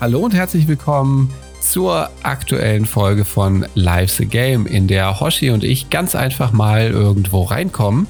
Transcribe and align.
Hallo 0.00 0.20
und 0.20 0.32
herzlich 0.32 0.68
willkommen 0.68 1.28
zur 1.58 2.08
aktuellen 2.22 2.86
Folge 2.86 3.24
von 3.24 3.66
Life's 3.74 4.20
a 4.20 4.24
Game, 4.24 4.64
in 4.64 4.86
der 4.86 5.18
Hoshi 5.18 5.50
und 5.50 5.64
ich 5.64 5.90
ganz 5.90 6.14
einfach 6.14 6.52
mal 6.52 6.90
irgendwo 6.90 7.42
reinkommen, 7.42 8.06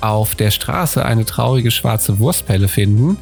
auf 0.00 0.36
der 0.36 0.50
Straße 0.50 1.04
eine 1.04 1.26
traurige 1.26 1.70
schwarze 1.70 2.18
Wurstpelle 2.18 2.66
finden 2.66 3.18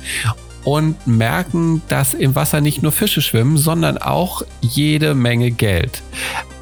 und 0.62 1.04
merken, 1.08 1.82
dass 1.88 2.14
im 2.14 2.36
Wasser 2.36 2.60
nicht 2.60 2.80
nur 2.80 2.92
Fische 2.92 3.20
schwimmen, 3.20 3.56
sondern 3.56 3.98
auch 3.98 4.42
jede 4.60 5.16
Menge 5.16 5.50
Geld. 5.50 6.00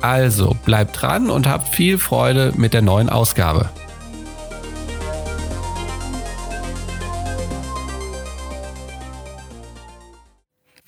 Also 0.01 0.57
bleibt 0.65 1.03
dran 1.03 1.29
und 1.29 1.47
habt 1.47 1.75
viel 1.75 1.99
Freude 1.99 2.55
mit 2.57 2.73
der 2.73 2.83
neuen 2.83 3.11
Ausgabe. 3.11 3.69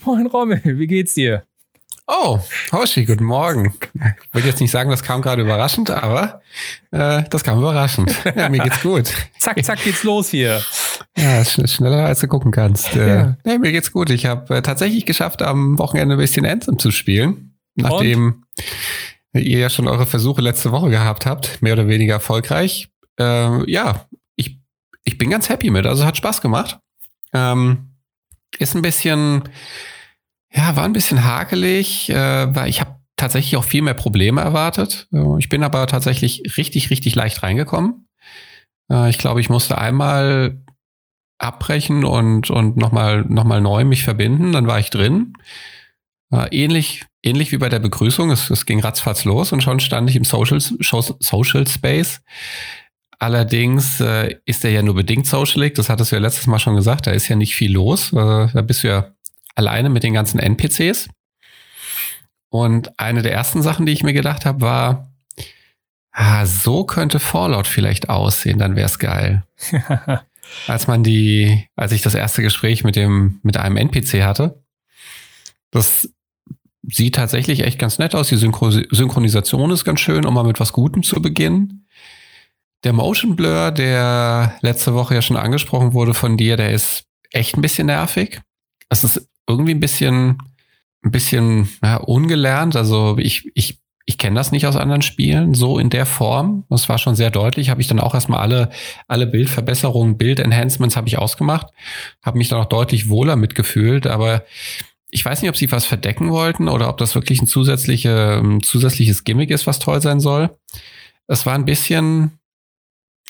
Moin 0.06 0.28
Rommel, 0.28 0.60
wie 0.62 0.86
geht's 0.86 1.14
dir? 1.14 1.42
Oh, 2.06 2.38
Hoshi, 2.70 3.04
guten 3.04 3.24
Morgen. 3.24 3.74
Ich 3.92 4.34
wollte 4.34 4.46
jetzt 4.46 4.60
nicht 4.60 4.70
sagen, 4.70 4.88
das 4.88 5.02
kam 5.02 5.20
gerade 5.20 5.42
überraschend, 5.42 5.90
aber 5.90 6.42
äh, 6.92 7.24
das 7.28 7.42
kam 7.42 7.58
überraschend. 7.58 8.14
Ja, 8.36 8.48
mir 8.48 8.60
geht's 8.60 8.82
gut. 8.82 9.12
zack, 9.40 9.64
zack, 9.64 9.82
geht's 9.82 10.04
los 10.04 10.28
hier. 10.28 10.62
Ja, 11.16 11.44
sch 11.44 11.68
schneller 11.68 12.06
als 12.06 12.20
du 12.20 12.28
gucken 12.28 12.52
kannst. 12.52 12.94
Äh, 12.94 13.08
ja. 13.08 13.36
Nee, 13.42 13.58
mir 13.58 13.72
geht's 13.72 13.90
gut. 13.90 14.10
Ich 14.10 14.26
habe 14.26 14.58
äh, 14.58 14.62
tatsächlich 14.62 15.06
geschafft, 15.06 15.42
am 15.42 15.76
Wochenende 15.80 16.14
ein 16.14 16.18
bisschen 16.20 16.46
Anthem 16.46 16.78
zu 16.78 16.92
spielen. 16.92 17.58
Nachdem 17.74 18.44
Und? 19.34 19.42
ihr 19.42 19.58
ja 19.58 19.70
schon 19.70 19.88
eure 19.88 20.06
Versuche 20.06 20.40
letzte 20.40 20.70
Woche 20.70 20.88
gehabt 20.90 21.26
habt, 21.26 21.60
mehr 21.62 21.72
oder 21.72 21.88
weniger 21.88 22.14
erfolgreich. 22.14 22.90
Äh, 23.18 23.68
ja, 23.68 24.06
ich, 24.36 24.60
ich 25.02 25.18
bin 25.18 25.30
ganz 25.30 25.48
happy 25.48 25.70
mit. 25.70 25.84
Also 25.84 26.04
hat 26.04 26.16
Spaß 26.16 26.42
gemacht. 26.42 26.78
Ähm, 27.32 27.96
ist 28.60 28.76
ein 28.76 28.82
bisschen 28.82 29.42
ja, 30.56 30.74
war 30.76 30.84
ein 30.84 30.92
bisschen 30.92 31.24
hakelig, 31.24 32.08
äh, 32.10 32.54
weil 32.54 32.68
ich 32.68 32.80
habe 32.80 32.96
tatsächlich 33.16 33.56
auch 33.56 33.64
viel 33.64 33.82
mehr 33.82 33.94
Probleme 33.94 34.40
erwartet. 34.40 35.08
Ich 35.38 35.48
bin 35.48 35.62
aber 35.62 35.86
tatsächlich 35.86 36.56
richtig, 36.56 36.90
richtig 36.90 37.14
leicht 37.14 37.42
reingekommen. 37.42 38.08
Äh, 38.90 39.10
ich 39.10 39.18
glaube, 39.18 39.40
ich 39.40 39.48
musste 39.48 39.78
einmal 39.78 40.62
abbrechen 41.38 42.04
und, 42.04 42.50
und 42.50 42.76
nochmal 42.76 43.24
noch 43.28 43.44
mal 43.44 43.60
neu 43.60 43.84
mich 43.84 44.04
verbinden, 44.04 44.52
dann 44.52 44.66
war 44.66 44.78
ich 44.78 44.90
drin. 44.90 45.34
Äh, 46.32 46.48
ähnlich, 46.50 47.04
ähnlich 47.22 47.52
wie 47.52 47.58
bei 47.58 47.68
der 47.68 47.78
Begrüßung, 47.78 48.30
es, 48.30 48.50
es 48.50 48.66
ging 48.66 48.80
ratzfatz 48.80 49.24
los 49.24 49.52
und 49.52 49.62
schon 49.62 49.80
stand 49.80 50.08
ich 50.08 50.16
im 50.16 50.24
Social, 50.24 50.58
Social 50.60 51.66
Space. 51.66 52.22
Allerdings 53.18 54.00
äh, 54.00 54.36
ist 54.44 54.64
er 54.64 54.70
ja 54.70 54.82
nur 54.82 54.94
bedingt 54.94 55.26
socialig, 55.26 55.74
das 55.74 55.88
hattest 55.88 56.12
du 56.12 56.16
ja 56.16 56.22
letztes 56.22 56.46
Mal 56.46 56.58
schon 56.58 56.76
gesagt, 56.76 57.06
da 57.06 57.12
ist 57.12 57.28
ja 57.28 57.36
nicht 57.36 57.54
viel 57.54 57.72
los. 57.72 58.12
Äh, 58.12 58.48
da 58.52 58.62
bist 58.62 58.82
du 58.82 58.88
ja 58.88 59.15
alleine 59.56 59.88
mit 59.88 60.04
den 60.04 60.14
ganzen 60.14 60.38
NPCs. 60.38 61.08
Und 62.48 62.98
eine 62.98 63.22
der 63.22 63.32
ersten 63.32 63.62
Sachen, 63.62 63.86
die 63.86 63.92
ich 63.92 64.04
mir 64.04 64.12
gedacht 64.12 64.46
habe, 64.46 64.60
war, 64.60 65.10
ah, 66.12 66.46
so 66.46 66.84
könnte 66.84 67.18
Fallout 67.18 67.66
vielleicht 67.66 68.08
aussehen, 68.08 68.58
dann 68.58 68.76
wäre 68.76 68.86
es 68.86 68.98
geil. 68.98 69.42
als 70.66 70.86
man 70.86 71.02
die, 71.02 71.68
als 71.74 71.92
ich 71.92 72.02
das 72.02 72.14
erste 72.14 72.42
Gespräch 72.42 72.84
mit 72.84 72.96
dem, 72.96 73.40
mit 73.42 73.56
einem 73.56 73.76
NPC 73.76 74.22
hatte, 74.22 74.62
das 75.70 76.08
sieht 76.82 77.16
tatsächlich 77.16 77.60
echt 77.60 77.78
ganz 77.78 77.98
nett 77.98 78.14
aus. 78.14 78.28
Die 78.28 78.36
Synchro 78.36 78.70
Synchronisation 78.70 79.70
ist 79.70 79.84
ganz 79.84 80.00
schön, 80.00 80.24
um 80.24 80.34
mal 80.34 80.44
mit 80.44 80.60
was 80.60 80.72
Gutem 80.72 81.02
zu 81.02 81.20
beginnen. 81.20 81.86
Der 82.84 82.92
Motion 82.92 83.34
Blur, 83.34 83.72
der 83.72 84.56
letzte 84.60 84.94
Woche 84.94 85.14
ja 85.14 85.22
schon 85.22 85.36
angesprochen 85.36 85.92
wurde 85.92 86.14
von 86.14 86.36
dir, 86.36 86.56
der 86.56 86.70
ist 86.70 87.04
echt 87.32 87.56
ein 87.56 87.62
bisschen 87.62 87.88
nervig. 87.88 88.40
Es 88.88 89.02
ist 89.02 89.28
irgendwie 89.46 89.74
ein 89.74 89.80
bisschen, 89.80 90.38
ein 91.02 91.10
bisschen 91.10 91.68
ja, 91.82 91.96
ungelernt. 91.96 92.76
Also 92.76 93.16
ich, 93.18 93.50
ich, 93.54 93.80
ich 94.06 94.18
kenne 94.18 94.36
das 94.36 94.52
nicht 94.52 94.66
aus 94.66 94.76
anderen 94.76 95.02
Spielen, 95.02 95.54
so 95.54 95.78
in 95.78 95.90
der 95.90 96.06
Form. 96.06 96.64
Das 96.70 96.88
war 96.88 96.98
schon 96.98 97.16
sehr 97.16 97.30
deutlich. 97.30 97.70
Habe 97.70 97.80
ich 97.80 97.88
dann 97.88 98.00
auch 98.00 98.14
erstmal 98.14 98.40
alle, 98.40 98.70
alle 99.08 99.26
Bildverbesserungen, 99.26 100.16
Bild-Enhancements 100.16 100.96
habe 100.96 101.08
ich 101.08 101.18
ausgemacht. 101.18 101.68
Habe 102.22 102.38
mich 102.38 102.48
dann 102.48 102.60
auch 102.60 102.66
deutlich 102.66 103.08
wohler 103.08 103.36
mitgefühlt. 103.36 104.06
Aber 104.06 104.44
ich 105.10 105.24
weiß 105.24 105.42
nicht, 105.42 105.48
ob 105.48 105.56
sie 105.56 105.70
was 105.72 105.86
verdecken 105.86 106.30
wollten 106.30 106.68
oder 106.68 106.88
ob 106.88 106.98
das 106.98 107.14
wirklich 107.14 107.40
ein, 107.40 107.46
zusätzliche, 107.46 108.40
ein 108.42 108.62
zusätzliches 108.62 109.24
Gimmick 109.24 109.50
ist, 109.50 109.66
was 109.66 109.78
toll 109.78 110.00
sein 110.00 110.20
soll. 110.20 110.50
Es 111.26 111.46
war 111.46 111.54
ein 111.54 111.64
bisschen, 111.64 112.38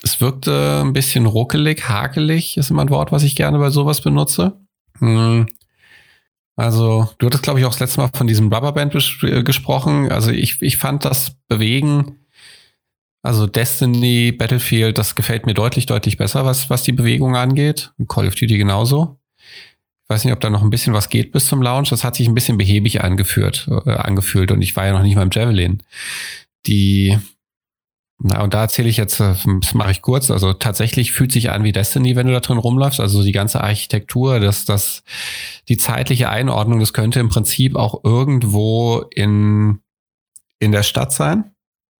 es 0.02 0.20
wirkte 0.20 0.82
ein 0.84 0.92
bisschen 0.92 1.26
ruckelig, 1.26 1.88
hakelig, 1.88 2.56
ist 2.56 2.70
immer 2.70 2.82
ein 2.82 2.90
Wort, 2.90 3.12
was 3.12 3.22
ich 3.22 3.36
gerne 3.36 3.58
bei 3.58 3.70
sowas 3.70 4.00
benutze. 4.00 4.60
Hm. 4.98 5.46
Also, 6.56 7.08
du 7.18 7.26
hattest, 7.26 7.42
glaube 7.42 7.60
ich, 7.60 7.66
auch 7.66 7.72
das 7.72 7.80
letzte 7.80 8.00
Mal 8.00 8.10
von 8.14 8.26
diesem 8.26 8.52
Rubberband 8.52 8.94
äh, 9.22 9.42
gesprochen. 9.42 10.10
Also, 10.10 10.30
ich, 10.30 10.62
ich 10.62 10.78
fand 10.78 11.04
das 11.04 11.36
Bewegen, 11.48 12.16
also 13.22 13.46
Destiny, 13.46 14.32
Battlefield, 14.32 14.98
das 14.98 15.16
gefällt 15.16 15.46
mir 15.46 15.54
deutlich, 15.54 15.86
deutlich 15.86 16.16
besser, 16.16 16.44
was, 16.44 16.70
was 16.70 16.84
die 16.84 16.92
Bewegung 16.92 17.36
angeht. 17.36 17.92
Call 18.08 18.26
of 18.28 18.36
Duty 18.36 18.56
genauso. 18.56 19.18
Ich 20.04 20.10
weiß 20.10 20.24
nicht, 20.24 20.32
ob 20.32 20.38
da 20.38 20.48
noch 20.48 20.62
ein 20.62 20.70
bisschen 20.70 20.94
was 20.94 21.08
geht 21.08 21.32
bis 21.32 21.46
zum 21.46 21.60
Launch. 21.60 21.90
Das 21.90 22.04
hat 22.04 22.14
sich 22.14 22.28
ein 22.28 22.34
bisschen 22.34 22.56
behäbig 22.56 23.02
angeführt, 23.02 23.68
äh, 23.84 23.90
angefühlt 23.90 24.52
und 24.52 24.62
ich 24.62 24.76
war 24.76 24.86
ja 24.86 24.92
noch 24.92 25.02
nicht 25.02 25.16
mal 25.16 25.22
im 25.22 25.30
Javelin. 25.32 25.82
Die, 26.66 27.18
na, 28.18 28.42
und 28.42 28.54
da 28.54 28.62
erzähle 28.62 28.88
ich 28.88 28.96
jetzt, 28.96 29.20
äh, 29.20 29.34
das 29.60 29.74
mache 29.74 29.90
ich 29.90 30.00
kurz. 30.00 30.30
Also 30.30 30.52
tatsächlich 30.54 31.12
fühlt 31.12 31.32
sich 31.32 31.50
an 31.50 31.64
wie 31.64 31.72
Destiny, 31.72 32.16
wenn 32.16 32.26
du 32.26 32.32
da 32.32 32.40
drin 32.40 32.58
rumläufst. 32.58 33.00
Also 33.00 33.22
die 33.22 33.32
ganze 33.32 33.62
Architektur, 33.62 34.40
das, 34.40 34.64
das, 34.64 35.02
die 35.68 35.76
zeitliche 35.76 36.30
Einordnung, 36.30 36.80
das 36.80 36.92
könnte 36.92 37.20
im 37.20 37.28
Prinzip 37.28 37.76
auch 37.76 38.04
irgendwo 38.04 39.04
in, 39.14 39.80
in 40.58 40.72
der 40.72 40.82
Stadt 40.82 41.12
sein. 41.12 41.52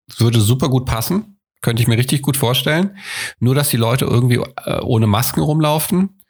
Das 0.09 0.21
würde 0.21 0.41
super 0.41 0.71
gut 0.71 0.87
passen. 0.87 1.39
Könnte 1.61 1.83
ich 1.83 1.89
mir 1.89 1.99
richtig 1.99 2.23
gut 2.23 2.37
vorstellen. 2.37 2.97
Nur, 3.39 3.55
dass 3.55 3.69
die 3.69 3.77
Leute 3.77 4.05
irgendwie 4.07 4.41
äh, 4.65 4.81
ohne 4.81 5.07
Masken 5.07 5.41
rumlaufen. 5.41 6.21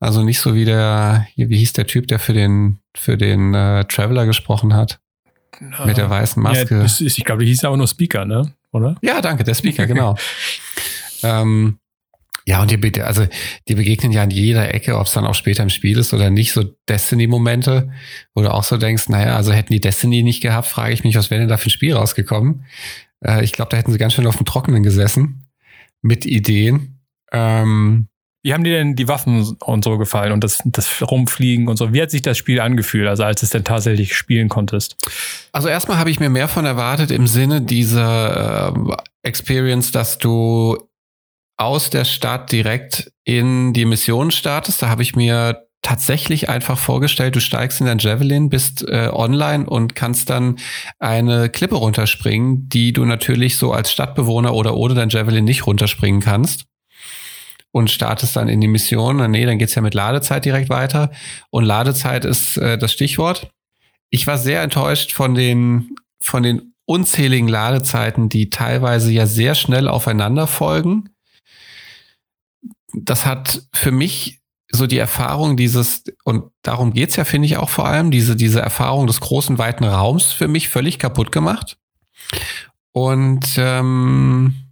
Also 0.00 0.22
nicht 0.22 0.40
so 0.40 0.54
wie 0.54 0.64
der, 0.64 1.26
wie 1.36 1.58
hieß 1.58 1.72
der 1.72 1.86
Typ, 1.86 2.06
der 2.06 2.18
für 2.18 2.32
den, 2.32 2.78
für 2.96 3.18
den 3.18 3.52
äh, 3.52 3.84
Traveler 3.84 4.24
gesprochen 4.24 4.74
hat. 4.74 5.00
Mit 5.84 5.96
der 5.96 6.08
weißen 6.08 6.40
Maske. 6.40 6.76
Ja, 6.76 6.84
ist, 6.84 7.00
ich 7.00 7.24
glaube, 7.24 7.42
die 7.42 7.48
hieß 7.48 7.64
aber 7.64 7.76
nur 7.76 7.88
Speaker, 7.88 8.24
ne? 8.24 8.54
Oder? 8.72 8.96
Ja, 9.02 9.20
danke, 9.20 9.44
der 9.44 9.54
Speaker, 9.54 9.86
genau. 9.86 10.16
ähm, 11.22 11.78
ja, 12.48 12.62
und 12.62 12.70
die, 12.70 13.02
also, 13.02 13.26
die 13.68 13.74
begegnen 13.74 14.10
ja 14.10 14.22
an 14.22 14.30
jeder 14.30 14.74
Ecke, 14.74 14.98
ob 14.98 15.06
es 15.06 15.12
dann 15.12 15.26
auch 15.26 15.34
später 15.34 15.62
im 15.62 15.68
Spiel 15.68 15.98
ist 15.98 16.14
oder 16.14 16.30
nicht, 16.30 16.52
so 16.52 16.64
Destiny-Momente, 16.88 17.92
wo 18.34 18.40
du 18.40 18.52
auch 18.52 18.64
so 18.64 18.78
denkst, 18.78 19.10
naja, 19.10 19.36
also 19.36 19.52
hätten 19.52 19.72
die 19.72 19.82
Destiny 19.82 20.22
nicht 20.22 20.40
gehabt, 20.40 20.66
frage 20.66 20.94
ich 20.94 21.04
mich, 21.04 21.14
was 21.14 21.30
wäre 21.30 21.40
denn 21.40 21.48
da 21.50 21.58
für 21.58 21.68
ein 21.68 21.70
Spiel 21.70 21.94
rausgekommen? 21.94 22.64
Äh, 23.22 23.44
ich 23.44 23.52
glaube, 23.52 23.70
da 23.70 23.76
hätten 23.76 23.92
sie 23.92 23.98
ganz 23.98 24.14
schön 24.14 24.26
auf 24.26 24.36
dem 24.36 24.46
Trockenen 24.46 24.82
gesessen 24.82 25.46
mit 26.00 26.24
Ideen. 26.24 27.00
Ähm, 27.32 28.08
wie 28.48 28.54
haben 28.54 28.64
dir 28.64 28.78
denn 28.78 28.96
die 28.96 29.08
Waffen 29.08 29.58
und 29.60 29.84
so 29.84 29.98
gefallen 29.98 30.32
und 30.32 30.42
das, 30.42 30.62
das 30.64 31.02
Rumfliegen 31.02 31.68
und 31.68 31.76
so? 31.76 31.92
Wie 31.92 32.00
hat 32.00 32.10
sich 32.10 32.22
das 32.22 32.38
Spiel 32.38 32.60
angefühlt, 32.60 33.06
also 33.06 33.22
als 33.22 33.42
es 33.42 33.50
denn 33.50 33.62
tatsächlich 33.62 34.16
spielen 34.16 34.48
konntest? 34.48 34.96
Also 35.52 35.68
erstmal 35.68 35.98
habe 35.98 36.08
ich 36.08 36.18
mir 36.18 36.30
mehr 36.30 36.48
von 36.48 36.64
erwartet 36.64 37.10
im 37.10 37.26
Sinne 37.26 37.60
dieser 37.60 38.72
äh, 38.74 38.96
Experience, 39.22 39.90
dass 39.92 40.16
du 40.16 40.78
aus 41.58 41.90
der 41.90 42.06
Stadt 42.06 42.50
direkt 42.50 43.12
in 43.22 43.74
die 43.74 43.84
Mission 43.84 44.30
startest. 44.30 44.80
Da 44.80 44.88
habe 44.88 45.02
ich 45.02 45.14
mir 45.14 45.66
tatsächlich 45.82 46.48
einfach 46.48 46.78
vorgestellt, 46.78 47.36
du 47.36 47.40
steigst 47.40 47.80
in 47.80 47.86
dein 47.86 47.98
Javelin, 47.98 48.48
bist 48.48 48.82
äh, 48.88 49.10
online 49.12 49.68
und 49.68 49.94
kannst 49.94 50.30
dann 50.30 50.56
eine 50.98 51.50
Klippe 51.50 51.76
runterspringen, 51.76 52.70
die 52.70 52.94
du 52.94 53.04
natürlich 53.04 53.58
so 53.58 53.72
als 53.72 53.92
Stadtbewohner 53.92 54.54
oder 54.54 54.74
ohne 54.74 54.94
dein 54.94 55.10
Javelin 55.10 55.44
nicht 55.44 55.66
runterspringen 55.66 56.22
kannst 56.22 56.64
und 57.72 57.90
startest 57.90 58.36
dann 58.36 58.48
in 58.48 58.60
die 58.60 58.68
Mission. 58.68 59.30
Nee, 59.30 59.46
dann 59.46 59.58
geht's 59.58 59.74
ja 59.74 59.82
mit 59.82 59.94
Ladezeit 59.94 60.44
direkt 60.44 60.70
weiter. 60.70 61.10
Und 61.50 61.64
Ladezeit 61.64 62.24
ist 62.24 62.56
äh, 62.56 62.78
das 62.78 62.92
Stichwort. 62.92 63.50
Ich 64.10 64.26
war 64.26 64.38
sehr 64.38 64.62
enttäuscht 64.62 65.12
von 65.12 65.34
den, 65.34 65.96
von 66.18 66.42
den 66.42 66.74
unzähligen 66.86 67.48
Ladezeiten, 67.48 68.28
die 68.28 68.48
teilweise 68.48 69.12
ja 69.12 69.26
sehr 69.26 69.54
schnell 69.54 69.88
aufeinander 69.88 70.46
folgen. 70.46 71.10
Das 72.94 73.26
hat 73.26 73.62
für 73.74 73.90
mich 73.90 74.40
so 74.70 74.86
die 74.86 74.98
Erfahrung 74.98 75.56
dieses, 75.56 76.04
und 76.24 76.50
darum 76.62 76.92
geht's 76.92 77.16
ja, 77.16 77.24
finde 77.24 77.46
ich 77.46 77.58
auch 77.58 77.68
vor 77.68 77.86
allem, 77.86 78.10
diese, 78.10 78.36
diese 78.36 78.60
Erfahrung 78.60 79.06
des 79.06 79.20
großen, 79.20 79.58
weiten 79.58 79.84
Raums 79.84 80.32
für 80.32 80.48
mich 80.48 80.68
völlig 80.68 80.98
kaputt 80.98 81.32
gemacht. 81.32 81.76
Und 82.92 83.56
ähm, 83.58 84.67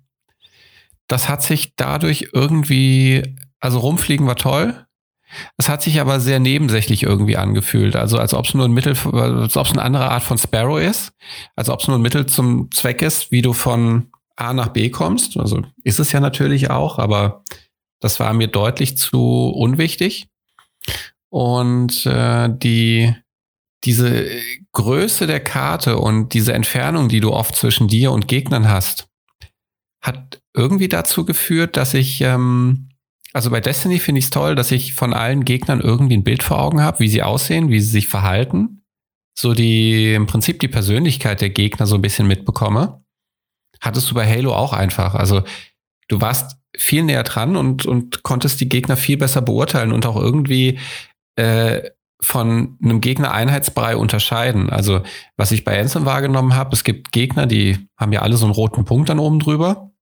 das 1.08 1.28
hat 1.28 1.42
sich 1.42 1.74
dadurch 1.76 2.30
irgendwie, 2.32 3.36
also 3.60 3.78
rumfliegen 3.78 4.26
war 4.26 4.36
toll. 4.36 4.86
Es 5.56 5.68
hat 5.68 5.82
sich 5.82 6.00
aber 6.00 6.20
sehr 6.20 6.38
nebensächlich 6.38 7.02
irgendwie 7.02 7.36
angefühlt. 7.36 7.96
Also 7.96 8.18
als 8.18 8.32
ob 8.32 8.46
es 8.46 8.54
nur 8.54 8.64
ein 8.64 8.72
Mittel, 8.72 8.96
als 9.12 9.56
ob 9.56 9.66
es 9.66 9.72
eine 9.72 9.82
andere 9.82 10.10
Art 10.10 10.22
von 10.22 10.38
Sparrow 10.38 10.80
ist. 10.80 11.12
Als 11.56 11.68
ob 11.68 11.80
es 11.80 11.88
nur 11.88 11.98
ein 11.98 12.02
Mittel 12.02 12.26
zum 12.26 12.70
Zweck 12.70 13.02
ist, 13.02 13.32
wie 13.32 13.42
du 13.42 13.52
von 13.52 14.10
A 14.36 14.52
nach 14.52 14.68
B 14.68 14.90
kommst. 14.90 15.36
Also 15.36 15.62
ist 15.82 15.98
es 15.98 16.12
ja 16.12 16.20
natürlich 16.20 16.70
auch, 16.70 16.98
aber 16.98 17.42
das 18.00 18.20
war 18.20 18.32
mir 18.34 18.48
deutlich 18.48 18.96
zu 18.96 19.48
unwichtig. 19.48 20.28
Und 21.28 22.06
äh, 22.06 22.48
die, 22.50 23.14
diese 23.84 24.28
Größe 24.72 25.26
der 25.26 25.40
Karte 25.40 25.98
und 25.98 26.34
diese 26.34 26.52
Entfernung, 26.52 27.08
die 27.08 27.20
du 27.20 27.32
oft 27.32 27.56
zwischen 27.56 27.88
dir 27.88 28.12
und 28.12 28.28
Gegnern 28.28 28.68
hast, 28.68 29.08
hat 30.00 30.40
irgendwie 30.56 30.88
dazu 30.88 31.24
geführt, 31.24 31.76
dass 31.76 31.94
ich, 31.94 32.20
ähm, 32.22 32.88
also 33.32 33.50
bei 33.50 33.60
Destiny 33.60 33.98
finde 33.98 34.20
ich 34.20 34.26
es 34.26 34.30
toll, 34.30 34.54
dass 34.54 34.72
ich 34.72 34.94
von 34.94 35.12
allen 35.12 35.44
Gegnern 35.44 35.80
irgendwie 35.80 36.16
ein 36.16 36.24
Bild 36.24 36.42
vor 36.42 36.60
Augen 36.60 36.80
habe, 36.80 37.00
wie 37.00 37.08
sie 37.08 37.22
aussehen, 37.22 37.68
wie 37.68 37.80
sie 37.80 37.90
sich 37.90 38.08
verhalten. 38.08 38.82
So 39.38 39.52
die, 39.52 40.14
im 40.14 40.26
Prinzip 40.26 40.60
die 40.60 40.68
Persönlichkeit 40.68 41.42
der 41.42 41.50
Gegner 41.50 41.86
so 41.86 41.94
ein 41.94 42.02
bisschen 42.02 42.26
mitbekomme. 42.26 43.04
Hattest 43.80 44.10
du 44.10 44.14
bei 44.14 44.26
Halo 44.26 44.54
auch 44.54 44.72
einfach. 44.72 45.14
Also 45.14 45.42
du 46.08 46.20
warst 46.22 46.56
viel 46.76 47.02
näher 47.02 47.22
dran 47.22 47.56
und, 47.56 47.84
und 47.84 48.22
konntest 48.22 48.60
die 48.60 48.68
Gegner 48.68 48.96
viel 48.96 49.18
besser 49.18 49.42
beurteilen 49.42 49.92
und 49.92 50.06
auch 50.06 50.16
irgendwie 50.16 50.78
äh, 51.36 51.90
von 52.20 52.78
einem 52.82 53.00
Gegner-Einheitsbrei 53.02 53.96
unterscheiden. 53.96 54.70
Also, 54.70 55.02
was 55.36 55.52
ich 55.52 55.64
bei 55.64 55.78
Ansem 55.78 56.06
wahrgenommen 56.06 56.54
habe, 56.54 56.74
es 56.74 56.82
gibt 56.82 57.12
Gegner, 57.12 57.46
die 57.46 57.88
haben 57.98 58.12
ja 58.12 58.22
alle 58.22 58.36
so 58.36 58.46
einen 58.46 58.54
roten 58.54 58.84
Punkt 58.84 59.10
dann 59.10 59.18
oben 59.18 59.38
drüber. 59.38 59.92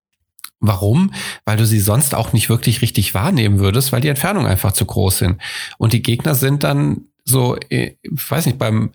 Warum? 0.61 1.13
Weil 1.45 1.57
du 1.57 1.67
sie 1.67 1.81
sonst 1.81 2.15
auch 2.15 2.33
nicht 2.33 2.49
wirklich 2.49 2.83
richtig 2.83 3.15
wahrnehmen 3.15 3.59
würdest, 3.59 3.93
weil 3.93 4.01
die 4.01 4.09
Entfernungen 4.09 4.49
einfach 4.49 4.73
zu 4.73 4.87
groß 4.87 5.19
sind. 5.19 5.41
Und 5.79 5.93
die 5.93 6.03
Gegner 6.03 6.35
sind 6.35 6.65
dann 6.65 7.03
so, 7.25 7.57
äh, 7.71 7.97
ich 8.03 8.31
weiß 8.31 8.47
nicht, 8.47 8.59
beim 8.59 8.93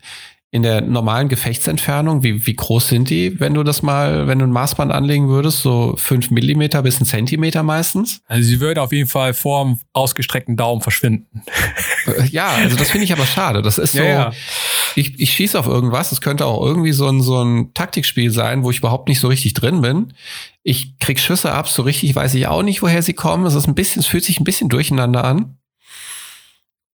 in 0.52 0.62
der 0.62 0.80
normalen 0.80 1.28
Gefechtsentfernung, 1.28 2.24
wie, 2.24 2.44
wie 2.44 2.56
groß 2.56 2.88
sind 2.88 3.08
die, 3.08 3.38
wenn 3.38 3.54
du 3.54 3.62
das 3.62 3.82
mal, 3.82 4.26
wenn 4.26 4.40
du 4.40 4.46
ein 4.46 4.50
Maßband 4.50 4.90
anlegen 4.90 5.28
würdest, 5.28 5.62
so 5.62 5.94
fünf 5.96 6.32
Millimeter 6.32 6.82
bis 6.82 7.00
ein 7.00 7.04
Zentimeter 7.04 7.62
meistens? 7.62 8.20
Also 8.26 8.48
sie 8.48 8.58
würde 8.58 8.82
auf 8.82 8.92
jeden 8.92 9.08
Fall 9.08 9.32
vor 9.32 9.64
dem 9.64 9.78
ausgestreckten 9.92 10.56
Daumen 10.56 10.82
verschwinden. 10.82 11.44
Äh, 12.06 12.26
ja, 12.26 12.48
also 12.48 12.76
das 12.76 12.90
finde 12.90 13.04
ich 13.04 13.12
aber 13.12 13.26
schade. 13.26 13.62
Das 13.62 13.78
ist 13.78 13.92
so, 13.92 13.98
ja, 13.98 14.04
ja. 14.04 14.32
ich, 14.96 15.20
ich 15.20 15.32
schieße 15.32 15.56
auf 15.56 15.68
irgendwas, 15.68 16.10
es 16.10 16.20
könnte 16.20 16.46
auch 16.46 16.66
irgendwie 16.66 16.92
so 16.92 17.06
ein, 17.06 17.22
so 17.22 17.40
ein 17.44 17.72
Taktikspiel 17.72 18.32
sein, 18.32 18.64
wo 18.64 18.72
ich 18.72 18.78
überhaupt 18.78 19.08
nicht 19.08 19.20
so 19.20 19.28
richtig 19.28 19.54
drin 19.54 19.82
bin. 19.82 20.14
Ich 20.64 20.98
krieg 20.98 21.20
Schüsse 21.20 21.52
ab, 21.52 21.68
so 21.68 21.82
richtig 21.82 22.16
weiß 22.16 22.34
ich 22.34 22.48
auch 22.48 22.62
nicht, 22.62 22.82
woher 22.82 23.02
sie 23.02 23.14
kommen. 23.14 23.46
Es 23.46 23.54
ist 23.54 23.68
ein 23.68 23.76
bisschen, 23.76 24.00
es 24.00 24.06
fühlt 24.06 24.24
sich 24.24 24.40
ein 24.40 24.44
bisschen 24.44 24.68
durcheinander 24.68 25.24
an. 25.24 25.58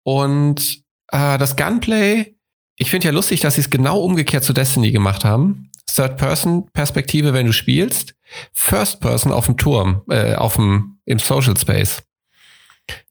Und 0.02 0.84
äh, 1.10 1.38
das 1.38 1.56
Gunplay, 1.56 2.33
ich 2.76 2.90
finde 2.90 3.08
ja 3.08 3.14
lustig, 3.14 3.42
dass 3.42 3.56
sie 3.56 3.62
es 3.62 3.70
genau 3.70 4.02
umgekehrt 4.02 4.44
zu 4.44 4.54
Destiny 4.54 4.92
gemacht 4.92 5.26
haben. 5.26 5.70
Third-Person-Perspektive, 5.88 7.34
wenn 7.34 7.46
du 7.46 7.54
spielst. 7.54 8.16
First-Person 8.54 9.32
auf 9.32 9.46
dem 9.46 9.58
Turm, 9.58 10.04
äh, 10.10 10.36
auf 10.36 10.56
dem, 10.56 11.00
im 11.06 11.20
Social 11.20 11.56
Space. 11.56 12.04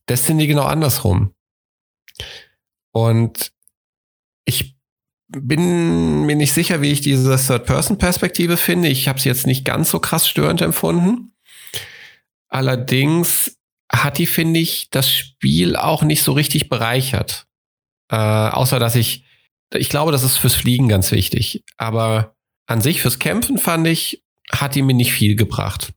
Destiny 0.09 0.47
genau 0.47 0.65
andersrum. 0.65 1.35
Und 2.91 3.53
ich 4.45 4.77
bin 5.29 6.27
mir 6.27 6.37
nicht 6.37 6.53
sicher, 6.53 6.83
wie 6.83 6.91
ich 6.91 7.01
diese 7.01 7.37
Third-Person-Perspektive 7.37 8.57
finde. 8.57 8.89
Ich 8.89 9.09
habe 9.09 9.21
sie 9.21 9.29
jetzt 9.29 9.47
nicht 9.47 9.65
ganz 9.65 9.91
so 9.91 10.01
krass 10.01 10.29
störend 10.29 10.61
empfunden. 10.61 11.35
Allerdings 12.49 13.59
hat 13.91 14.19
die, 14.19 14.27
finde 14.27 14.61
ich, 14.61 14.91
das 14.91 15.11
Spiel 15.11 15.77
auch 15.77 16.03
nicht 16.03 16.23
so 16.23 16.33
richtig 16.33 16.69
bereichert. 16.69 17.47
Äh, 18.11 18.17
außer 18.17 18.79
dass 18.79 18.97
ich 18.97 19.25
ich 19.75 19.89
glaube, 19.89 20.13
das 20.13 20.23
ist 20.23 20.37
fürs 20.37 20.55
Fliegen 20.55 20.89
ganz 20.89 21.11
wichtig. 21.13 21.65
Aber 21.77 22.35
an 22.67 22.81
sich 22.81 23.03
fürs 23.03 23.19
Kämpfen 23.19 23.59
fand 23.59 23.87
ich, 23.87 24.23
hat 24.51 24.75
die 24.75 24.83
mir 24.83 24.95
nicht 24.95 25.13
viel 25.13 25.37
gebracht. 25.37 25.93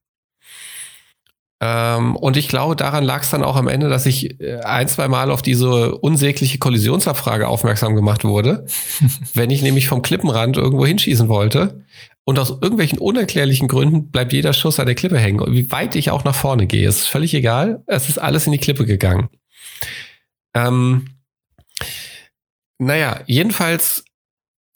Ähm, 1.61 2.15
und 2.17 2.35
ich 2.35 2.49
glaube, 2.49 2.75
daran 2.75 3.03
lag 3.03 3.21
es 3.21 3.29
dann 3.29 3.43
auch 3.43 3.55
am 3.55 3.69
Ende, 3.69 3.87
dass 3.87 4.05
ich 4.05 4.39
äh, 4.41 4.59
ein, 4.59 4.87
zwei 4.87 5.07
Mal 5.07 5.31
auf 5.31 5.41
diese 5.41 5.95
unsägliche 5.95 6.57
Kollisionsabfrage 6.57 7.47
aufmerksam 7.47 7.95
gemacht 7.95 8.25
wurde. 8.25 8.65
Wenn 9.33 9.51
ich 9.51 9.61
nämlich 9.61 9.87
vom 9.87 10.01
Klippenrand 10.01 10.57
irgendwo 10.57 10.85
hinschießen 10.85 11.29
wollte 11.29 11.85
und 12.25 12.39
aus 12.39 12.49
irgendwelchen 12.49 12.99
unerklärlichen 12.99 13.69
Gründen 13.69 14.11
bleibt 14.11 14.33
jeder 14.33 14.51
Schuss 14.51 14.79
an 14.79 14.85
der 14.85 14.95
Klippe 14.95 15.17
hängen. 15.17 15.39
Und 15.39 15.53
wie 15.53 15.71
weit 15.71 15.95
ich 15.95 16.11
auch 16.11 16.25
nach 16.25 16.35
vorne 16.35 16.67
gehe, 16.67 16.87
ist 16.87 17.07
völlig 17.07 17.33
egal. 17.33 17.83
Es 17.87 18.09
ist 18.09 18.17
alles 18.17 18.45
in 18.45 18.51
die 18.51 18.57
Klippe 18.57 18.85
gegangen. 18.85 19.29
Ähm, 20.53 21.07
naja, 22.77 23.21
jedenfalls, 23.25 24.05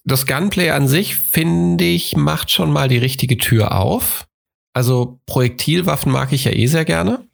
das 0.06 0.26
Gunplay 0.26 0.72
an 0.72 0.88
sich, 0.88 1.16
finde 1.16 1.84
ich, 1.84 2.16
macht 2.16 2.52
schon 2.52 2.72
mal 2.72 2.88
die 2.88 2.98
richtige 2.98 3.38
Tür 3.38 3.76
auf. 3.76 4.28
Also 4.74 5.20
Projektilwaffen 5.26 6.12
mag 6.12 6.32
ich 6.32 6.46
ja 6.46 6.52
eh 6.52 6.68
sehr 6.68 6.86
gerne. 6.86 7.28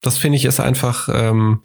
Das 0.00 0.16
finde 0.16 0.36
ich 0.36 0.44
ist 0.44 0.60
einfach 0.60 1.08
ähm, 1.12 1.62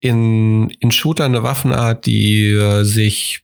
in, 0.00 0.70
in 0.70 0.90
Shooter 0.90 1.24
eine 1.24 1.42
Waffenart, 1.42 2.06
die 2.06 2.50
äh, 2.50 2.84
sich, 2.84 3.42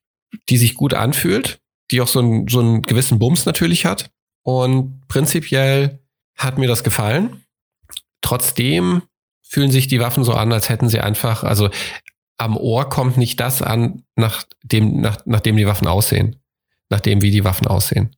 die 0.48 0.56
sich 0.56 0.74
gut 0.74 0.94
anfühlt, 0.94 1.60
die 1.90 2.00
auch 2.00 2.08
so, 2.08 2.20
ein, 2.20 2.48
so 2.48 2.60
einen 2.60 2.82
gewissen 2.82 3.18
Bums 3.18 3.44
natürlich 3.46 3.84
hat. 3.84 4.10
Und 4.42 5.06
prinzipiell 5.08 6.00
hat 6.36 6.58
mir 6.58 6.68
das 6.68 6.84
gefallen. 6.84 7.44
Trotzdem 8.22 9.02
fühlen 9.42 9.70
sich 9.70 9.88
die 9.88 10.00
Waffen 10.00 10.24
so 10.24 10.32
an, 10.32 10.52
als 10.52 10.68
hätten 10.68 10.88
sie 10.88 11.00
einfach, 11.00 11.42
also 11.42 11.70
am 12.40 12.56
Ohr 12.56 12.88
kommt 12.88 13.18
nicht 13.18 13.38
das 13.38 13.60
an, 13.60 14.02
nach 14.16 14.44
dem, 14.62 15.00
nach, 15.00 15.18
nachdem 15.26 15.56
die 15.56 15.66
Waffen 15.66 15.86
aussehen. 15.86 16.36
Nachdem 16.88 17.22
wie 17.22 17.30
die 17.30 17.44
Waffen 17.44 17.66
aussehen. 17.66 18.16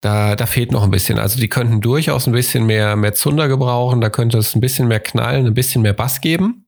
Da, 0.00 0.34
da 0.34 0.46
fehlt 0.46 0.72
noch 0.72 0.82
ein 0.82 0.90
bisschen. 0.90 1.18
Also 1.18 1.38
die 1.38 1.48
könnten 1.48 1.80
durchaus 1.80 2.26
ein 2.26 2.32
bisschen 2.32 2.66
mehr, 2.66 2.96
mehr 2.96 3.14
Zunder 3.14 3.46
gebrauchen. 3.48 4.00
Da 4.00 4.10
könnte 4.10 4.38
es 4.38 4.54
ein 4.54 4.60
bisschen 4.60 4.88
mehr 4.88 5.00
knallen, 5.00 5.46
ein 5.46 5.54
bisschen 5.54 5.82
mehr 5.82 5.92
Bass 5.92 6.20
geben. 6.20 6.66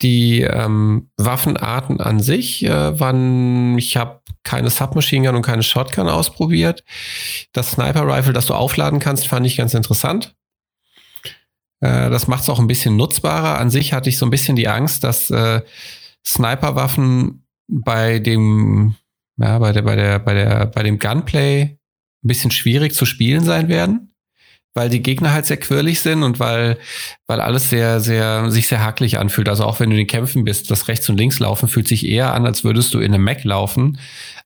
Die 0.00 0.42
ähm, 0.42 1.10
Waffenarten 1.16 2.00
an 2.00 2.20
sich 2.20 2.64
äh, 2.64 3.00
waren, 3.00 3.76
ich 3.78 3.96
habe 3.96 4.20
keine 4.44 4.70
Submachine 4.70 5.26
Gun 5.26 5.36
und 5.36 5.42
keine 5.42 5.64
Shotgun 5.64 6.08
ausprobiert. 6.08 6.84
Das 7.52 7.72
Sniper 7.72 8.06
Rifle, 8.06 8.32
das 8.32 8.46
du 8.46 8.54
aufladen 8.54 9.00
kannst, 9.00 9.26
fand 9.26 9.44
ich 9.44 9.56
ganz 9.56 9.74
interessant. 9.74 10.36
Äh, 11.80 12.10
das 12.10 12.26
macht 12.26 12.42
es 12.42 12.48
auch 12.48 12.58
ein 12.58 12.66
bisschen 12.66 12.96
nutzbarer. 12.96 13.58
An 13.58 13.70
sich 13.70 13.92
hatte 13.92 14.08
ich 14.08 14.18
so 14.18 14.26
ein 14.26 14.30
bisschen 14.30 14.56
die 14.56 14.68
Angst, 14.68 15.04
dass 15.04 15.30
äh, 15.30 15.62
Sniperwaffen 16.26 17.44
bei 17.68 18.18
dem, 18.18 18.94
ja, 19.36 19.58
bei 19.58 19.72
der, 19.72 19.82
bei 19.82 19.96
der, 19.96 20.18
bei 20.18 20.34
der, 20.34 20.66
bei 20.66 20.82
dem 20.82 20.98
Gunplay 20.98 21.62
ein 21.62 21.78
bisschen 22.28 22.50
schwierig 22.50 22.94
zu 22.94 23.04
spielen 23.04 23.44
sein 23.44 23.68
werden, 23.68 24.14
weil 24.74 24.88
die 24.88 25.02
Gegner 25.02 25.32
halt 25.32 25.46
sehr 25.46 25.56
quirlig 25.58 26.00
sind 26.00 26.22
und 26.22 26.40
weil, 26.40 26.78
weil 27.26 27.40
alles 27.40 27.70
sehr, 27.70 28.00
sehr, 28.00 28.50
sich 28.50 28.68
sehr 28.68 28.82
hakelig 28.82 29.18
anfühlt. 29.18 29.48
Also 29.48 29.64
auch 29.64 29.80
wenn 29.80 29.90
du 29.90 29.94
in 29.94 30.02
den 30.02 30.06
Kämpfen 30.06 30.44
bist, 30.44 30.70
das 30.70 30.88
rechts 30.88 31.08
und 31.08 31.18
links 31.18 31.38
laufen 31.38 31.68
fühlt 31.68 31.88
sich 31.88 32.06
eher 32.06 32.34
an, 32.34 32.46
als 32.46 32.64
würdest 32.64 32.92
du 32.94 32.98
in 32.98 33.14
einem 33.14 33.24
Mac 33.24 33.44
laufen, 33.44 33.98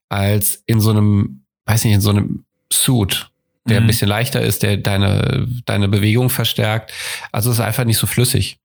als 0.09 0.63
in 0.67 0.81
so 0.81 0.91
einem, 0.91 1.45
weiß 1.67 1.85
nicht, 1.85 1.95
in 1.95 2.01
so 2.01 2.11
einem 2.11 2.45
Suit 2.73 3.32
der 3.69 3.81
mhm. 3.81 3.85
ein 3.85 3.87
bisschen 3.87 4.09
leichter 4.09 4.41
ist, 4.41 4.63
der 4.63 4.77
deine, 4.77 5.47
deine 5.65 5.89
Bewegung 5.89 6.31
verstärkt. 6.31 6.93
Also 7.31 7.51
es 7.51 7.57
ist 7.57 7.65
einfach 7.65 7.85
nicht 7.85 7.99
so 7.99 8.07
flüssig. 8.07 8.59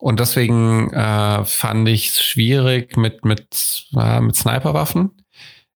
Und 0.00 0.18
deswegen 0.18 0.90
äh, 0.92 1.44
fand 1.44 1.88
ich 1.88 2.08
es 2.08 2.22
schwierig 2.22 2.96
mit, 2.96 3.24
mit, 3.24 3.86
äh, 3.94 4.20
mit 4.20 4.34
Sniperwaffen. 4.34 5.10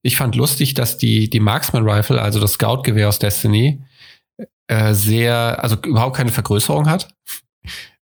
Ich 0.02 0.16
fand 0.16 0.34
lustig, 0.34 0.74
dass 0.74 0.96
die, 0.96 1.28
die 1.28 1.40
Marksman 1.40 1.88
Rifle, 1.88 2.20
also 2.20 2.40
das 2.40 2.54
Scout-Gewehr 2.54 3.08
aus 3.08 3.18
Destiny, 3.18 3.82
äh, 4.66 4.94
sehr, 4.94 5.62
also 5.62 5.76
überhaupt 5.84 6.16
keine 6.16 6.30
Vergrößerung 6.30 6.88
hat. 6.88 7.08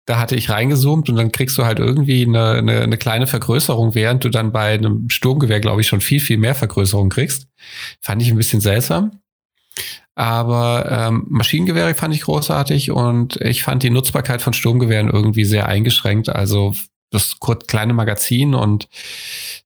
Da 0.04 0.18
hatte 0.18 0.36
ich 0.36 0.50
reingezoomt 0.50 1.08
und 1.08 1.16
dann 1.16 1.32
kriegst 1.32 1.58
du 1.58 1.64
halt 1.64 1.78
irgendwie 1.78 2.24
eine, 2.24 2.52
eine, 2.52 2.80
eine 2.80 2.98
kleine 2.98 3.26
Vergrößerung, 3.26 3.94
während 3.94 4.24
du 4.24 4.30
dann 4.30 4.52
bei 4.52 4.74
einem 4.74 5.08
Sturmgewehr, 5.10 5.60
glaube 5.60 5.80
ich, 5.80 5.88
schon 5.88 6.00
viel, 6.00 6.20
viel 6.20 6.38
mehr 6.38 6.54
Vergrößerung 6.54 7.08
kriegst. 7.08 7.46
Fand 8.00 8.22
ich 8.22 8.28
ein 8.28 8.36
bisschen 8.36 8.60
seltsam. 8.60 9.21
Aber 10.22 10.86
ähm, 10.88 11.26
Maschinengewehre 11.28 11.94
fand 11.94 12.14
ich 12.14 12.20
großartig 12.20 12.92
und 12.92 13.40
ich 13.40 13.64
fand 13.64 13.82
die 13.82 13.90
Nutzbarkeit 13.90 14.40
von 14.40 14.52
Sturmgewehren 14.52 15.10
irgendwie 15.10 15.44
sehr 15.44 15.66
eingeschränkt. 15.66 16.28
Also 16.28 16.76
das 17.10 17.38
kleine 17.66 17.92
Magazin 17.92 18.54
und 18.54 18.88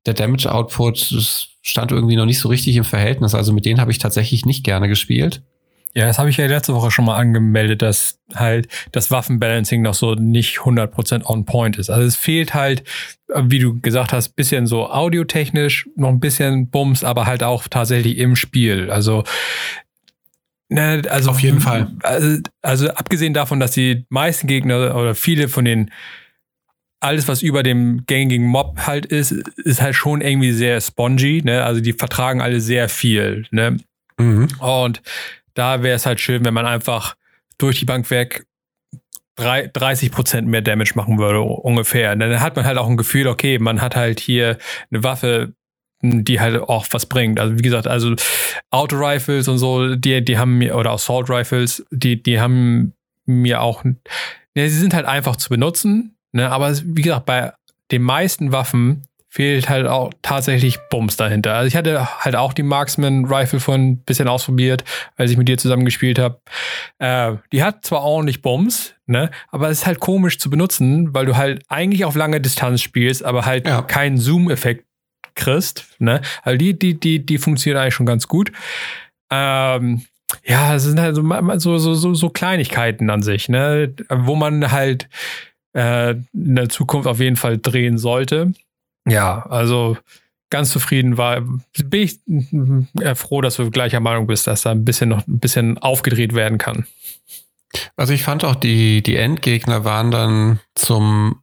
der 0.06 0.14
Damage 0.14 0.50
Output 0.50 1.14
stand 1.60 1.92
irgendwie 1.92 2.16
noch 2.16 2.24
nicht 2.24 2.38
so 2.38 2.48
richtig 2.48 2.74
im 2.76 2.84
Verhältnis. 2.84 3.34
Also 3.34 3.52
mit 3.52 3.66
denen 3.66 3.82
habe 3.82 3.90
ich 3.90 3.98
tatsächlich 3.98 4.46
nicht 4.46 4.64
gerne 4.64 4.88
gespielt. 4.88 5.42
Ja, 5.94 6.06
das 6.06 6.18
habe 6.18 6.30
ich 6.30 6.38
ja 6.38 6.46
letzte 6.46 6.72
Woche 6.72 6.90
schon 6.90 7.04
mal 7.04 7.16
angemeldet, 7.16 7.82
dass 7.82 8.18
halt 8.34 8.68
das 8.92 9.10
Waffenbalancing 9.10 9.82
noch 9.82 9.94
so 9.94 10.14
nicht 10.14 10.60
100% 10.60 11.26
on 11.26 11.44
point 11.44 11.76
ist. 11.76 11.90
Also 11.90 12.06
es 12.06 12.16
fehlt 12.16 12.54
halt, 12.54 12.82
wie 13.34 13.58
du 13.58 13.78
gesagt 13.78 14.14
hast, 14.14 14.36
bisschen 14.36 14.66
so 14.66 14.90
audiotechnisch, 14.90 15.86
noch 15.96 16.08
ein 16.08 16.20
bisschen 16.20 16.70
Bums, 16.70 17.04
aber 17.04 17.26
halt 17.26 17.42
auch 17.42 17.68
tatsächlich 17.68 18.16
im 18.16 18.36
Spiel. 18.36 18.90
Also 18.90 19.24
Ne, 20.68 21.02
also 21.08 21.30
auf 21.30 21.40
jeden 21.40 21.60
Fall. 21.60 21.92
Also, 22.02 22.40
also, 22.62 22.88
abgesehen 22.90 23.34
davon, 23.34 23.60
dass 23.60 23.70
die 23.70 24.04
meisten 24.08 24.48
Gegner 24.48 24.96
oder 24.96 25.14
viele 25.14 25.48
von 25.48 25.64
den 25.64 25.90
alles, 27.00 27.28
was 27.28 27.42
über 27.42 27.62
dem 27.62 28.04
gängigen 28.06 28.46
Mob 28.46 28.78
halt 28.86 29.06
ist, 29.06 29.30
ist 29.30 29.80
halt 29.80 29.94
schon 29.94 30.22
irgendwie 30.22 30.52
sehr 30.52 30.80
spongy. 30.80 31.42
Ne? 31.44 31.62
Also 31.62 31.80
die 31.80 31.92
vertragen 31.92 32.40
alle 32.40 32.60
sehr 32.60 32.88
viel. 32.88 33.46
Ne? 33.50 33.76
Mhm. 34.18 34.48
Und 34.58 35.02
da 35.54 35.82
wäre 35.82 35.96
es 35.96 36.06
halt 36.06 36.20
schön, 36.20 36.44
wenn 36.44 36.54
man 36.54 36.66
einfach 36.66 37.16
durch 37.58 37.78
die 37.78 37.84
Bank 37.84 38.10
weg 38.10 38.46
30 39.36 40.10
Prozent 40.10 40.48
mehr 40.48 40.62
Damage 40.62 40.92
machen 40.94 41.18
würde, 41.18 41.40
ungefähr. 41.42 42.12
Und 42.12 42.20
dann 42.20 42.40
hat 42.40 42.56
man 42.56 42.64
halt 42.64 42.78
auch 42.78 42.88
ein 42.88 42.96
Gefühl, 42.96 43.26
okay, 43.26 43.58
man 43.58 43.82
hat 43.82 43.94
halt 43.94 44.18
hier 44.18 44.56
eine 44.90 45.04
Waffe, 45.04 45.52
die 46.02 46.40
halt 46.40 46.60
auch 46.60 46.86
was 46.90 47.06
bringt. 47.06 47.40
Also 47.40 47.58
wie 47.58 47.62
gesagt, 47.62 47.86
also 47.86 48.14
Auto-Rifles 48.70 49.48
und 49.48 49.58
so, 49.58 49.94
die, 49.94 50.24
die 50.24 50.38
haben 50.38 50.58
mir, 50.58 50.76
oder 50.76 50.92
Assault 50.92 51.30
Rifles, 51.30 51.84
die, 51.90 52.22
die 52.22 52.40
haben 52.40 52.92
mir 53.24 53.60
auch, 53.62 53.84
ne, 53.84 53.94
sie 54.54 54.68
sind 54.78 54.94
halt 54.94 55.06
einfach 55.06 55.36
zu 55.36 55.48
benutzen, 55.48 56.16
ne, 56.32 56.50
aber 56.50 56.76
wie 56.84 57.02
gesagt, 57.02 57.26
bei 57.26 57.52
den 57.90 58.02
meisten 58.02 58.52
Waffen 58.52 59.02
fehlt 59.28 59.68
halt 59.68 59.86
auch 59.86 60.12
tatsächlich 60.22 60.78
Bums 60.88 61.18
dahinter. 61.18 61.52
Also 61.52 61.68
ich 61.68 61.76
hatte 61.76 62.24
halt 62.24 62.36
auch 62.36 62.54
die 62.54 62.62
Marksman 62.62 63.26
Rifle 63.26 63.60
von 63.60 63.80
ein 63.80 63.98
bisschen 63.98 64.28
ausprobiert, 64.28 64.82
als 65.16 65.30
ich 65.30 65.36
mit 65.36 65.46
dir 65.46 65.58
zusammen 65.58 65.84
gespielt 65.84 66.18
habe. 66.18 66.40
Äh, 66.98 67.34
die 67.52 67.62
hat 67.62 67.84
zwar 67.84 68.02
ordentlich 68.02 68.40
Bums, 68.40 68.94
ne, 69.04 69.30
aber 69.50 69.68
es 69.68 69.80
ist 69.80 69.86
halt 69.86 70.00
komisch 70.00 70.38
zu 70.38 70.48
benutzen, 70.48 71.12
weil 71.12 71.26
du 71.26 71.36
halt 71.36 71.62
eigentlich 71.68 72.06
auf 72.06 72.14
lange 72.14 72.40
Distanz 72.40 72.80
spielst, 72.80 73.24
aber 73.24 73.44
halt 73.44 73.66
ja. 73.66 73.82
keinen 73.82 74.16
Zoom-Effekt 74.16 74.85
kriegst, 75.36 75.86
ne. 75.98 76.20
Also 76.42 76.58
die, 76.58 76.78
die, 76.78 76.98
die, 76.98 77.24
die 77.24 77.38
funktioniert 77.38 77.80
eigentlich 77.80 77.94
schon 77.94 78.06
ganz 78.06 78.26
gut. 78.26 78.52
Ähm, 79.30 80.02
ja, 80.44 80.74
es 80.74 80.84
sind 80.84 81.00
halt 81.00 81.16
so, 81.16 81.78
so, 81.78 81.94
so, 81.94 82.14
so 82.14 82.30
Kleinigkeiten 82.30 83.10
an 83.10 83.22
sich, 83.22 83.48
ne, 83.48 83.94
wo 84.10 84.34
man 84.34 84.72
halt 84.72 85.08
äh, 85.72 86.12
in 86.32 86.56
der 86.56 86.68
Zukunft 86.68 87.06
auf 87.06 87.20
jeden 87.20 87.36
Fall 87.36 87.58
drehen 87.58 87.98
sollte. 87.98 88.52
Ja, 89.06 89.46
also 89.46 89.96
ganz 90.50 90.70
zufrieden 90.70 91.16
war. 91.16 91.40
Bin 91.40 92.02
ich 92.02 92.18
äh, 93.00 93.14
froh, 93.14 93.40
dass 93.40 93.56
du 93.56 93.70
gleicher 93.70 94.00
Meinung 94.00 94.26
bist, 94.26 94.46
dass 94.46 94.62
da 94.62 94.72
ein 94.72 94.84
bisschen 94.84 95.10
noch 95.10 95.26
ein 95.26 95.38
bisschen 95.38 95.78
aufgedreht 95.78 96.34
werden 96.34 96.58
kann. 96.58 96.86
Also 97.96 98.12
ich 98.12 98.22
fand 98.22 98.44
auch 98.44 98.54
die, 98.54 99.02
die 99.02 99.16
Endgegner 99.16 99.84
waren 99.84 100.10
dann 100.10 100.60
zum 100.74 101.42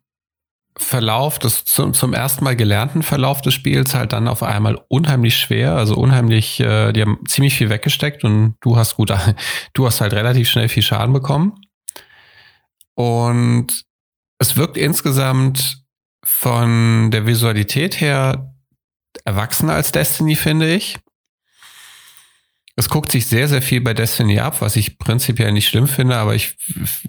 Verlauf 0.78 1.40
des, 1.40 1.66
zum, 1.66 1.94
zum 1.94 2.14
ersten 2.14 2.44
Mal 2.44 2.56
gelernten 2.56 3.04
Verlauf 3.04 3.42
des 3.42 3.54
Spiels 3.54 3.94
halt 3.94 4.14
dann 4.14 4.28
auf 4.28 4.42
einmal 4.42 4.82
unheimlich 4.88 5.38
schwer, 5.38 5.76
also 5.76 5.96
unheimlich, 5.96 6.60
äh, 6.60 6.92
die 6.94 7.02
haben 7.02 7.20
ziemlich 7.28 7.56
viel 7.56 7.70
weggesteckt 7.70 8.24
und 8.24 8.56
du 8.62 8.78
hast 8.78 8.96
gut, 8.96 9.14
du 9.74 9.86
hast 9.86 10.02
halt 10.02 10.14
relativ 10.14 10.50
schnell 10.50 10.70
viel 10.70 10.84
Schaden 10.84 11.14
bekommen. 11.14 11.62
Und 12.96 13.86
es 14.40 14.58
wirkt 14.58 14.78
insgesamt 14.78 15.84
von 16.24 17.12
der 17.12 17.26
Visualität 17.26 18.00
her 18.00 18.54
erwachsener 19.26 19.74
als 19.74 19.92
Destiny, 19.92 20.36
finde 20.36 20.74
ich. 20.74 20.98
Es 22.76 22.90
guckt 22.90 23.12
sich 23.12 23.28
sehr, 23.28 23.48
sehr 23.48 23.62
viel 23.62 23.82
bei 23.82 23.94
Destiny 23.94 24.40
ab, 24.40 24.62
was 24.62 24.76
ich 24.76 24.98
prinzipiell 24.98 25.52
nicht 25.52 25.68
schlimm 25.68 25.88
finde, 25.88 26.16
aber 26.18 26.34
ich, 26.34 26.58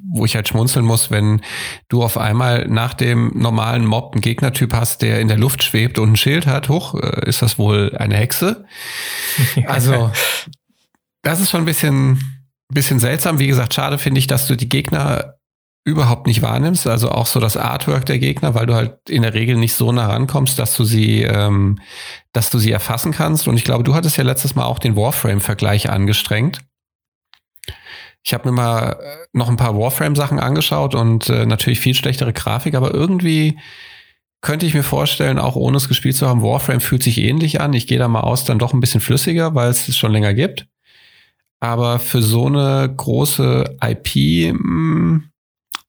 wo 0.03 0.27
ich 0.27 0.37
halt 0.37 0.47
schmunzeln 0.47 0.85
muss, 0.85 1.11
wenn 1.11 1.41
du 1.89 2.03
auf 2.03 2.19
einmal 2.19 2.67
nach 2.69 2.93
dem 2.93 3.33
normalen 3.35 3.87
Mob 3.87 4.13
einen 4.13 4.21
Gegnertyp 4.21 4.75
hast, 4.75 5.01
der 5.01 5.21
in 5.21 5.29
der 5.29 5.39
Luft 5.39 5.63
schwebt 5.63 5.99
und 5.99 6.13
ein 6.13 6.17
Schild 6.17 6.47
hat, 6.47 6.69
hoch, 6.69 6.95
äh, 6.95 7.27
ist 7.27 7.41
das 7.41 7.59
wohl 7.59 7.97
eine 7.97 8.17
Hexe? 8.17 8.65
Also, 9.67 10.13
das 11.23 11.41
ist 11.41 11.51
schon 11.51 11.63
ein 11.63 11.67
bisschen, 11.67 12.45
bisschen 12.69 13.01
seltsam. 13.01 13.39
Wie 13.39 13.47
gesagt, 13.47 13.73
schade 13.73 13.99
finde 13.99 14.19
ich, 14.19 14.27
dass 14.27 14.47
du 14.47 14.57
die 14.57 14.69
Gegner 14.69 15.37
überhaupt 15.85 16.27
nicht 16.27 16.41
wahrnimmst, 16.41 16.87
also 16.87 17.11
auch 17.11 17.27
so 17.27 17.41
das 17.41 17.59
Artwork 17.59 18.07
der 18.07 18.19
Gegner, 18.19 18.55
weil 18.55 18.65
du 18.65 18.75
halt 18.75 19.09
in 19.09 19.21
der 19.21 19.35
Regel 19.35 19.57
nicht 19.57 19.75
so 19.75 19.93
nah 19.93 20.07
rankommst, 20.07 20.59
dass 20.59 20.75
du 20.77 20.85
sie, 20.85 21.23
ähm, 21.23 21.79
dass 22.33 22.49
du 22.49 22.59
sie 22.59 22.73
erfassen 22.73 23.13
kannst. 23.13 23.47
Und 23.47 23.59
ich 23.59 23.65
glaube, 23.65 23.85
du 23.85 23.95
hattest 23.95 24.17
ja 24.17 24.25
letztes 24.25 24.55
Mal 24.55 24.65
auch 24.65 24.79
den 24.79 24.97
Warframe-Vergleich 24.97 25.91
angestrengt. 25.91 26.61
Ich 28.23 28.33
habe 28.33 28.49
mir 28.49 28.55
mal 28.55 28.93
äh, 28.93 29.27
noch 29.35 29.51
ein 29.51 29.59
paar 29.59 29.79
Warframe-Sachen 29.79 30.41
angeschaut 30.41 30.95
und 30.95 31.29
äh, 31.29 31.45
natürlich 31.45 31.81
viel 31.81 31.95
schlechtere 31.95 32.33
Grafik, 32.33 32.75
aber 32.75 32.95
irgendwie 32.95 33.59
könnte 34.41 34.65
ich 34.65 34.75
mir 34.75 34.83
vorstellen, 34.85 35.39
auch 35.39 35.57
ohne 35.57 35.77
es 35.77 35.89
gespielt 35.89 36.17
zu 36.17 36.27
haben, 36.27 36.43
Warframe 36.43 36.81
fühlt 36.81 37.03
sich 37.03 37.19
ähnlich 37.19 37.61
an. 37.61 37.75
Ich 37.75 37.87
gehe 37.87 37.99
da 37.99 38.09
mal 38.09 38.21
aus, 38.21 38.45
dann 38.45 38.59
doch 38.59 38.73
ein 38.73 38.81
bisschen 38.81 39.01
flüssiger, 39.03 39.55
weil 39.55 39.71
es 39.71 39.89
es 39.89 39.99
schon 39.99 40.13
länger 40.13 40.33
gibt. 40.33 40.67
Aber 41.61 41.99
für 41.99 42.23
so 42.23 42.47
eine 42.47 42.93
große 42.95 43.79
IP 43.83 44.53
mh, 44.53 44.59
hm, 44.59 45.31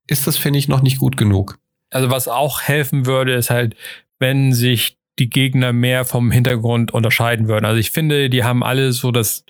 ist 0.07 0.27
das, 0.27 0.38
finde 0.38 0.59
ich, 0.59 0.67
noch 0.67 0.81
nicht 0.81 1.00
gut 1.00 1.17
genug. 1.17 1.59
Also 1.91 2.09
was 2.09 2.27
auch 2.27 2.62
helfen 2.62 3.05
würde, 3.05 3.33
ist 3.33 3.50
halt, 3.50 3.75
wenn 4.19 4.53
sich 4.53 4.97
die 5.19 5.29
Gegner 5.29 5.71
mehr 5.71 6.05
vom 6.05 6.31
Hintergrund 6.31 6.93
unterscheiden 6.93 7.47
würden. 7.47 7.65
Also 7.65 7.79
ich 7.79 7.91
finde, 7.91 8.29
die 8.29 8.43
haben 8.43 8.63
alle 8.63 8.91
so 8.91 9.12
das, 9.12 9.45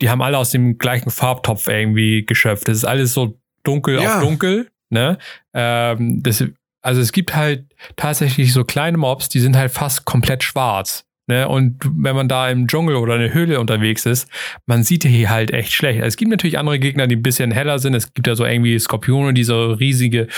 die 0.00 0.10
haben 0.10 0.20
alle 0.20 0.38
aus 0.38 0.50
dem 0.50 0.78
gleichen 0.78 1.10
Farbtopf 1.10 1.68
irgendwie 1.68 2.24
geschöpft. 2.26 2.68
Das 2.68 2.76
ist 2.76 2.84
alles 2.84 3.14
so 3.14 3.38
dunkel 3.62 4.00
ja. 4.00 4.16
auf 4.16 4.22
dunkel. 4.22 4.68
Ne? 4.90 5.18
Ähm, 5.54 6.22
das, 6.22 6.44
also 6.82 7.00
es 7.00 7.12
gibt 7.12 7.34
halt 7.34 7.64
tatsächlich 7.96 8.52
so 8.52 8.64
kleine 8.64 8.98
Mobs, 8.98 9.28
die 9.30 9.40
sind 9.40 9.56
halt 9.56 9.72
fast 9.72 10.04
komplett 10.04 10.44
schwarz. 10.44 11.06
Ne? 11.26 11.48
Und 11.48 11.78
wenn 11.84 12.14
man 12.14 12.28
da 12.28 12.48
im 12.50 12.66
Dschungel 12.66 12.96
oder 12.96 13.14
in 13.14 13.22
der 13.22 13.34
Höhle 13.34 13.60
unterwegs 13.60 14.04
ist, 14.04 14.28
man 14.66 14.82
sieht 14.82 15.04
hier 15.04 15.30
halt 15.30 15.52
echt 15.52 15.72
schlecht. 15.72 16.00
Es 16.02 16.16
gibt 16.16 16.30
natürlich 16.30 16.58
andere 16.58 16.78
Gegner, 16.78 17.06
die 17.06 17.16
ein 17.16 17.22
bisschen 17.22 17.50
heller 17.50 17.78
sind. 17.78 17.94
Es 17.94 18.12
gibt 18.12 18.26
ja 18.26 18.34
so 18.34 18.44
irgendwie 18.44 18.78
Skorpione, 18.78 19.32
die 19.32 19.44
so 19.44 19.72
riesige 19.72 20.28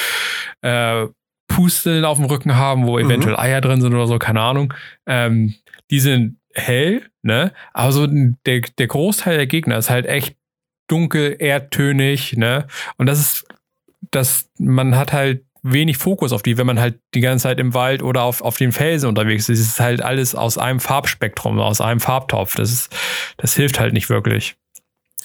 äh, 0.63 1.07
Pusteln 1.49 2.05
auf 2.05 2.19
dem 2.19 2.27
Rücken 2.27 2.57
haben, 2.57 2.87
wo 2.87 2.99
mhm. 2.99 3.07
eventuell 3.07 3.35
mhm. 3.35 3.41
Eier 3.41 3.61
drin 3.61 3.81
sind 3.81 3.95
oder 3.95 4.07
so, 4.07 4.19
keine 4.19 4.41
Ahnung. 4.41 4.73
Ähm, 5.07 5.55
die 5.91 6.01
sind 6.01 6.39
hell, 6.55 7.03
ne? 7.23 7.53
Aber 7.73 7.93
so 7.93 8.07
der, 8.07 8.61
der 8.61 8.87
Großteil 8.87 9.37
der 9.37 9.47
Gegner 9.47 9.79
ist 9.79 9.91
halt 9.91 10.07
echt 10.07 10.37
dunkel, 10.89 11.37
erdtönig, 11.39 12.37
ne? 12.37 12.67
Und 12.97 13.07
das 13.07 13.21
ist, 13.21 13.47
das, 14.11 14.51
man 14.59 14.97
hat 14.97 15.13
halt 15.13 15.45
wenig 15.73 15.97
Fokus 15.99 16.33
auf 16.33 16.43
die, 16.43 16.57
wenn 16.59 16.67
man 16.67 16.81
halt 16.81 17.01
die 17.15 17.21
ganze 17.21 17.45
Zeit 17.45 17.61
im 17.61 17.75
Wald 17.75 18.03
oder 18.03 18.23
auf, 18.23 18.43
auf 18.43 18.57
den 18.57 18.73
Felsen 18.73 19.09
unterwegs 19.09 19.49
ist. 19.49 19.59
Es 19.59 19.67
ist 19.69 19.81
halt 19.81 20.03
alles 20.03 20.35
aus 20.35 20.59
einem 20.59 20.81
Farbspektrum, 20.81 21.59
aus 21.59 21.81
einem 21.81 22.01
Farbtopf. 22.01 22.55
Das, 22.55 22.73
ist, 22.73 22.97
das 23.37 23.55
hilft 23.55 23.81
halt 23.81 23.93
nicht 23.93 24.09
wirklich. 24.09 24.57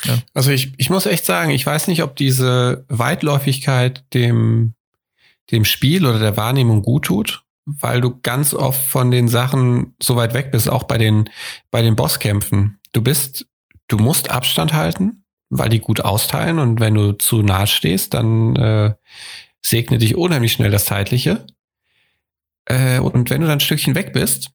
Ja. 0.03 0.17
Also 0.33 0.51
ich, 0.51 0.73
ich 0.77 0.89
muss 0.89 1.05
echt 1.05 1.25
sagen, 1.25 1.51
ich 1.51 1.65
weiß 1.65 1.87
nicht, 1.87 2.03
ob 2.03 2.15
diese 2.15 2.85
Weitläufigkeit 2.87 4.03
dem, 4.13 4.73
dem 5.51 5.65
Spiel 5.65 6.05
oder 6.05 6.19
der 6.19 6.37
Wahrnehmung 6.37 6.81
gut 6.81 7.05
tut, 7.05 7.43
weil 7.65 8.01
du 8.01 8.19
ganz 8.21 8.53
oft 8.53 8.81
von 8.83 9.11
den 9.11 9.27
Sachen 9.27 9.95
so 10.01 10.15
weit 10.15 10.33
weg 10.33 10.51
bist, 10.51 10.69
auch 10.69 10.83
bei 10.83 10.97
den, 10.97 11.29
bei 11.69 11.81
den 11.81 11.95
Bosskämpfen. 11.95 12.79
Du 12.93 13.01
bist, 13.01 13.47
du 13.87 13.97
musst 13.97 14.31
Abstand 14.31 14.73
halten, 14.73 15.23
weil 15.49 15.69
die 15.69 15.79
gut 15.79 16.01
austeilen 16.01 16.59
und 16.59 16.79
wenn 16.79 16.95
du 16.95 17.11
zu 17.13 17.43
nahe 17.43 17.67
stehst, 17.67 18.13
dann 18.13 18.55
äh, 18.55 18.93
segne 19.61 19.97
dich 19.97 20.15
unheimlich 20.15 20.53
schnell 20.53 20.71
das 20.71 20.85
Zeitliche. 20.85 21.45
Äh, 22.65 22.99
und 22.99 23.29
wenn 23.29 23.41
du 23.41 23.47
dann 23.47 23.57
ein 23.57 23.61
Stückchen 23.61 23.95
weg 23.95 24.13
bist, 24.13 24.51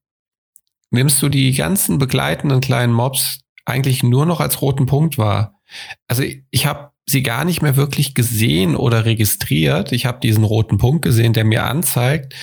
nimmst 0.91 1.21
du 1.23 1.29
die 1.29 1.53
ganzen 1.53 1.99
begleitenden 1.99 2.61
kleinen 2.61 2.93
Mobs 2.93 3.41
eigentlich 3.65 4.03
nur 4.03 4.27
noch 4.27 4.41
als 4.41 4.63
roten 4.63 4.87
Punkt 4.87 5.19
wahr. 5.19 5.61
Also 6.07 6.23
ich 6.51 6.67
habe 6.67 6.91
sie 7.09 7.23
gar 7.23 7.45
nicht 7.45 7.63
mehr 7.63 7.77
wirklich 7.77 8.15
gesehen 8.15 8.77
oder 8.77 9.05
registriert. 9.05 9.93
Ich 9.93 10.07
habe 10.07 10.21
diesen 10.21 10.45
roten 10.45 10.79
Punkt 10.79 11.03
gesehen, 11.03 11.33
der 11.33 11.45
mir 11.45 11.65
anzeigt, 11.65 12.35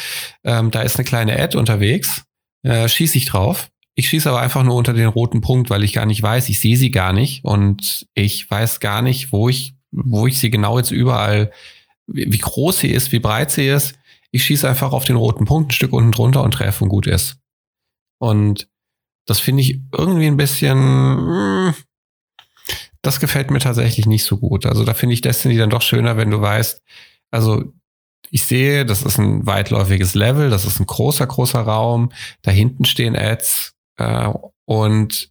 ähm, 0.43 0.72
da 0.72 0.82
ist 0.82 0.96
eine 0.96 1.05
kleine 1.05 1.38
Ad 1.39 1.58
unterwegs, 1.58 2.24
äh, 2.63 2.88
schieße 2.88 3.17
ich 3.17 3.25
drauf. 3.25 3.70
Ich 3.96 4.10
schieße 4.10 4.29
aber 4.29 4.41
einfach 4.41 4.63
nur 4.63 4.75
unter 4.75 4.93
den 4.93 5.08
roten 5.08 5.41
Punkt, 5.41 5.70
weil 5.70 5.84
ich 5.84 5.93
gar 5.93 6.05
nicht 6.05 6.24
weiß, 6.24 6.50
ich 6.50 6.60
sehe 6.60 6.77
sie 6.77 6.91
gar 6.91 7.13
nicht 7.13 7.43
und 7.46 8.08
ich 8.15 8.50
weiß 8.50 8.79
gar 8.79 9.01
nicht, 9.01 9.32
wo 9.32 9.50
ich, 9.50 9.75
wo 9.91 10.25
ich 10.25 10.39
sie 10.39 10.50
genau 10.50 10.77
jetzt 10.77 10.91
überall 10.91 11.51
wie 12.08 12.38
groß 12.38 12.80
sie 12.80 12.92
ist, 12.92 13.12
wie 13.12 13.20
breit 13.20 13.52
sie 13.52 13.68
ist. 13.68 13.96
Ich 14.32 14.44
schieße 14.46 14.68
einfach 14.68 14.94
auf 14.94 15.06
den 15.06 15.16
roten 15.16 15.46
Punkt 15.46 15.70
ein 15.70 15.76
Stück 15.76 15.94
unten 15.94 16.12
drunter 16.12 16.44
und 16.44 16.52
treffe 16.52 16.84
und 16.84 16.90
gut 16.90 17.08
ist. 17.08 17.38
Und 18.20 18.68
das 19.26 19.40
finde 19.40 19.62
ich 19.62 19.80
irgendwie 19.92 20.28
ein 20.28 20.38
bisschen, 20.38 20.78
hm, 20.78 21.74
das 23.02 23.20
gefällt 23.20 23.52
mir 23.52 23.60
tatsächlich 23.60 24.06
nicht 24.06 24.24
so 24.24 24.38
gut. 24.38 24.66
Also 24.66 24.84
da 24.86 24.94
finde 24.94 25.14
ich 25.14 25.22
Destiny 25.22 25.58
dann 25.58 25.70
doch 25.70 25.82
schöner, 25.82 26.18
wenn 26.18 26.32
du 26.32 26.42
weißt, 26.42 26.82
also 27.32 27.74
ich 28.32 28.44
sehe, 28.46 28.86
das 28.86 29.04
ist 29.04 29.18
ein 29.20 29.46
weitläufiges 29.46 30.16
Level, 30.16 30.50
das 30.50 30.66
ist 30.66 30.80
ein 30.80 30.88
großer, 30.88 31.28
großer 31.28 31.62
Raum, 31.62 32.12
da 32.42 32.52
hinten 32.52 32.86
stehen 32.86 33.16
Ads 33.16 33.76
äh, 33.98 34.30
und 34.66 35.30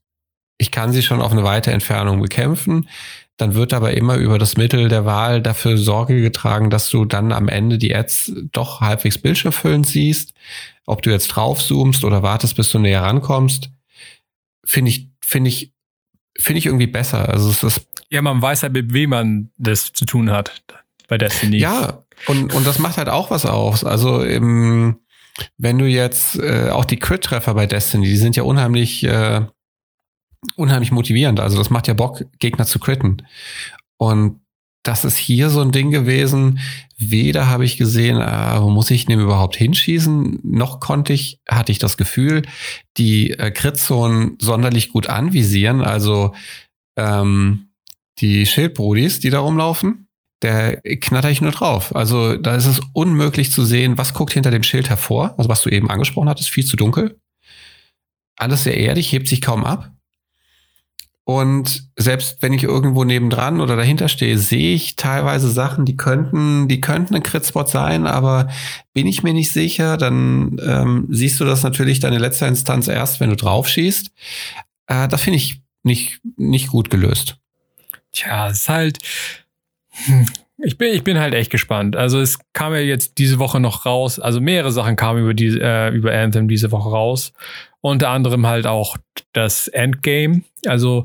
ich 0.58 0.70
kann 0.70 0.92
sie 0.92 1.02
schon 1.02 1.20
auf 1.20 1.32
eine 1.32 1.42
weite 1.42 1.72
Entfernung 1.72 2.20
bekämpfen. 2.20 2.88
Dann 3.38 3.54
wird 3.54 3.72
aber 3.72 3.94
immer 3.94 4.16
über 4.16 4.38
das 4.38 4.56
Mittel 4.56 4.88
der 4.88 5.04
Wahl 5.04 5.42
dafür 5.42 5.78
Sorge 5.78 6.20
getragen, 6.20 6.70
dass 6.70 6.90
du 6.90 7.04
dann 7.04 7.32
am 7.32 7.48
Ende 7.48 7.78
die 7.78 7.94
Ads 7.94 8.32
doch 8.52 8.80
halbwegs 8.80 9.18
bildschirmfüllend 9.18 9.86
siehst. 9.86 10.34
Ob 10.84 11.02
du 11.02 11.10
jetzt 11.10 11.28
draufzoomst 11.28 12.04
oder 12.04 12.22
wartest, 12.22 12.56
bis 12.56 12.70
du 12.70 12.78
näher 12.78 13.02
rankommst, 13.02 13.70
finde 14.64 14.90
ich, 14.90 15.08
finde 15.24 15.48
ich, 15.48 15.72
finde 16.38 16.58
ich 16.58 16.66
irgendwie 16.66 16.86
besser. 16.86 17.28
Also 17.28 17.50
es 17.50 17.62
ist. 17.62 17.86
Ja, 18.10 18.20
man 18.20 18.42
weiß 18.42 18.62
halt, 18.64 18.74
mit 18.74 18.92
wem 18.92 19.10
man 19.10 19.50
das 19.56 19.92
zu 19.92 20.04
tun 20.04 20.30
hat 20.30 20.62
bei 21.08 21.18
Destiny. 21.18 21.58
Ja, 21.58 22.04
und, 22.26 22.54
und 22.54 22.66
das 22.66 22.78
macht 22.78 22.96
halt 22.96 23.08
auch 23.08 23.30
was 23.30 23.46
aus. 23.46 23.84
Also 23.84 24.22
im, 24.22 24.98
wenn 25.56 25.78
du 25.78 25.86
jetzt 25.86 26.38
äh, 26.38 26.70
auch 26.70 26.84
die 26.84 26.98
Crit-Treffer 26.98 27.54
bei 27.54 27.66
Destiny, 27.66 28.06
die 28.06 28.16
sind 28.16 28.36
ja 28.36 28.42
unheimlich 28.42 29.04
äh, 29.04 29.42
unheimlich 30.56 30.92
motivierend. 30.92 31.40
Also 31.40 31.56
das 31.58 31.70
macht 31.70 31.88
ja 31.88 31.94
Bock, 31.94 32.24
Gegner 32.38 32.66
zu 32.66 32.78
critten. 32.78 33.22
Und 33.96 34.40
das 34.82 35.04
ist 35.04 35.16
hier 35.16 35.48
so 35.48 35.60
ein 35.60 35.70
Ding 35.70 35.90
gewesen. 35.90 36.58
Weder 36.98 37.48
habe 37.48 37.64
ich 37.64 37.76
gesehen, 37.76 38.20
äh, 38.20 38.60
wo 38.60 38.68
muss 38.68 38.90
ich 38.90 39.06
denn 39.06 39.20
überhaupt 39.20 39.56
hinschießen, 39.56 40.40
noch 40.42 40.80
konnte 40.80 41.12
ich, 41.12 41.40
hatte 41.48 41.70
ich 41.70 41.78
das 41.78 41.96
Gefühl, 41.96 42.42
die 42.96 43.30
äh, 43.30 43.50
Crit-Zonen 43.52 44.38
sonderlich 44.40 44.90
gut 44.90 45.08
anvisieren. 45.08 45.82
Also 45.82 46.34
ähm, 46.96 47.68
die 48.18 48.44
Schildbrudis, 48.46 49.20
die 49.20 49.30
da 49.30 49.38
rumlaufen, 49.40 50.08
der 50.42 50.80
knatter 50.80 51.30
ich 51.30 51.40
nur 51.40 51.52
drauf. 51.52 51.94
Also 51.94 52.36
da 52.36 52.56
ist 52.56 52.66
es 52.66 52.80
unmöglich 52.92 53.52
zu 53.52 53.64
sehen, 53.64 53.98
was 53.98 54.14
guckt 54.14 54.32
hinter 54.32 54.50
dem 54.50 54.64
Schild 54.64 54.88
hervor. 54.88 55.34
Also 55.38 55.48
was 55.48 55.62
du 55.62 55.70
eben 55.70 55.90
angesprochen 55.90 56.28
hattest, 56.28 56.50
viel 56.50 56.66
zu 56.66 56.76
dunkel. 56.76 57.20
Alles 58.36 58.64
sehr 58.64 58.76
erdig, 58.76 59.12
hebt 59.12 59.28
sich 59.28 59.40
kaum 59.40 59.64
ab. 59.64 59.92
Und 61.24 61.88
selbst 61.96 62.38
wenn 62.40 62.52
ich 62.52 62.64
irgendwo 62.64 63.04
nebendran 63.04 63.60
oder 63.60 63.76
dahinter 63.76 64.08
stehe, 64.08 64.38
sehe 64.38 64.74
ich 64.74 64.96
teilweise 64.96 65.48
Sachen, 65.50 65.84
die 65.84 65.96
könnten, 65.96 66.66
die 66.66 66.80
könnten 66.80 67.14
ein 67.14 67.22
Crit-Spot 67.22 67.66
sein, 67.66 68.06
aber 68.06 68.48
bin 68.92 69.06
ich 69.06 69.22
mir 69.22 69.32
nicht 69.32 69.52
sicher, 69.52 69.96
dann 69.96 70.56
ähm, 70.64 71.06
siehst 71.10 71.38
du 71.38 71.44
das 71.44 71.62
natürlich 71.62 72.00
dann 72.00 72.12
in 72.12 72.18
letzter 72.18 72.48
Instanz 72.48 72.88
erst, 72.88 73.20
wenn 73.20 73.30
du 73.30 73.36
drauf 73.36 73.68
schießt. 73.68 74.10
Äh, 74.88 75.06
das 75.06 75.22
finde 75.22 75.36
ich 75.36 75.60
nicht, 75.84 76.20
nicht 76.36 76.68
gut 76.68 76.90
gelöst. 76.90 77.36
Tja, 78.12 78.48
es 78.48 78.62
ist 78.62 78.68
halt. 78.68 78.98
Hm, 79.90 80.26
ich 80.58 80.76
bin, 80.76 80.92
ich 80.92 81.04
bin 81.04 81.18
halt 81.18 81.34
echt 81.34 81.50
gespannt. 81.50 81.96
Also 81.96 82.20
es 82.20 82.38
kam 82.52 82.72
ja 82.72 82.80
jetzt 82.80 83.18
diese 83.18 83.38
Woche 83.38 83.58
noch 83.58 83.86
raus, 83.86 84.18
also 84.18 84.40
mehrere 84.40 84.72
Sachen 84.72 84.96
kamen 84.96 85.22
über, 85.22 85.34
die, 85.34 85.58
äh, 85.58 85.90
über 85.90 86.12
Anthem 86.12 86.48
diese 86.48 86.70
Woche 86.72 86.88
raus. 86.90 87.32
Unter 87.82 88.10
anderem 88.10 88.46
halt 88.46 88.66
auch 88.66 88.96
das 89.32 89.68
Endgame. 89.68 90.42
Also 90.66 91.04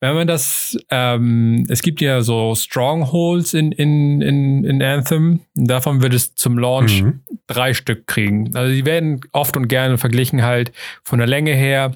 wenn 0.00 0.14
man 0.14 0.26
das, 0.26 0.78
ähm, 0.90 1.66
es 1.70 1.80
gibt 1.80 2.00
ja 2.00 2.20
so 2.20 2.54
Strongholds 2.54 3.54
in, 3.54 3.72
in, 3.72 4.20
in, 4.20 4.64
in 4.64 4.82
Anthem. 4.82 5.40
Davon 5.54 6.02
wird 6.02 6.12
es 6.12 6.34
zum 6.34 6.58
Launch 6.58 7.02
mhm. 7.02 7.20
drei 7.46 7.72
Stück 7.72 8.06
kriegen. 8.06 8.54
Also 8.54 8.72
die 8.72 8.84
werden 8.84 9.20
oft 9.32 9.56
und 9.56 9.68
gerne 9.68 9.96
verglichen 9.96 10.42
halt 10.42 10.72
von 11.02 11.18
der 11.18 11.26
Länge 11.26 11.54
her 11.54 11.94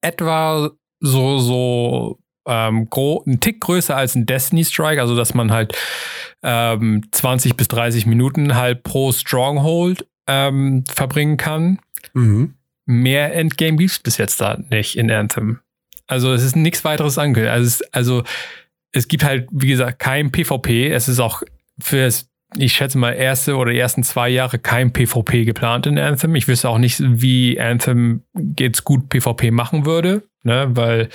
etwa 0.00 0.70
so, 1.00 1.38
so 1.38 2.18
ähm, 2.46 2.88
ein 3.26 3.40
Tick 3.40 3.60
größer 3.60 3.96
als 3.96 4.14
ein 4.14 4.26
Destiny 4.26 4.64
Strike, 4.64 5.00
also 5.00 5.16
dass 5.16 5.34
man 5.34 5.50
halt 5.50 5.76
ähm, 6.44 7.02
20 7.10 7.56
bis 7.56 7.66
30 7.68 8.06
Minuten 8.06 8.54
halt 8.54 8.84
pro 8.84 9.10
Stronghold 9.10 10.06
ähm, 10.28 10.84
verbringen 10.88 11.36
kann. 11.36 11.80
Mhm 12.14 12.54
mehr 12.90 13.34
Endgame 13.34 13.76
gibt 13.76 13.90
es 13.90 13.98
bis 13.98 14.16
jetzt 14.18 14.40
da 14.40 14.58
nicht 14.70 14.96
in 14.96 15.10
Anthem. 15.10 15.60
Also 16.06 16.32
es 16.32 16.42
ist 16.42 16.56
nichts 16.56 16.84
weiteres 16.84 17.18
angekündigt. 17.18 17.52
Also 17.52 17.66
es, 17.66 17.82
also 17.92 18.24
es 18.92 19.06
gibt 19.06 19.24
halt, 19.24 19.48
wie 19.52 19.68
gesagt, 19.68 20.00
kein 20.00 20.32
PvP. 20.32 20.90
Es 20.90 21.08
ist 21.08 21.20
auch 21.20 21.42
für 21.78 22.04
das, 22.04 22.28
ich 22.56 22.72
schätze 22.72 22.98
mal, 22.98 23.12
erste 23.12 23.56
oder 23.56 23.72
ersten 23.72 24.02
zwei 24.02 24.28
Jahre 24.28 24.58
kein 24.58 24.92
PvP 24.92 25.44
geplant 25.44 25.86
in 25.86 25.98
Anthem. 25.98 26.34
Ich 26.34 26.48
wüsste 26.48 26.68
auch 26.68 26.78
nicht, 26.78 27.00
wie 27.00 27.60
Anthem 27.60 28.24
jetzt 28.58 28.82
gut 28.82 29.08
PvP 29.08 29.52
machen 29.52 29.86
würde, 29.86 30.24
ne? 30.42 30.66
weil 30.70 31.08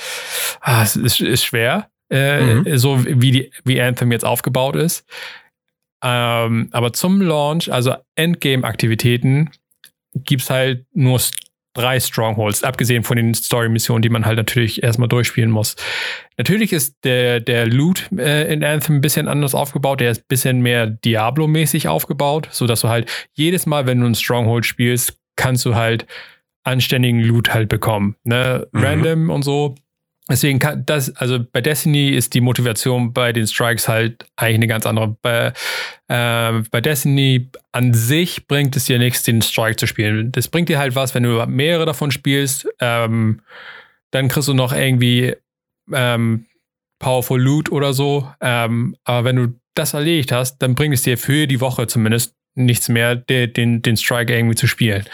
ah, 0.62 0.84
es 0.84 0.96
ist, 0.96 1.20
ist 1.20 1.44
schwer, 1.44 1.90
äh, 2.10 2.42
mhm. 2.42 2.78
so 2.78 3.04
wie, 3.06 3.32
die, 3.32 3.52
wie 3.66 3.82
Anthem 3.82 4.14
jetzt 4.14 4.24
aufgebaut 4.24 4.78
ist. 4.78 5.06
Ähm, 6.02 6.70
aber 6.72 6.94
zum 6.94 7.20
Launch, 7.20 7.70
also 7.72 7.96
Endgame-Aktivitäten, 8.16 9.52
gibt 10.24 10.44
es 10.44 10.50
halt 10.50 10.86
nur 10.94 11.20
drei 11.76 12.00
Strongholds, 12.00 12.64
abgesehen 12.64 13.04
von 13.04 13.18
den 13.18 13.34
Story-Missionen, 13.34 14.02
die 14.02 14.10
man 14.10 14.26
halt 14.26 14.38
natürlich 14.38 14.82
erstmal 14.82 15.10
durchspielen 15.10 15.52
muss. 15.52 15.76
Natürlich 16.38 16.74
ist 16.74 16.96
der, 17.04 17.40
der 17.40 17.68
Loot 17.68 18.10
äh, 18.18 18.52
in 18.52 18.64
Anthem 18.64 18.96
ein 18.96 19.02
bisschen 19.02 19.28
anders 19.28 19.54
aufgebaut. 19.54 20.00
Der 20.00 20.12
ist 20.12 20.22
ein 20.22 20.28
bisschen 20.28 20.62
mehr 20.62 20.88
Diablo-mäßig 20.88 21.88
aufgebaut, 21.88 22.48
sodass 22.52 22.82
du 22.82 22.90
halt 22.90 23.12
jedes 23.34 23.66
Mal, 23.66 23.86
wenn 23.86 24.00
du 24.00 24.08
ein 24.08 24.16
Stronghold 24.16 24.66
spielst, 24.66 25.20
kannst 25.36 25.66
du 25.66 25.76
halt 25.76 26.08
anständigen 26.64 27.22
Loot 27.22 27.54
halt 27.54 27.70
bekommen. 27.70 28.16
Ne? 28.24 28.68
Mhm. 28.72 28.84
Random 28.84 29.30
und 29.30 29.44
so. 29.44 29.76
Deswegen 30.28 30.58
kann 30.58 30.86
das, 30.86 31.16
also 31.18 31.40
bei 31.52 31.62
Destiny 31.62 32.10
ist 32.10 32.34
die 32.34 32.42
Motivation 32.42 33.14
bei 33.14 33.32
den 33.32 33.46
Strikes 33.46 33.88
halt 33.88 34.26
eigentlich 34.36 34.56
eine 34.56 34.68
ganz 34.68 34.88
andere. 34.88 35.16
Bei, 35.22 35.54
äh, 36.08 36.64
bei 36.72 36.82
Destiny 36.82 37.50
an 37.72 37.94
sich 37.94 38.48
bringt 38.48 38.76
es 38.76 38.86
dir 38.86 38.98
nichts, 38.98 39.22
den 39.22 39.44
Strike 39.44 39.76
zu 39.76 39.86
spielen. 39.86 40.32
Das 40.32 40.48
bringt 40.48 40.70
dir 40.70 40.80
halt 40.80 40.96
was, 40.96 41.14
wenn 41.14 41.24
du 41.24 41.46
mehrere 41.46 41.86
davon 41.86 42.10
spielst. 42.10 42.68
Ähm, 42.80 43.42
dann 44.10 44.28
kriegst 44.28 44.48
du 44.48 44.56
noch 44.56 44.74
irgendwie 44.74 45.36
ähm, 45.94 46.48
Powerful 46.98 47.40
Loot 47.40 47.72
oder 47.72 47.94
so. 47.94 48.28
Ähm, 48.42 48.96
aber 49.04 49.26
wenn 49.26 49.36
du 49.36 49.60
das 49.76 49.94
erledigt 49.94 50.32
hast, 50.32 50.58
dann 50.60 50.74
bringt 50.74 50.96
es 50.96 51.04
dir 51.04 51.20
für 51.20 51.46
die 51.46 51.62
Woche 51.62 51.86
zumindest 51.86 52.34
nichts 52.56 52.90
mehr, 52.90 53.16
den, 53.16 53.54
den, 53.54 53.82
den 53.82 53.98
Strike 53.98 54.34
irgendwie 54.34 54.56
zu 54.56 54.66
spielen. 54.66 55.06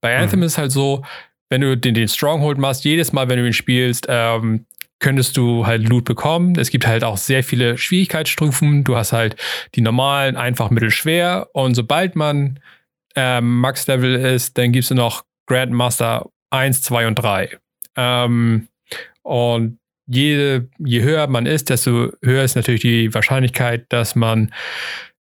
Bei 0.00 0.16
Anthem 0.16 0.40
mhm. 0.40 0.44
ist 0.44 0.52
es 0.52 0.58
halt 0.58 0.70
so, 0.70 1.02
wenn 1.50 1.60
du 1.60 1.76
den, 1.76 1.94
den 1.94 2.08
Stronghold 2.08 2.58
machst, 2.58 2.84
jedes 2.84 3.12
Mal, 3.12 3.28
wenn 3.28 3.38
du 3.38 3.46
ihn 3.46 3.52
spielst, 3.52 4.06
ähm, 4.08 4.64
könntest 5.00 5.36
du 5.36 5.66
halt 5.66 5.86
Loot 5.88 6.04
bekommen. 6.04 6.56
Es 6.58 6.70
gibt 6.70 6.86
halt 6.86 7.04
auch 7.04 7.16
sehr 7.16 7.42
viele 7.42 7.76
Schwierigkeitsstufen. 7.76 8.84
Du 8.84 8.96
hast 8.96 9.12
halt 9.12 9.36
die 9.74 9.80
normalen, 9.80 10.36
einfach, 10.36 10.70
mittel, 10.70 10.90
schwer. 10.90 11.48
Und 11.52 11.74
sobald 11.74 12.16
man 12.16 12.60
ähm, 13.16 13.60
Max-Level 13.60 14.14
ist, 14.14 14.56
dann 14.56 14.72
gibst 14.72 14.90
du 14.90 14.94
noch 14.94 15.24
Grandmaster 15.46 16.30
1, 16.50 16.82
2 16.82 17.08
und 17.08 17.14
3. 17.16 17.58
Ähm, 17.96 18.68
und 19.22 19.78
jede, 20.06 20.68
je 20.78 21.02
höher 21.02 21.26
man 21.28 21.46
ist, 21.46 21.70
desto 21.70 22.10
höher 22.22 22.44
ist 22.44 22.56
natürlich 22.56 22.82
die 22.82 23.12
Wahrscheinlichkeit, 23.14 23.86
dass 23.88 24.14
man 24.14 24.52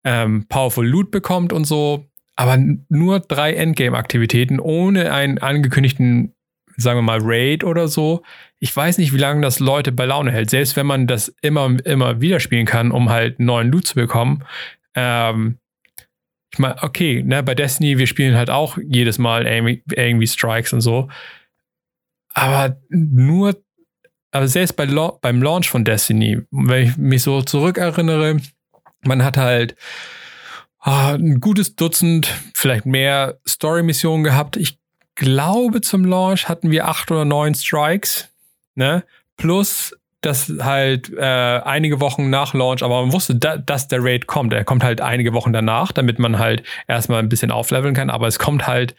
ähm, 0.04 0.46
Powerful 0.48 0.86
Loot 0.86 1.10
bekommt 1.10 1.52
und 1.52 1.64
so 1.66 2.07
aber 2.38 2.56
nur 2.88 3.18
drei 3.18 3.54
Endgame-Aktivitäten 3.54 4.60
ohne 4.60 5.12
einen 5.12 5.38
angekündigten, 5.38 6.34
sagen 6.76 6.98
wir 6.98 7.02
mal, 7.02 7.18
Raid 7.20 7.64
oder 7.64 7.88
so. 7.88 8.22
Ich 8.60 8.74
weiß 8.74 8.98
nicht, 8.98 9.12
wie 9.12 9.18
lange 9.18 9.42
das 9.42 9.58
Leute 9.58 9.90
bei 9.90 10.04
Laune 10.04 10.30
hält. 10.30 10.48
Selbst 10.48 10.76
wenn 10.76 10.86
man 10.86 11.08
das 11.08 11.34
immer, 11.42 11.84
immer 11.84 12.20
wieder 12.20 12.38
spielen 12.38 12.64
kann, 12.64 12.92
um 12.92 13.10
halt 13.10 13.40
neuen 13.40 13.72
Loot 13.72 13.88
zu 13.88 13.96
bekommen. 13.96 14.44
Ähm, 14.94 15.58
ich 16.52 16.60
meine, 16.60 16.80
okay, 16.80 17.24
ne, 17.24 17.42
bei 17.42 17.56
Destiny, 17.56 17.98
wir 17.98 18.06
spielen 18.06 18.36
halt 18.36 18.50
auch 18.50 18.78
jedes 18.86 19.18
Mal 19.18 19.44
irgendwie, 19.44 20.26
Strikes 20.28 20.72
und 20.72 20.80
so. 20.80 21.08
Aber 22.34 22.80
nur, 22.88 23.60
aber 24.30 24.46
selbst 24.46 24.76
bei, 24.76 24.86
beim 24.86 25.42
Launch 25.42 25.68
von 25.68 25.84
Destiny, 25.84 26.42
wenn 26.52 26.86
ich 26.86 26.96
mich 26.96 27.24
so 27.24 27.42
zurückerinnere, 27.42 28.36
man 29.02 29.24
hat 29.24 29.36
halt 29.36 29.74
ein 30.80 31.40
gutes 31.40 31.76
Dutzend, 31.76 32.32
vielleicht 32.54 32.86
mehr 32.86 33.38
Story-Missionen 33.46 34.24
gehabt. 34.24 34.56
Ich 34.56 34.78
glaube, 35.14 35.80
zum 35.80 36.04
Launch 36.04 36.48
hatten 36.48 36.70
wir 36.70 36.88
acht 36.88 37.10
oder 37.10 37.24
neun 37.24 37.54
Strikes, 37.54 38.28
ne? 38.74 39.04
Plus, 39.36 39.96
dass 40.20 40.52
halt 40.60 41.12
äh, 41.16 41.22
einige 41.22 42.00
Wochen 42.00 42.28
nach 42.30 42.54
Launch, 42.54 42.82
aber 42.82 43.02
man 43.02 43.12
wusste, 43.12 43.36
da, 43.36 43.56
dass 43.56 43.88
der 43.88 44.02
Raid 44.02 44.26
kommt. 44.26 44.52
Er 44.52 44.64
kommt 44.64 44.82
halt 44.82 45.00
einige 45.00 45.32
Wochen 45.32 45.52
danach, 45.52 45.92
damit 45.92 46.18
man 46.18 46.38
halt 46.38 46.64
erstmal 46.88 47.20
ein 47.20 47.28
bisschen 47.28 47.50
aufleveln 47.50 47.94
kann, 47.94 48.10
aber 48.10 48.26
es 48.26 48.38
kommt 48.38 48.66
halt 48.66 48.96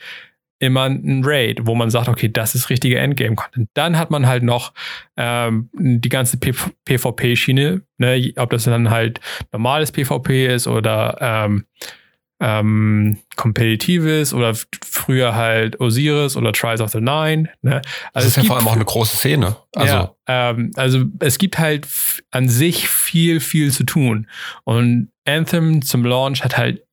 immer 0.59 0.83
ein 0.85 1.21
Raid, 1.23 1.61
wo 1.63 1.73
man 1.73 1.89
sagt, 1.89 2.09
okay, 2.09 2.29
das 2.29 2.53
ist 2.53 2.69
richtige 2.69 2.99
Endgame-Content. 2.99 3.69
Dann 3.73 3.97
hat 3.97 4.11
man 4.11 4.27
halt 4.27 4.43
noch 4.43 4.73
ähm, 5.17 5.69
die 5.73 6.09
ganze 6.09 6.37
PvP-Schiene, 6.37 7.81
ne? 7.97 8.33
ob 8.35 8.49
das 8.49 8.65
dann 8.65 8.89
halt 8.89 9.21
normales 9.51 9.91
PvP 9.91 10.53
ist 10.53 10.67
oder 10.67 11.17
ähm, 11.21 11.65
ähm, 12.41 13.17
Competitives 13.35 14.33
oder 14.33 14.53
früher 14.85 15.35
halt 15.35 15.79
Osiris 15.79 16.37
oder 16.37 16.53
Trials 16.53 16.81
of 16.81 16.91
the 16.91 17.01
Nine. 17.01 17.49
Ne? 17.61 17.81
Also 18.13 18.27
das 18.27 18.27
ist 18.27 18.37
ja 18.37 18.43
vor 18.43 18.57
allem 18.57 18.67
auch 18.67 18.75
eine 18.75 18.85
große 18.85 19.17
Szene. 19.17 19.55
Also. 19.75 19.93
Ja, 19.93 20.15
ähm, 20.27 20.71
also 20.75 21.03
es 21.19 21.37
gibt 21.37 21.57
halt 21.57 21.87
an 22.31 22.47
sich 22.47 22.87
viel, 22.87 23.39
viel 23.39 23.71
zu 23.71 23.83
tun. 23.83 24.27
Und 24.63 25.11
Anthem 25.25 25.81
zum 25.81 26.05
Launch 26.05 26.43
hat 26.43 26.57
halt 26.57 26.83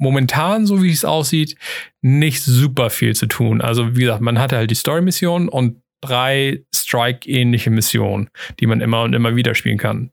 momentan, 0.00 0.66
so 0.66 0.82
wie 0.82 0.90
es 0.90 1.04
aussieht, 1.04 1.56
nicht 2.00 2.42
super 2.42 2.90
viel 2.90 3.14
zu 3.14 3.26
tun. 3.26 3.60
Also 3.60 3.96
wie 3.96 4.00
gesagt, 4.00 4.22
man 4.22 4.38
hatte 4.38 4.56
halt 4.56 4.70
die 4.70 4.76
Story-Mission 4.76 5.48
und 5.48 5.82
drei 6.00 6.64
Strike-ähnliche 6.74 7.70
Missionen, 7.70 8.30
die 8.58 8.66
man 8.66 8.80
immer 8.80 9.02
und 9.02 9.12
immer 9.12 9.36
wieder 9.36 9.54
spielen 9.54 9.78
kann. 9.78 10.10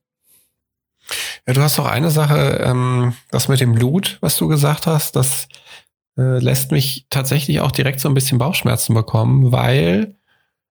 Ja, 1.47 1.53
du 1.53 1.61
hast 1.61 1.79
doch 1.79 1.85
eine 1.85 2.11
Sache, 2.11 2.61
ähm, 2.63 3.13
das 3.31 3.47
mit 3.47 3.61
dem 3.61 3.73
Blut, 3.73 4.17
was 4.19 4.35
du 4.35 4.49
gesagt 4.49 4.85
hast, 4.85 5.15
das 5.15 5.47
äh, 6.17 6.39
lässt 6.39 6.71
mich 6.71 7.05
tatsächlich 7.09 7.61
auch 7.61 7.71
direkt 7.71 8.01
so 8.01 8.09
ein 8.09 8.13
bisschen 8.13 8.37
Bauchschmerzen 8.37 8.93
bekommen, 8.93 9.53
weil 9.53 10.15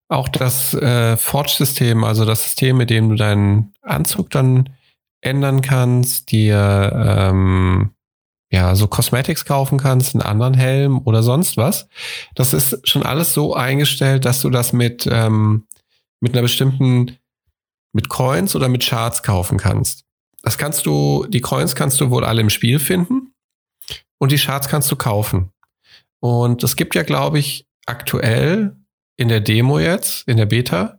auch 0.08 0.28
das 0.28 0.74
äh, 0.74 1.16
Forge-System, 1.16 2.04
also 2.04 2.26
das 2.26 2.44
System, 2.44 2.76
mit 2.76 2.90
dem 2.90 3.08
du 3.08 3.14
deinen 3.14 3.72
Anzug 3.80 4.28
dann 4.28 4.68
ändern 5.22 5.62
kannst, 5.62 6.30
dir 6.30 6.92
ähm, 6.94 7.95
ja, 8.56 8.74
so 8.74 8.86
Cosmetics 8.86 9.44
kaufen 9.44 9.78
kannst, 9.78 10.14
einen 10.14 10.22
anderen 10.22 10.54
Helm 10.54 11.02
oder 11.04 11.22
sonst 11.22 11.58
was. 11.58 11.88
Das 12.34 12.54
ist 12.54 12.88
schon 12.88 13.02
alles 13.02 13.34
so 13.34 13.54
eingestellt, 13.54 14.24
dass 14.24 14.40
du 14.40 14.48
das 14.48 14.72
mit, 14.72 15.06
ähm, 15.10 15.66
mit 16.20 16.32
einer 16.32 16.40
bestimmten, 16.40 17.18
mit 17.92 18.08
Coins 18.08 18.56
oder 18.56 18.68
mit 18.68 18.82
Charts 18.82 19.22
kaufen 19.22 19.58
kannst. 19.58 20.04
Das 20.42 20.56
kannst 20.56 20.86
du, 20.86 21.26
die 21.28 21.42
Coins 21.42 21.74
kannst 21.74 22.00
du 22.00 22.10
wohl 22.10 22.24
alle 22.24 22.40
im 22.40 22.50
Spiel 22.50 22.78
finden 22.78 23.34
und 24.18 24.32
die 24.32 24.38
Shards 24.38 24.68
kannst 24.68 24.90
du 24.90 24.96
kaufen. 24.96 25.50
Und 26.20 26.64
es 26.64 26.76
gibt 26.76 26.94
ja, 26.94 27.02
glaube 27.02 27.38
ich, 27.38 27.66
aktuell 27.84 28.74
in 29.18 29.28
der 29.28 29.40
Demo 29.40 29.78
jetzt, 29.78 30.26
in 30.26 30.38
der 30.38 30.46
Beta, 30.46 30.98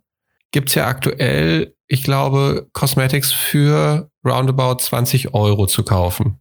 gibt 0.51 0.69
es 0.69 0.75
ja 0.75 0.85
aktuell, 0.85 1.75
ich 1.87 2.03
glaube, 2.03 2.67
Cosmetics 2.73 3.31
für 3.31 4.11
roundabout 4.23 4.75
20 4.75 5.33
Euro 5.33 5.65
zu 5.65 5.83
kaufen. 5.83 6.39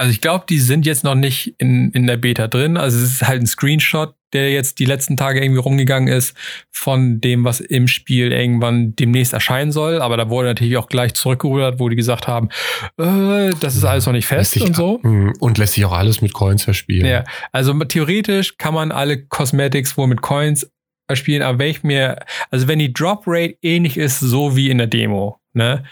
Also 0.00 0.12
ich 0.12 0.22
glaube, 0.22 0.46
die 0.48 0.60
sind 0.60 0.86
jetzt 0.86 1.04
noch 1.04 1.14
nicht 1.14 1.56
in, 1.58 1.90
in 1.90 2.06
der 2.06 2.16
Beta 2.16 2.48
drin. 2.48 2.78
Also 2.78 2.96
es 2.96 3.02
ist 3.02 3.28
halt 3.28 3.42
ein 3.42 3.46
Screenshot, 3.46 4.14
der 4.32 4.50
jetzt 4.50 4.78
die 4.78 4.86
letzten 4.86 5.14
Tage 5.14 5.42
irgendwie 5.42 5.60
rumgegangen 5.60 6.08
ist 6.08 6.34
von 6.70 7.20
dem, 7.20 7.44
was 7.44 7.60
im 7.60 7.86
Spiel 7.86 8.32
irgendwann 8.32 8.96
demnächst 8.96 9.34
erscheinen 9.34 9.72
soll. 9.72 10.00
Aber 10.00 10.16
da 10.16 10.30
wurde 10.30 10.48
natürlich 10.48 10.78
auch 10.78 10.88
gleich 10.88 11.12
zurückgerudert, 11.12 11.80
wo 11.80 11.90
die 11.90 11.96
gesagt 11.96 12.28
haben, 12.28 12.48
äh, 12.96 13.50
das 13.60 13.76
ist 13.76 13.84
alles 13.84 14.06
noch 14.06 14.14
nicht 14.14 14.24
fest 14.24 14.58
und 14.62 14.74
so. 14.74 15.00
Mhm. 15.02 15.34
Und 15.38 15.58
lässt 15.58 15.74
sich 15.74 15.84
auch 15.84 15.92
alles 15.92 16.22
mit 16.22 16.32
Coins 16.32 16.64
verspielen. 16.64 17.04
Ja, 17.04 17.24
also 17.52 17.74
theoretisch 17.84 18.56
kann 18.56 18.72
man 18.72 18.92
alle 18.92 19.26
Cosmetics 19.26 19.98
wohl 19.98 20.06
mit 20.06 20.22
Coins 20.22 20.66
erspielen, 21.08 21.42
aber 21.42 21.58
wenn 21.58 21.70
ich 21.70 21.82
mir, 21.82 22.20
also 22.50 22.68
wenn 22.68 22.78
die 22.78 22.94
Drop 22.94 23.24
Rate 23.26 23.58
ähnlich 23.60 23.98
ist, 23.98 24.18
so 24.18 24.56
wie 24.56 24.70
in 24.70 24.78
der 24.78 24.86
Demo, 24.86 25.40
ne? 25.52 25.84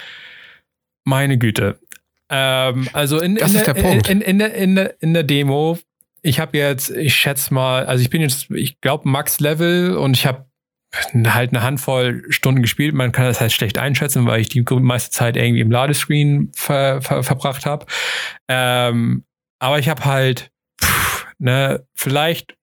Meine 1.04 1.36
Güte. 1.38 1.78
Ähm, 2.30 2.88
also 2.92 3.20
in, 3.20 3.36
in, 3.36 3.52
der, 3.52 3.76
in, 3.76 4.20
in, 4.20 4.38
der, 4.38 4.54
in, 4.54 4.74
der, 4.74 5.02
in 5.02 5.14
der 5.14 5.22
Demo, 5.22 5.78
ich 6.22 6.40
habe 6.40 6.58
jetzt, 6.58 6.90
ich 6.90 7.14
schätze 7.14 7.52
mal, 7.54 7.86
also 7.86 8.02
ich 8.02 8.10
bin 8.10 8.20
jetzt, 8.20 8.50
ich 8.50 8.80
glaube, 8.80 9.08
Max 9.08 9.40
Level 9.40 9.96
und 9.96 10.16
ich 10.16 10.26
habe 10.26 10.48
halt 11.26 11.50
eine 11.50 11.62
Handvoll 11.62 12.24
Stunden 12.30 12.62
gespielt. 12.62 12.94
Man 12.94 13.12
kann 13.12 13.26
das 13.26 13.40
halt 13.40 13.52
schlecht 13.52 13.78
einschätzen, 13.78 14.26
weil 14.26 14.40
ich 14.40 14.48
die 14.48 14.62
meiste 14.62 15.10
Zeit 15.10 15.36
irgendwie 15.36 15.60
im 15.60 15.70
Ladescreen 15.70 16.50
ver, 16.54 17.02
ver, 17.02 17.22
verbracht 17.22 17.66
habe. 17.66 17.86
Ähm, 18.48 19.24
aber 19.58 19.78
ich 19.78 19.88
habe 19.88 20.04
halt, 20.04 20.50
pff, 20.82 21.26
ne, 21.38 21.84
vielleicht 21.94 22.56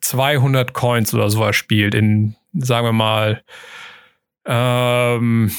200 0.00 0.74
Coins 0.74 1.14
oder 1.14 1.30
so 1.30 1.42
erspielt 1.42 1.94
in, 1.94 2.36
sagen 2.52 2.86
wir 2.86 2.92
mal, 2.92 3.42
ähm, 4.46 5.50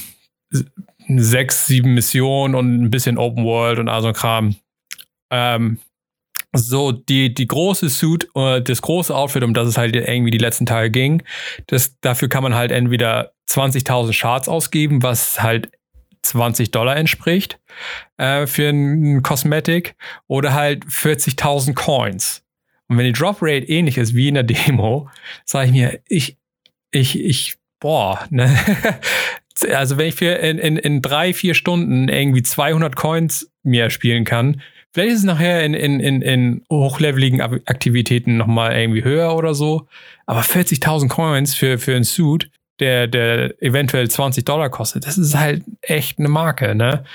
sechs, 1.07 1.67
sieben 1.67 1.93
Missionen 1.93 2.55
und 2.55 2.83
ein 2.83 2.89
bisschen 2.89 3.17
Open 3.17 3.45
World 3.45 3.79
und 3.79 3.89
all 3.89 4.01
so 4.01 4.09
ein 4.09 4.13
Kram. 4.13 4.55
Ähm, 5.31 5.79
so, 6.53 6.91
die, 6.91 7.33
die 7.33 7.47
große 7.47 7.89
Suit, 7.89 8.29
äh, 8.35 8.61
das 8.61 8.81
große 8.81 9.13
Outfit, 9.13 9.43
um 9.43 9.53
das 9.53 9.67
es 9.67 9.77
halt 9.77 9.95
irgendwie 9.95 10.31
die 10.31 10.37
letzten 10.37 10.65
Tage 10.65 10.89
ging, 10.89 11.23
das, 11.67 11.99
dafür 11.99 12.29
kann 12.29 12.43
man 12.43 12.55
halt 12.55 12.71
entweder 12.71 13.33
20.000 13.49 14.13
Shards 14.13 14.47
ausgeben, 14.47 15.03
was 15.03 15.41
halt 15.41 15.71
20 16.23 16.71
Dollar 16.71 16.95
entspricht 16.95 17.59
äh, 18.17 18.47
für 18.47 18.69
ein 18.69 19.21
Cosmetic, 19.21 19.95
oder 20.27 20.53
halt 20.53 20.85
40.000 20.85 21.73
Coins. 21.73 22.43
Und 22.87 22.97
wenn 22.97 23.05
die 23.05 23.13
Drop 23.13 23.37
Rate 23.41 23.67
ähnlich 23.67 23.97
ist 23.97 24.15
wie 24.15 24.29
in 24.29 24.35
der 24.35 24.43
Demo, 24.43 25.09
sage 25.45 25.67
ich 25.67 25.71
mir, 25.73 25.99
ich, 26.07 26.37
ich, 26.91 27.19
ich, 27.19 27.55
boah, 27.79 28.25
ne? 28.29 28.57
also 29.73 29.97
wenn 29.97 30.07
ich 30.07 30.15
für 30.15 30.35
in, 30.35 30.57
in, 30.57 30.77
in 30.77 31.01
drei, 31.01 31.33
vier 31.33 31.53
Stunden 31.53 32.09
irgendwie 32.09 32.43
200 32.43 32.95
Coins 32.95 33.49
mir 33.63 33.89
spielen 33.89 34.25
kann, 34.25 34.61
vielleicht 34.93 35.13
ist 35.13 35.19
es 35.19 35.25
nachher 35.25 35.63
in, 35.63 35.73
in, 35.73 35.99
in, 35.99 36.21
in 36.21 36.63
hochleveligen 36.71 37.41
Aktivitäten 37.41 38.37
nochmal 38.37 38.77
irgendwie 38.77 39.03
höher 39.03 39.35
oder 39.35 39.53
so. 39.53 39.87
Aber 40.25 40.41
40.000 40.41 41.09
Coins 41.09 41.55
für, 41.55 41.77
für 41.77 41.95
einen 41.95 42.03
Suit, 42.03 42.49
der, 42.79 43.07
der 43.07 43.61
eventuell 43.61 44.09
20 44.09 44.43
Dollar 44.43 44.69
kostet, 44.69 45.05
das 45.05 45.17
ist 45.17 45.37
halt 45.37 45.63
echt 45.81 46.19
eine 46.19 46.27
Marke, 46.27 46.75
ne? 46.75 47.05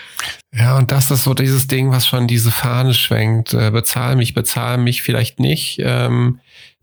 Ja, 0.55 0.79
und 0.79 0.91
das 0.91 1.11
ist 1.11 1.25
so 1.25 1.35
dieses 1.35 1.67
Ding, 1.67 1.91
was 1.91 2.07
schon 2.07 2.27
diese 2.27 2.51
Fahne 2.51 2.95
schwenkt. 2.95 3.55
Äh, 3.55 3.71
bezahl 3.71 4.17
mich, 4.17 4.35
bezahl 4.35 4.79
mich 4.79 5.03
vielleicht 5.03 5.39
nicht. 5.39 5.79
Ähm, 5.83 6.41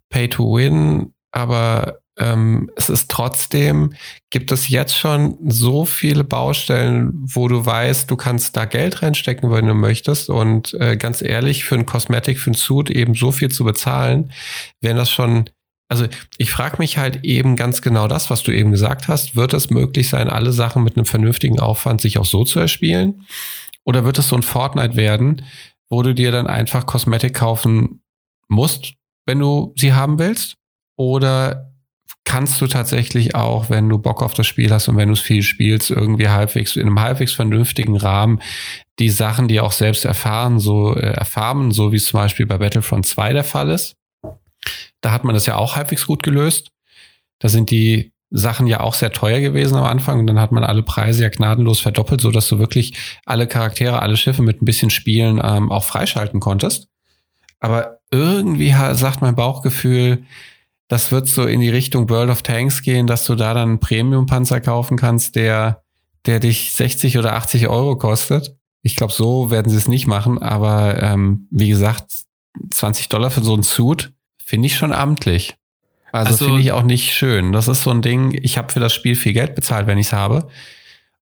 pay 0.10 0.28
to 0.30 0.56
win, 0.56 1.14
aber 1.32 2.00
ähm, 2.18 2.70
es 2.76 2.90
ist 2.90 3.10
trotzdem, 3.12 3.94
gibt 4.30 4.52
es 4.52 4.70
jetzt 4.70 4.98
schon 4.98 5.38
so 5.46 5.86
viele 5.86 6.24
Baustellen, 6.24 7.12
wo 7.14 7.48
du 7.48 7.66
weißt, 7.66 8.10
du 8.10 8.16
kannst 8.16 8.58
da 8.58 8.66
Geld 8.66 9.02
reinstecken, 9.02 9.52
wenn 9.52 9.68
du 9.68 9.74
möchtest. 9.74 10.30
Und 10.30 10.74
äh, 10.76 10.98
ganz 10.98 11.22
ehrlich, 11.22 11.64
für 11.64 11.76
ein 11.76 11.86
Kosmetik, 11.86 12.40
für 12.40 12.52
ein 12.52 12.56
Suit 12.56 12.90
eben 12.90 13.14
so 13.14 13.32
viel 13.32 13.50
zu 13.50 13.64
bezahlen, 13.64 14.32
wenn 14.82 14.98
das 14.98 15.12
schon 15.12 15.50
also 15.90 16.06
ich 16.38 16.52
frage 16.52 16.78
mich 16.80 16.98
halt 16.98 17.24
eben 17.24 17.56
ganz 17.56 17.82
genau 17.82 18.10
das, 18.10 18.30
was 18.30 18.44
du 18.44 18.52
eben 18.52 18.72
gesagt 18.72 19.08
hast. 19.08 19.38
Wird 19.38 19.54
es 19.54 19.70
möglich 19.70 20.10
sein, 20.10 20.30
alle 20.30 20.52
Sachen 20.52 20.84
mit 20.84 20.98
einem 20.98 21.06
vernünftigen 21.06 21.62
Aufwand 21.62 22.02
sich 22.02 22.18
auch 22.18 22.26
so 22.26 22.44
zu 22.44 22.60
erspielen? 22.60 23.26
Oder 23.86 24.04
wird 24.04 24.20
es 24.20 24.28
so 24.28 24.36
ein 24.36 24.44
Fortnite 24.44 24.98
werden, 24.98 25.46
wo 25.90 26.04
du 26.04 26.14
dir 26.14 26.32
dann 26.32 26.48
einfach 26.48 26.86
Kosmetik 26.86 27.36
kaufen 27.36 28.02
musst, 28.50 28.96
wenn 29.26 29.40
du 29.40 29.74
sie 29.78 29.94
haben 29.94 30.20
willst? 30.20 30.56
Oder 30.98 31.67
kannst 32.28 32.60
du 32.60 32.68
tatsächlich 32.68 33.36
auch, 33.36 33.70
wenn 33.70 33.88
du 33.88 33.98
Bock 33.98 34.22
auf 34.22 34.34
das 34.34 34.48
Spiel 34.48 34.70
hast 34.70 34.90
und 34.90 34.98
wenn 34.98 35.08
du 35.08 35.14
es 35.14 35.22
viel 35.22 35.44
spielst, 35.44 35.92
irgendwie 35.92 36.28
halbwegs 36.28 36.76
in 36.76 36.82
einem 36.82 37.00
halbwegs 37.00 37.32
vernünftigen 37.32 37.96
Rahmen 37.96 38.42
die 39.00 39.10
Sachen, 39.10 39.48
die 39.48 39.62
auch 39.62 39.72
selbst 39.72 40.04
erfahren, 40.04 40.60
so 40.60 40.94
äh, 40.94 41.14
erfahren, 41.14 41.72
so 41.72 41.94
wie 41.94 41.96
es 41.96 42.08
zum 42.08 42.20
Beispiel 42.20 42.46
bei 42.46 42.58
Battlefront 42.58 43.06
2 43.06 43.32
der 43.32 43.46
Fall 43.46 43.70
ist. 43.70 43.96
Da 45.00 45.12
hat 45.14 45.24
man 45.24 45.36
das 45.36 45.46
ja 45.46 45.56
auch 45.56 45.78
halbwegs 45.78 46.06
gut 46.06 46.22
gelöst. 46.22 46.68
Da 47.40 47.48
sind 47.48 47.72
die 47.72 48.12
Sachen 48.30 48.68
ja 48.68 48.82
auch 48.82 48.94
sehr 48.94 49.14
teuer 49.14 49.40
gewesen 49.40 49.78
am 49.78 49.86
Anfang 49.86 50.20
und 50.20 50.28
dann 50.28 50.42
hat 50.42 50.52
man 50.52 50.66
alle 50.66 50.84
Preise 50.84 51.24
ja 51.24 51.30
gnadenlos 51.30 51.80
verdoppelt, 51.80 52.20
so 52.20 52.30
dass 52.30 52.50
du 52.50 52.60
wirklich 52.60 52.94
alle 53.26 53.48
Charaktere, 53.48 54.02
alle 54.02 54.18
Schiffe 54.18 54.42
mit 54.42 54.62
ein 54.62 54.66
bisschen 54.66 54.90
Spielen 54.90 55.40
ähm, 55.42 55.72
auch 55.72 55.86
freischalten 55.86 56.42
konntest. 56.42 56.90
Aber 57.62 58.00
irgendwie 58.12 58.76
sagt 58.96 59.22
mein 59.22 59.36
Bauchgefühl, 59.36 60.26
das 60.88 61.12
wird 61.12 61.28
so 61.28 61.46
in 61.46 61.60
die 61.60 61.70
Richtung 61.70 62.10
World 62.10 62.30
of 62.30 62.42
Tanks 62.42 62.82
gehen, 62.82 63.08
dass 63.08 63.26
du 63.26 63.36
da 63.36 63.54
dann 63.54 63.70
einen 63.70 63.80
Premium-Panzer 63.80 64.62
kaufen 64.62 64.98
kannst, 64.98 65.36
der, 65.36 65.84
der 66.26 66.40
dich 66.40 66.74
60 66.74 67.18
oder 67.18 67.34
80 67.34 67.68
Euro 67.68 67.98
kostet. 67.98 68.56
Ich 68.84 68.96
glaube, 68.96 69.14
so 69.14 69.52
werden 69.52 69.70
sie 69.70 69.78
es 69.78 69.88
nicht 69.88 70.08
machen, 70.08 70.42
aber 70.42 71.02
ähm, 71.02 71.48
wie 71.52 71.70
gesagt, 71.70 72.06
20 72.72 73.10
Dollar 73.10 73.32
für 73.32 73.44
so 73.44 73.54
einen 73.54 73.64
Suit 73.64 74.14
finde 74.44 74.68
ich 74.68 74.78
schon 74.78 74.94
amtlich. 74.94 75.56
Also, 76.12 76.32
also 76.32 76.46
finde 76.46 76.62
ich 76.62 76.72
auch 76.72 76.84
nicht 76.84 77.14
schön. 77.14 77.52
Das 77.52 77.68
ist 77.68 77.84
so 77.84 77.92
ein 77.92 78.02
Ding, 78.02 78.38
ich 78.42 78.58
habe 78.58 78.72
für 78.72 78.80
das 78.80 78.94
Spiel 78.94 79.16
viel 79.16 79.34
Geld 79.34 79.56
bezahlt, 79.56 79.88
wenn 79.88 79.98
ich 79.98 80.08
es 80.08 80.14
habe. 80.14 80.48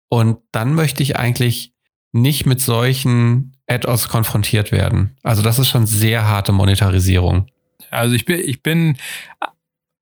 Und 0.07 0.37
dann 0.51 0.75
möchte 0.75 1.01
ich 1.01 1.17
eigentlich 1.17 1.73
nicht 2.11 2.45
mit 2.45 2.61
solchen 2.61 3.57
Add-ons 3.67 4.07
konfrontiert 4.07 4.71
werden. 4.71 5.17
Also 5.23 5.41
das 5.41 5.59
ist 5.59 5.67
schon 5.67 5.85
sehr 5.85 6.27
harte 6.27 6.51
Monetarisierung. 6.51 7.47
Also 7.89 8.15
ich 8.15 8.25
bin, 8.25 8.39
ich 8.39 8.63
bin 8.63 8.97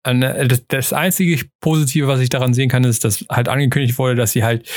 das, 0.05 0.67
das 0.67 0.93
einzige 0.93 1.43
Positive, 1.61 2.07
was 2.07 2.19
ich 2.19 2.29
daran 2.29 2.53
sehen 2.53 2.69
kann, 2.69 2.83
ist, 2.83 3.03
dass 3.03 3.25
halt 3.29 3.49
angekündigt 3.49 3.97
wurde, 3.97 4.15
dass 4.15 4.31
sie 4.31 4.43
halt 4.43 4.69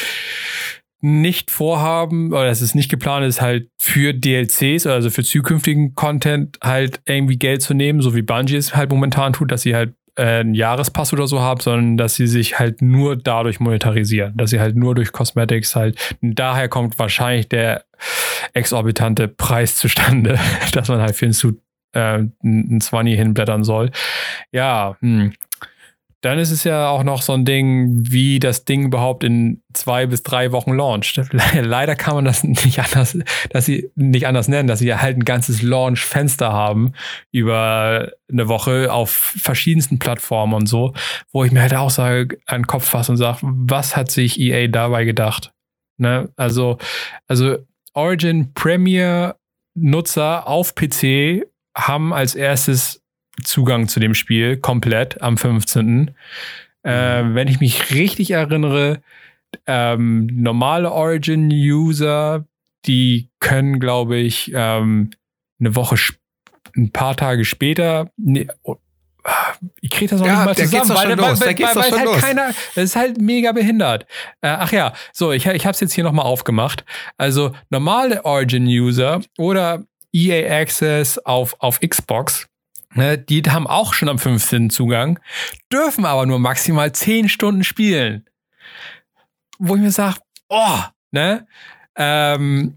nicht 1.00 1.50
vorhaben 1.50 2.32
oder 2.32 2.46
dass 2.46 2.60
es 2.60 2.74
nicht 2.74 2.90
geplant 2.90 3.24
ist, 3.24 3.40
halt 3.40 3.68
für 3.78 4.12
DLCs, 4.12 4.86
also 4.86 5.10
für 5.10 5.22
zukünftigen 5.22 5.94
Content 5.94 6.58
halt 6.62 7.00
irgendwie 7.06 7.38
Geld 7.38 7.62
zu 7.62 7.74
nehmen, 7.74 8.00
so 8.00 8.16
wie 8.16 8.22
Bungie 8.22 8.56
es 8.56 8.74
halt 8.74 8.90
momentan 8.90 9.32
tut, 9.32 9.52
dass 9.52 9.62
sie 9.62 9.76
halt 9.76 9.94
äh, 10.16 10.40
einen 10.40 10.54
Jahrespass 10.54 11.12
oder 11.12 11.28
so 11.28 11.40
haben, 11.40 11.60
sondern 11.60 11.96
dass 11.96 12.16
sie 12.16 12.26
sich 12.26 12.58
halt 12.58 12.82
nur 12.82 13.14
dadurch 13.16 13.60
monetarisieren, 13.60 14.36
dass 14.36 14.50
sie 14.50 14.58
halt 14.58 14.74
nur 14.74 14.96
durch 14.96 15.12
Cosmetics 15.12 15.76
halt, 15.76 16.16
daher 16.20 16.68
kommt 16.68 16.98
wahrscheinlich 16.98 17.48
der 17.48 17.84
exorbitante 18.52 19.28
Preis 19.28 19.76
zustande, 19.76 20.38
dass 20.72 20.88
man 20.88 21.00
halt 21.00 21.14
für 21.14 21.26
einen 21.26 21.32
Suit 21.32 21.60
äh, 21.92 22.24
ein 22.42 22.80
20 22.80 23.16
hinblättern 23.16 23.64
soll. 23.64 23.90
Ja, 24.52 24.96
hm. 25.00 25.32
Dann 26.20 26.40
ist 26.40 26.50
es 26.50 26.64
ja 26.64 26.88
auch 26.88 27.04
noch 27.04 27.22
so 27.22 27.32
ein 27.32 27.44
Ding, 27.44 28.10
wie 28.10 28.40
das 28.40 28.64
Ding 28.64 28.86
überhaupt 28.86 29.22
in 29.22 29.62
zwei 29.72 30.06
bis 30.06 30.24
drei 30.24 30.50
Wochen 30.50 30.72
launcht. 30.72 31.20
Leider 31.54 31.94
kann 31.94 32.16
man 32.16 32.24
das 32.24 32.42
nicht 32.42 32.80
anders, 32.80 33.16
dass 33.50 33.66
sie 33.66 33.92
nicht 33.94 34.26
anders 34.26 34.48
nennen, 34.48 34.66
dass 34.66 34.80
sie 34.80 34.92
halt 34.92 35.16
ein 35.16 35.24
ganzes 35.24 35.62
Launch-Fenster 35.62 36.52
haben 36.52 36.92
über 37.30 38.10
eine 38.28 38.48
Woche 38.48 38.92
auf 38.92 39.10
verschiedensten 39.10 40.00
Plattformen 40.00 40.54
und 40.54 40.66
so, 40.66 40.92
wo 41.30 41.44
ich 41.44 41.52
mir 41.52 41.62
halt 41.62 41.74
auch 41.74 41.90
sage, 41.90 42.38
den 42.50 42.66
Kopf 42.66 42.86
fasse 42.88 43.12
und 43.12 43.18
sage, 43.18 43.38
was 43.42 43.94
hat 43.94 44.10
sich 44.10 44.40
EA 44.40 44.66
dabei 44.66 45.04
gedacht? 45.04 45.52
Ne? 45.98 46.30
Also, 46.34 46.78
also 47.28 47.58
Origin 47.94 48.52
Premier 48.54 49.36
Nutzer 49.74 50.48
auf 50.48 50.74
PC 50.74 51.46
haben 51.86 52.12
als 52.12 52.34
erstes 52.34 53.02
Zugang 53.44 53.88
zu 53.88 54.00
dem 54.00 54.14
Spiel 54.14 54.56
komplett 54.56 55.22
am 55.22 55.38
15. 55.38 56.10
Äh, 56.84 57.22
mhm. 57.22 57.34
wenn 57.34 57.48
ich 57.48 57.60
mich 57.60 57.94
richtig 57.94 58.32
erinnere, 58.32 59.00
ähm, 59.66 60.26
normale 60.26 60.90
Origin-User, 60.92 62.44
die 62.86 63.28
können, 63.40 63.80
glaube 63.80 64.16
ich, 64.16 64.52
ähm, 64.54 65.10
eine 65.60 65.74
Woche, 65.74 65.96
ein 66.76 66.90
paar 66.90 67.16
Tage 67.16 67.44
später, 67.44 68.10
nee, 68.16 68.46
ich 69.80 69.90
kriege 69.90 70.10
das 70.10 70.20
noch 70.20 70.26
ja, 70.26 70.44
nicht 70.44 70.46
mal 70.46 70.56
zusammen, 70.56 70.90
weil, 70.90 71.08
weil, 71.10 71.40
weil, 71.40 71.58
weil, 71.58 71.76
weil 71.76 71.92
halt 71.92 72.04
los. 72.04 72.20
keiner, 72.20 72.46
das 72.74 72.84
ist 72.84 72.96
halt 72.96 73.20
mega 73.20 73.52
behindert. 73.52 74.06
Äh, 74.40 74.48
ach 74.48 74.72
ja, 74.72 74.92
so, 75.12 75.32
ich, 75.32 75.46
ich 75.46 75.66
habe 75.66 75.74
es 75.74 75.80
jetzt 75.80 75.92
hier 75.92 76.04
nochmal 76.04 76.24
aufgemacht. 76.24 76.84
Also 77.16 77.52
normale 77.68 78.24
Origin-User 78.24 79.20
oder 79.36 79.84
EA 80.12 80.60
Access 80.60 81.18
auf, 81.18 81.56
auf 81.60 81.80
Xbox, 81.80 82.48
ne, 82.94 83.18
die 83.18 83.42
haben 83.42 83.66
auch 83.66 83.94
schon 83.94 84.08
am 84.08 84.18
15. 84.18 84.70
Zugang, 84.70 85.20
dürfen 85.72 86.04
aber 86.04 86.26
nur 86.26 86.38
maximal 86.38 86.92
10 86.92 87.28
Stunden 87.28 87.64
spielen. 87.64 88.26
Wo 89.58 89.74
ich 89.74 89.82
mir 89.82 89.90
sage, 89.90 90.18
oh, 90.48 90.80
ne? 91.10 91.46
Ähm, 91.96 92.76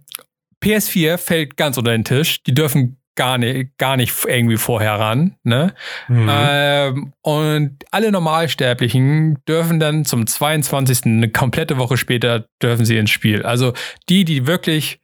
PS4 0.64 1.18
fällt 1.18 1.58
ganz 1.58 1.78
unter 1.78 1.92
den 1.92 2.04
Tisch. 2.04 2.44
Die 2.44 2.54
dürfen 2.54 3.02
gar 3.16 3.38
nicht, 3.38 3.78
gar 3.78 3.98
nicht 3.98 4.14
irgendwie 4.26 4.58
vorher 4.58 4.94
ran. 4.94 5.36
Ne? 5.44 5.74
Mhm. 6.08 6.28
Ähm, 6.30 7.14
und 7.22 7.78
alle 7.92 8.12
Normalsterblichen 8.12 9.44
dürfen 9.48 9.80
dann 9.80 10.06
zum 10.06 10.26
22. 10.26 11.06
eine 11.06 11.30
komplette 11.30 11.78
Woche 11.78 11.98
später 11.98 12.48
dürfen 12.62 12.86
sie 12.86 12.98
ins 12.98 13.12
Spiel. 13.12 13.44
Also 13.44 13.74
die, 14.10 14.26
die 14.26 14.48
wirklich 14.48 15.01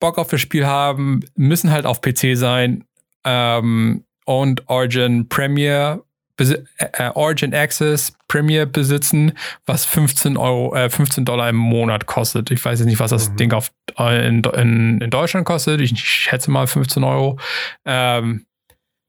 Bock 0.00 0.18
auf 0.18 0.28
das 0.28 0.40
Spiel 0.40 0.66
haben, 0.66 1.20
müssen 1.36 1.70
halt 1.70 1.86
auf 1.86 2.00
PC 2.00 2.36
sein. 2.36 2.84
Ähm, 3.24 4.04
und 4.24 4.68
Origin 4.68 5.28
Premier 5.28 6.02
äh, 6.38 7.10
Origin 7.14 7.54
Access 7.54 8.12
Premier 8.28 8.66
besitzen, 8.66 9.32
was 9.66 9.84
15 9.84 10.36
Euro, 10.36 10.74
äh, 10.74 10.88
15 10.88 11.24
Dollar 11.24 11.48
im 11.48 11.56
Monat 11.56 12.06
kostet. 12.06 12.50
Ich 12.50 12.64
weiß 12.64 12.78
jetzt 12.78 12.86
nicht, 12.86 13.00
was 13.00 13.10
das 13.10 13.30
mhm. 13.30 13.36
Ding 13.36 13.52
auf, 13.52 13.70
äh, 13.98 14.26
in, 14.26 14.42
in, 14.42 15.00
in 15.00 15.10
Deutschland 15.10 15.46
kostet. 15.46 15.80
Ich 15.80 15.98
schätze 15.98 16.50
mal 16.50 16.66
15 16.66 17.04
Euro. 17.04 17.38
Ähm, 17.84 18.46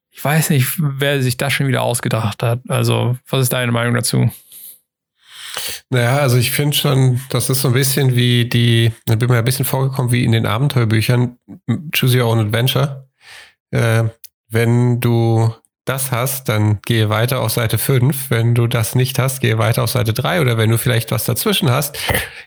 ich 0.09 0.23
weiß 0.23 0.49
nicht, 0.49 0.67
wer 0.77 1.21
sich 1.21 1.37
das 1.37 1.53
schon 1.53 1.67
wieder 1.67 1.83
ausgedacht 1.83 2.43
hat. 2.43 2.59
Also, 2.67 3.17
was 3.29 3.43
ist 3.43 3.53
deine 3.53 3.71
Meinung 3.71 3.93
dazu? 3.93 4.29
Naja, 5.89 6.17
also 6.17 6.37
ich 6.37 6.51
finde 6.51 6.75
schon, 6.75 7.21
das 7.29 7.49
ist 7.49 7.61
so 7.61 7.67
ein 7.69 7.73
bisschen 7.73 8.15
wie 8.15 8.45
die, 8.45 8.91
da 9.05 9.15
bin 9.15 9.29
mir 9.29 9.37
ein 9.37 9.45
bisschen 9.45 9.65
vorgekommen 9.65 10.11
wie 10.11 10.23
in 10.23 10.31
den 10.31 10.45
Abenteuerbüchern 10.45 11.37
Choose 11.91 12.21
Your 12.21 12.29
Own 12.29 12.39
Adventure. 12.39 13.09
Äh, 13.71 14.05
wenn 14.49 14.99
du 14.99 15.53
das 15.85 16.11
hast, 16.11 16.47
dann 16.47 16.79
gehe 16.83 17.09
weiter 17.09 17.41
auf 17.41 17.51
Seite 17.51 17.77
5. 17.77 18.29
Wenn 18.29 18.53
du 18.53 18.67
das 18.67 18.95
nicht 18.95 19.17
hast, 19.19 19.41
gehe 19.41 19.57
weiter 19.57 19.83
auf 19.83 19.89
Seite 19.89 20.13
3. 20.13 20.41
Oder 20.41 20.57
wenn 20.57 20.69
du 20.69 20.77
vielleicht 20.77 21.11
was 21.11 21.25
dazwischen 21.25 21.69
hast, 21.69 21.97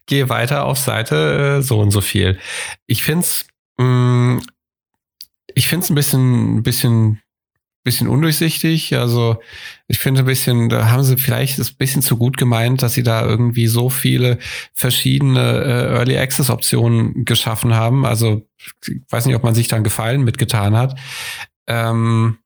gehe 0.06 0.28
weiter 0.28 0.64
auf 0.64 0.78
Seite 0.78 1.58
äh, 1.58 1.62
so 1.62 1.80
und 1.80 1.90
so 1.90 2.00
viel. 2.00 2.38
Ich 2.86 3.02
finde 3.02 3.20
es 3.20 3.46
mm, 3.78 4.38
ich 5.54 5.68
finde 5.68 5.92
ein 5.92 5.94
bisschen, 5.94 6.56
ein 6.56 6.62
bisschen, 6.62 7.20
bisschen 7.84 8.08
undurchsichtig. 8.08 8.96
Also 8.96 9.36
ich 9.86 9.98
finde 9.98 10.20
ein 10.20 10.26
bisschen, 10.26 10.68
da 10.70 10.90
haben 10.90 11.04
sie 11.04 11.18
vielleicht 11.18 11.58
ein 11.58 11.76
bisschen 11.78 12.02
zu 12.02 12.16
gut 12.16 12.38
gemeint, 12.38 12.82
dass 12.82 12.94
sie 12.94 13.02
da 13.02 13.24
irgendwie 13.24 13.66
so 13.66 13.90
viele 13.90 14.38
verschiedene 14.72 15.40
äh, 15.40 15.94
Early 15.94 16.18
Access 16.18 16.50
Optionen 16.50 17.24
geschaffen 17.24 17.74
haben. 17.74 18.06
Also 18.06 18.48
ich 18.86 19.02
weiß 19.10 19.26
nicht, 19.26 19.36
ob 19.36 19.44
man 19.44 19.54
sich 19.54 19.68
dann 19.68 19.84
Gefallen 19.84 20.24
mitgetan 20.24 20.76
hat. 20.76 20.98
Ähm, 21.66 22.38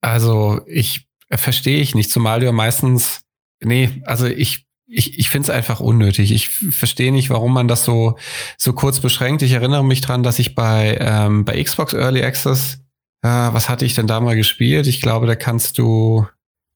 also 0.00 0.60
ich 0.66 1.06
äh, 1.28 1.38
verstehe 1.38 1.80
ich 1.80 1.94
nicht, 1.94 2.10
zumal 2.10 2.40
du 2.40 2.46
ja 2.46 2.52
meistens, 2.52 3.22
nee, 3.62 4.02
also 4.04 4.26
ich, 4.26 4.66
ich, 4.88 5.16
ich 5.18 5.30
finde 5.30 5.44
es 5.44 5.56
einfach 5.56 5.78
unnötig. 5.78 6.32
Ich 6.32 6.48
verstehe 6.48 7.12
nicht, 7.12 7.30
warum 7.30 7.54
man 7.54 7.68
das 7.68 7.84
so, 7.84 8.18
so 8.58 8.72
kurz 8.72 8.98
beschränkt. 8.98 9.42
Ich 9.42 9.52
erinnere 9.52 9.84
mich 9.84 10.00
dran, 10.00 10.24
dass 10.24 10.40
ich 10.40 10.56
bei, 10.56 10.98
ähm, 11.00 11.44
bei 11.44 11.62
Xbox 11.62 11.94
Early 11.94 12.24
Access, 12.24 12.80
äh, 13.22 13.28
was 13.28 13.68
hatte 13.68 13.84
ich 13.84 13.94
denn 13.94 14.06
da 14.06 14.20
mal 14.20 14.36
gespielt? 14.36 14.86
Ich 14.86 15.00
glaube, 15.00 15.26
da 15.26 15.36
kannst 15.36 15.78
du, 15.78 16.26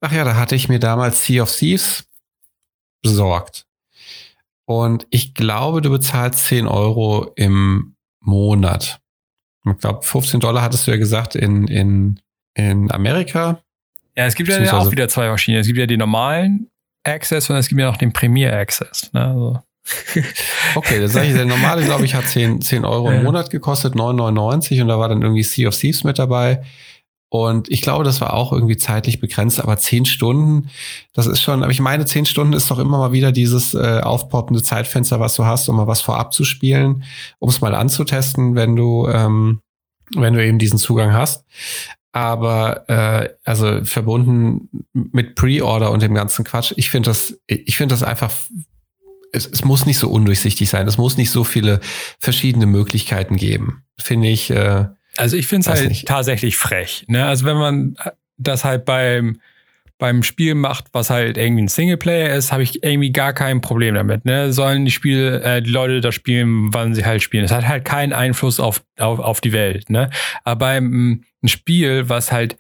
ach 0.00 0.12
ja, 0.12 0.24
da 0.24 0.37
hatte 0.37 0.54
ich 0.54 0.68
mir 0.68 0.78
damals 0.78 1.24
Sea 1.24 1.42
of 1.42 1.54
Thieves 1.54 2.04
besorgt. 3.02 3.66
Und 4.66 5.07
ich 5.11 5.35
glaube, 5.35 5.83
du 5.83 5.90
bezahlst 5.90 6.46
10 6.46 6.66
Euro 6.66 7.33
im 7.37 7.96
Monat. 8.20 9.00
Ich 9.66 9.78
glaube, 9.78 10.02
15 10.02 10.40
Dollar 10.40 10.62
hattest 10.62 10.87
du 10.87 10.90
ja 10.90 10.96
gesagt 10.96 11.35
in, 11.35 11.66
in 11.68 12.20
in 12.54 12.90
Amerika. 12.90 13.61
Ja, 14.16 14.26
es 14.26 14.35
gibt 14.35 14.48
ja 14.48 14.78
auch 14.78 14.90
wieder 14.90 15.09
zwei 15.09 15.28
Maschinen. 15.28 15.59
Es 15.59 15.66
gibt 15.66 15.78
ja 15.78 15.87
den 15.87 15.98
normalen 15.98 16.70
Access 17.02 17.50
und 17.50 17.57
es 17.57 17.68
gibt 17.68 17.80
ja 17.80 17.88
noch 17.88 17.96
den 17.96 18.12
Premier 18.12 18.52
Access. 18.52 19.12
Ne? 19.12 19.26
Also. 19.26 19.62
Okay, 20.75 20.99
dann 20.99 21.09
sage 21.09 21.29
ich, 21.29 21.35
der 21.35 21.44
normale, 21.44 21.85
glaube 21.85 22.05
ich, 22.05 22.14
hat 22.14 22.29
10, 22.29 22.62
10 22.62 22.85
Euro 22.85 23.11
im 23.11 23.23
Monat 23.23 23.51
gekostet, 23.51 23.94
9,99 23.94 24.81
und 24.83 24.88
da 24.88 24.99
war 24.99 25.09
dann 25.09 25.23
irgendwie 25.23 25.42
Sea 25.42 25.68
of 25.68 25.77
Thieves 25.77 26.05
mit 26.05 26.18
dabei. 26.18 26.62
Und 27.29 27.68
ich 27.68 27.83
glaube, 27.83 28.05
das 28.05 28.20
war 28.20 28.33
auch 28.33 28.53
irgendwie 28.53 28.77
zeitlich 28.77 29.18
begrenzt, 29.18 29.61
aber 29.61 29.77
zehn 29.77 30.05
Stunden, 30.05 30.70
das 31.14 31.27
ist 31.27 31.42
schon, 31.42 31.64
aber 31.64 31.73
ich 31.73 31.81
meine, 31.81 32.07
zehn 32.07 32.27
Stunden 32.27 32.53
ist 32.53 32.70
doch 32.70 32.79
immer 32.79 32.99
mal 32.99 33.12
wieder 33.12 33.33
dieses 33.33 33.75
äh, 33.75 34.01
aufpoppende 34.01 34.62
Zeitfenster, 34.62 35.18
was 35.18 35.35
du 35.35 35.44
hast, 35.44 35.68
um 35.68 35.77
mal 35.77 35.88
was 35.88 36.01
vorab 36.01 36.33
zu 36.33 36.44
spielen, 36.44 37.03
um 37.40 37.49
es 37.49 37.61
mal 37.61 37.75
anzutesten, 37.75 38.55
wenn 38.55 38.77
du, 38.77 39.09
ähm, 39.09 39.61
wenn 40.14 40.35
du 40.35 40.47
eben 40.47 40.59
diesen 40.59 40.79
Zugang 40.79 41.12
hast 41.12 41.44
aber 42.14 42.88
äh, 42.88 43.29
also 43.42 43.85
verbunden 43.85 44.68
mit 44.92 45.35
Pre-Order 45.35 45.90
und 45.90 46.01
dem 46.01 46.14
ganzen 46.14 46.44
Quatsch, 46.44 46.73
ich 46.77 46.88
finde 46.88 47.11
das, 47.11 47.37
ich 47.49 47.77
finde 47.77 47.92
das 47.92 48.05
einfach, 48.05 48.31
es, 49.35 49.47
es 49.47 49.64
muss 49.64 49.87
nicht 49.87 49.99
so 49.99 50.09
undurchsichtig 50.09 50.68
sein, 50.68 50.87
es 50.87 50.99
muss 50.99 51.16
nicht 51.16 51.31
so 51.31 51.44
viele 51.44 51.81
verschiedene 52.18 52.66
Möglichkeiten 52.66 53.37
geben, 53.37 53.85
finde 53.99 54.29
ich. 54.29 54.51
Äh, 54.51 54.87
also 55.16 55.37
ich 55.37 55.47
finde 55.47 55.70
es 55.70 55.77
halt 55.77 55.88
nicht. 55.88 56.09
tatsächlich 56.09 56.57
frech. 56.57 57.05
Ne? 57.09 57.27
Also 57.27 57.44
wenn 57.44 57.57
man 57.57 57.97
das 58.37 58.64
halt 58.64 58.85
beim 58.85 59.40
beim 59.97 60.25
Spiel 60.25 60.57
macht, 60.57 60.87
was 60.92 61.09
halt 61.09 61.38
irgendwie 61.38 61.62
ein 61.62 61.68
Singleplayer 61.68 62.35
ist, 62.35 62.51
habe 62.51 62.64
ich 62.64 62.83
irgendwie 62.83 63.12
gar 63.12 63.33
kein 63.33 63.61
Problem 63.61 63.94
damit. 63.94 64.25
Ne? 64.25 64.53
Sollen 64.53 64.85
die 64.85 64.90
Spiele, 64.90 65.40
äh, 65.42 65.62
die 65.62 65.70
Leute 65.70 66.01
das 66.01 66.16
spielen, 66.16 66.75
wann 66.75 66.94
sie 66.94 67.05
halt 67.05 67.23
spielen. 67.23 67.44
Es 67.44 67.53
hat 67.53 67.68
halt 67.68 67.85
keinen 67.85 68.12
Einfluss 68.12 68.59
auf, 68.59 68.83
auf, 68.99 69.20
auf 69.20 69.40
die 69.40 69.53
Welt. 69.53 69.90
Ne? 69.90 70.11
Aber 70.42 70.59
beim 70.59 71.25
ein 71.42 71.49
Spiel, 71.49 72.09
was 72.09 72.33
halt 72.33 72.57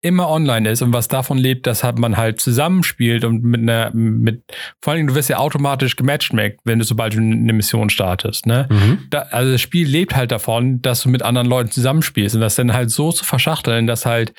immer 0.00 0.28
online 0.28 0.68
ist 0.70 0.82
und 0.82 0.92
was 0.92 1.08
davon 1.08 1.38
lebt, 1.38 1.66
dass 1.66 1.82
halt 1.82 1.98
man 1.98 2.16
halt 2.16 2.40
zusammenspielt 2.40 3.24
und 3.24 3.42
mit 3.42 3.60
einer, 3.60 3.90
mit, 3.92 4.42
vor 4.80 4.92
allen 4.92 4.98
Dingen, 4.98 5.08
du 5.08 5.14
wirst 5.16 5.28
ja 5.28 5.38
automatisch 5.38 5.96
gematchmackt, 5.96 6.60
wenn 6.64 6.78
du 6.78 6.84
sobald 6.84 7.14
du 7.14 7.18
eine 7.18 7.52
Mission 7.52 7.90
startest, 7.90 8.46
ne? 8.46 8.68
Mhm. 8.70 9.06
Da, 9.10 9.22
also 9.30 9.52
das 9.52 9.60
Spiel 9.60 9.88
lebt 9.88 10.14
halt 10.14 10.30
davon, 10.30 10.80
dass 10.82 11.02
du 11.02 11.08
mit 11.08 11.22
anderen 11.22 11.48
Leuten 11.48 11.72
zusammenspielst 11.72 12.36
und 12.36 12.40
das 12.40 12.54
dann 12.54 12.72
halt 12.72 12.90
so 12.90 13.10
zu 13.10 13.24
verschachteln, 13.24 13.88
dass 13.88 14.06
halt 14.06 14.34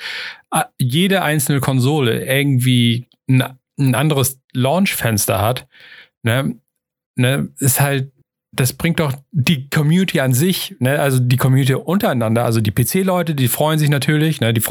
äh, 0.50 0.64
jede 0.78 1.22
einzelne 1.22 1.60
Konsole 1.60 2.24
irgendwie 2.24 3.08
ein, 3.28 3.44
ein 3.78 3.94
anderes 3.94 4.40
Launchfenster 4.54 5.40
hat, 5.40 5.66
ne? 6.22 6.54
Ne, 7.16 7.50
ist 7.58 7.80
halt 7.80 8.12
das 8.52 8.72
bringt 8.72 8.98
doch 8.98 9.12
die 9.30 9.68
Community 9.70 10.18
an 10.20 10.32
sich, 10.32 10.74
ne, 10.80 10.98
also 10.98 11.20
die 11.20 11.36
Community 11.36 11.74
untereinander, 11.74 12.44
also 12.44 12.60
die 12.60 12.72
PC-Leute, 12.72 13.34
die 13.34 13.46
freuen 13.46 13.78
sich 13.78 13.88
natürlich, 13.88 14.40
ne, 14.40 14.52
die 14.52 14.62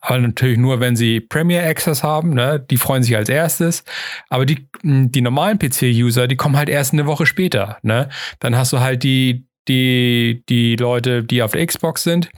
aber 0.00 0.18
natürlich 0.18 0.58
nur, 0.58 0.80
wenn 0.80 0.96
sie 0.96 1.20
Premier 1.20 1.64
Access 1.66 2.02
haben, 2.02 2.34
ne, 2.34 2.64
die 2.70 2.76
freuen 2.76 3.02
sich 3.02 3.16
als 3.16 3.30
erstes. 3.30 3.84
Aber 4.28 4.44
die, 4.44 4.68
die 4.82 5.22
normalen 5.22 5.58
PC-User, 5.58 6.28
die 6.28 6.36
kommen 6.36 6.56
halt 6.56 6.68
erst 6.68 6.92
eine 6.92 7.06
Woche 7.06 7.24
später, 7.24 7.78
ne. 7.82 8.10
Dann 8.40 8.56
hast 8.56 8.72
du 8.74 8.80
halt 8.80 9.02
die, 9.02 9.46
die, 9.66 10.42
die 10.48 10.76
Leute, 10.76 11.24
die 11.24 11.42
auf 11.42 11.52
der 11.52 11.66
Xbox 11.66 12.02
sind, 12.02 12.30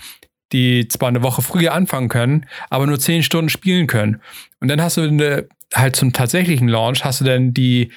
die 0.52 0.86
zwar 0.86 1.08
eine 1.08 1.22
Woche 1.24 1.42
früher 1.42 1.74
anfangen 1.74 2.08
können, 2.08 2.46
aber 2.70 2.86
nur 2.86 3.00
zehn 3.00 3.24
Stunden 3.24 3.48
spielen 3.48 3.88
können. 3.88 4.20
Und 4.60 4.68
dann 4.68 4.80
hast 4.80 4.96
du 4.96 5.02
eine, 5.02 5.48
halt 5.74 5.96
zum 5.96 6.12
tatsächlichen 6.12 6.68
Launch 6.68 7.04
hast 7.04 7.20
du 7.20 7.24
dann 7.24 7.52
die 7.52 7.90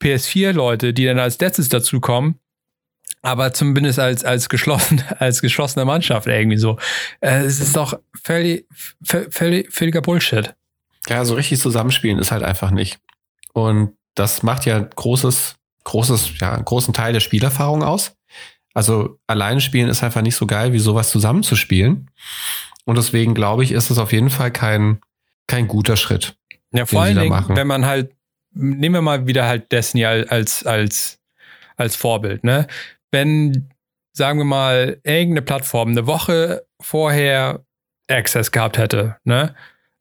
PS4-Leute, 0.00 0.92
die 0.92 1.04
dann 1.04 1.18
als 1.18 1.38
letztes 1.38 1.68
dazukommen, 1.68 2.36
aber 3.22 3.52
zumindest 3.52 3.98
als, 3.98 4.24
als, 4.24 4.48
geschlossen, 4.48 5.02
als 5.18 5.42
geschlossene 5.42 5.84
Mannschaft 5.84 6.26
irgendwie 6.26 6.56
so. 6.56 6.78
Äh, 7.20 7.40
es 7.40 7.60
ist 7.60 7.76
doch 7.76 7.98
völlig, 8.22 8.66
völlig, 9.02 9.72
völliger 9.72 10.00
Bullshit. 10.00 10.54
Ja, 11.08 11.24
so 11.24 11.34
richtig 11.34 11.60
zusammenspielen 11.60 12.18
ist 12.18 12.30
halt 12.30 12.42
einfach 12.42 12.70
nicht. 12.70 12.98
Und 13.52 13.96
das 14.14 14.42
macht 14.42 14.66
ja 14.66 14.78
großes, 14.78 15.56
großes, 15.84 16.38
ja, 16.40 16.52
einen 16.52 16.64
großen 16.64 16.94
Teil 16.94 17.12
der 17.12 17.20
Spielerfahrung 17.20 17.82
aus. 17.82 18.16
Also 18.74 19.18
alleine 19.26 19.60
spielen 19.60 19.88
ist 19.88 20.02
einfach 20.02 20.22
nicht 20.22 20.36
so 20.36 20.46
geil, 20.46 20.72
wie 20.72 20.78
sowas 20.78 21.10
zusammenzuspielen. 21.10 22.10
Und 22.84 22.96
deswegen 22.96 23.34
glaube 23.34 23.64
ich, 23.64 23.72
ist 23.72 23.90
es 23.90 23.98
auf 23.98 24.12
jeden 24.12 24.30
Fall 24.30 24.50
kein, 24.50 25.00
kein 25.46 25.68
guter 25.68 25.96
Schritt. 25.96 26.36
Ja, 26.72 26.86
vor 26.86 27.02
allen 27.02 27.18
Dingen, 27.18 27.44
wenn 27.48 27.66
man 27.66 27.86
halt 27.86 28.12
nehmen 28.52 28.94
wir 28.94 29.02
mal 29.02 29.26
wieder 29.26 29.46
halt 29.46 29.70
Destiny 29.72 30.04
als, 30.04 30.64
als, 30.64 31.20
als 31.76 31.96
Vorbild, 31.96 32.44
ne? 32.44 32.66
Wenn, 33.10 33.70
sagen 34.12 34.38
wir 34.38 34.44
mal, 34.44 35.00
irgendeine 35.04 35.42
Plattform 35.42 35.90
eine 35.90 36.06
Woche 36.06 36.64
vorher 36.80 37.64
Access 38.08 38.52
gehabt 38.52 38.78
hätte, 38.78 39.16
ne? 39.24 39.54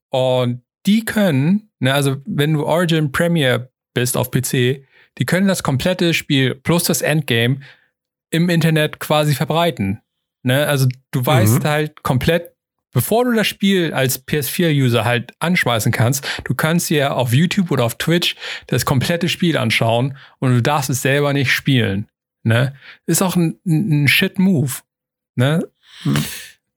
Und 0.10 0.64
die 0.86 1.06
können, 1.06 1.72
ne, 1.80 1.94
also 1.94 2.18
wenn 2.26 2.54
du 2.54 2.66
Origin 2.66 3.12
Premier 3.12 3.70
bist 3.94 4.18
auf 4.18 4.32
PC, 4.32 4.86
die 5.18 5.26
können 5.26 5.48
das 5.48 5.64
komplette 5.64 6.14
Spiel 6.14 6.56
plus 6.56 6.84
das 6.84 7.02
Endgame 7.02 7.60
im 8.32 8.50
Internet 8.50 9.00
quasi 9.00 9.36
verbreiten. 9.36 10.02
Ne? 10.44 10.66
Also 10.68 10.88
du 11.12 11.26
weißt 11.26 11.64
mhm. 11.64 11.68
halt 11.68 12.04
komplett 12.04 12.56
bevor 12.92 13.26
du 13.26 13.34
das 13.34 13.48
Spiel 13.48 13.94
als 13.94 14.26
PS4-User 14.28 15.06
halt 15.06 15.34
anschmeißen 15.40 15.92
kannst, 15.92 16.28
du 16.44 16.56
kannst 16.56 16.90
dir 16.90 17.16
auf 17.16 17.34
YouTube 17.34 17.72
oder 17.72 17.84
auf 17.84 17.96
Twitch 17.96 18.36
das 18.68 18.86
komplette 18.86 19.30
Spiel 19.30 19.58
anschauen 19.58 20.18
und 20.40 20.52
du 20.52 20.62
darfst 20.62 20.90
es 20.90 21.02
selber 21.02 21.34
nicht 21.34 21.52
spielen. 21.52 22.08
Ne? 22.44 22.74
Ist 23.06 23.22
auch 23.22 23.36
ein, 23.36 23.60
ein 23.66 24.08
Shit-Move. 24.08 24.72
Ne? 25.36 25.68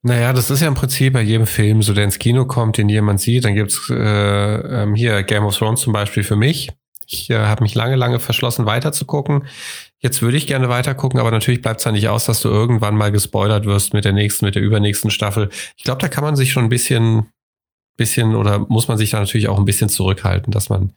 Naja, 0.03 0.33
das 0.33 0.51
ist 0.51 0.61
ja 0.61 0.69
im 0.69 0.75
Prinzip 0.75 1.13
bei 1.13 1.23
jedem 1.23 1.47
Film, 1.47 1.83
so 1.83 1.95
der 1.95 2.05
ins 2.05 2.19
Kino 2.19 2.45
kommt, 2.45 2.77
den 2.77 2.89
jemand 2.89 3.21
sieht. 3.21 3.45
Dann 3.45 3.55
gibt's 3.55 3.89
äh, 3.89 3.95
ähm, 3.95 4.95
hier 4.95 5.23
Game 5.23 5.45
of 5.45 5.57
Thrones 5.57 5.81
zum 5.81 5.93
Beispiel 5.93 6.25
für 6.25 6.37
mich. 6.37 6.71
Ich 7.07 7.31
äh, 7.31 7.39
habe 7.39 7.63
mich 7.63 7.75
lange, 7.75 7.97
lange 7.97 8.19
verschlossen, 8.19 8.67
weiterzugucken. 8.67 9.47
Jetzt 10.03 10.21
würde 10.21 10.37
ich 10.37 10.49
gerne 10.49 10.69
weitergucken, 10.69 11.21
aber 11.21 11.31
natürlich 11.31 11.63
bleibt 11.63 11.79
es 11.79 11.85
ja 11.85 11.93
nicht 11.93 12.09
aus, 12.09 12.25
dass 12.25 12.41
du 12.41 12.49
irgendwann 12.49 12.97
mal 12.97 13.13
gespoilert 13.13 13.67
wirst 13.67 13.95
mit 13.95 14.05
der 14.05 14.13
nächsten, 14.13 14.45
mit 14.45 14.57
der 14.57 14.63
übernächsten 14.63 15.13
Staffel. 15.13 15.49
Ich 15.77 15.85
glaube, 15.85 16.01
da 16.01 16.09
kann 16.09 16.25
man 16.25 16.35
sich 16.35 16.51
schon 16.51 16.65
ein 16.65 16.69
bisschen, 16.69 17.29
bisschen 17.97 18.35
oder 18.35 18.59
muss 18.59 18.89
man 18.89 18.99
sich 18.99 19.11
da 19.11 19.21
natürlich 19.21 19.49
auch 19.49 19.59
ein 19.59 19.65
bisschen 19.65 19.89
zurückhalten, 19.89 20.53
dass 20.53 20.69
man 20.69 20.93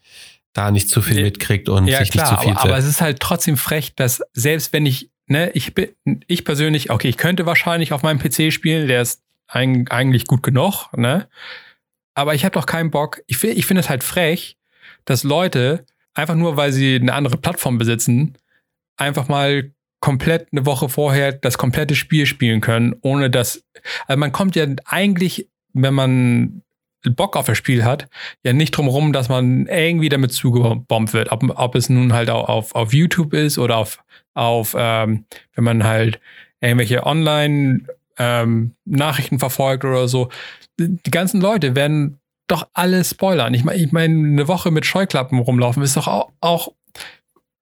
da 0.54 0.72
nicht 0.72 0.90
zu 0.90 1.04
viel 1.04 1.22
mitkriegt 1.22 1.70
und 1.70 1.88
ja, 1.88 2.00
sich 2.00 2.10
klar, 2.10 2.32
nicht 2.32 2.40
zu 2.40 2.48
viel. 2.48 2.58
Aber, 2.58 2.70
aber 2.70 2.78
es 2.78 2.86
ist 2.86 3.00
halt 3.00 3.20
trotzdem 3.20 3.58
frech, 3.58 3.94
dass 3.96 4.24
selbst 4.34 4.74
wenn 4.74 4.88
ich, 4.88 5.12
ne, 5.28 5.52
ich 5.54 5.76
bin, 5.76 5.90
ich 6.26 6.44
persönlich, 6.44 6.90
okay, 6.90 7.10
ich 7.10 7.18
könnte 7.18 7.46
wahrscheinlich 7.46 7.94
auf 7.94 8.02
meinem 8.02 8.18
PC 8.18 8.52
spielen, 8.52 8.88
der 8.88 9.04
ist 9.04 9.22
ein, 9.48 9.88
eigentlich 9.90 10.26
gut 10.26 10.42
genug, 10.42 10.88
ne? 10.96 11.28
Aber 12.16 12.34
ich 12.34 12.44
habe 12.46 12.54
doch 12.54 12.66
keinen 12.66 12.90
Bock. 12.90 13.22
Ich, 13.28 13.44
ich 13.44 13.66
finde 13.66 13.82
es 13.82 13.90
halt 13.90 14.04
frech, 14.04 14.58
dass 15.04 15.24
Leute 15.24 15.86
einfach 16.16 16.36
nur, 16.36 16.58
weil 16.58 16.72
sie 16.72 16.96
eine 16.96 17.14
andere 17.14 17.38
Plattform 17.38 17.78
besitzen, 17.78 18.36
einfach 18.98 19.28
mal 19.28 19.72
komplett 20.00 20.48
eine 20.52 20.66
Woche 20.66 20.90
vorher 20.90 21.32
das 21.32 21.58
komplette 21.58 21.96
Spiel 21.96 22.26
spielen 22.26 22.62
können, 22.62 22.96
ohne 23.02 23.30
dass, 23.30 23.64
also 24.08 24.20
man 24.20 24.32
kommt 24.32 24.56
ja 24.56 24.66
eigentlich, 24.86 25.50
wenn 25.74 25.94
man 25.94 26.62
Bock 27.10 27.36
auf 27.36 27.48
das 27.48 27.58
Spiel 27.58 27.84
hat, 27.84 28.08
ja 28.44 28.54
nicht 28.54 28.72
drum 28.72 28.88
rum, 28.88 29.12
dass 29.14 29.30
man 29.30 29.68
irgendwie 29.68 30.10
damit 30.10 30.34
zugebombt 30.34 31.14
wird. 31.14 31.32
Ob, 31.32 31.44
ob 31.56 31.76
es 31.76 31.90
nun 31.90 32.14
halt 32.14 32.30
auch 32.30 32.50
auf, 32.50 32.76
auf 32.76 32.94
YouTube 32.94 33.34
ist 33.34 33.58
oder 33.58 33.78
auf, 33.78 34.04
auf 34.34 34.76
ähm, 34.78 35.26
wenn 35.54 35.64
man 35.64 35.84
halt 35.84 36.20
irgendwelche 36.62 37.06
Online-Nachrichten 37.06 39.36
ähm, 39.36 39.40
verfolgt 39.40 39.86
oder 39.86 40.08
so. 40.08 40.30
Die 40.80 41.12
ganzen 41.12 41.42
Leute 41.42 41.76
werden 41.76 42.20
doch 42.48 42.68
alle 42.74 43.04
spoilern. 43.04 43.54
Ich 43.54 43.64
meine, 43.64 43.82
ich 43.82 43.92
mein, 43.92 44.26
eine 44.26 44.48
Woche 44.48 44.72
mit 44.72 44.86
Scheuklappen 44.86 45.40
rumlaufen 45.40 45.84
ist 45.84 45.98
doch 45.98 46.08
auch, 46.08 46.32
auch, 46.42 46.74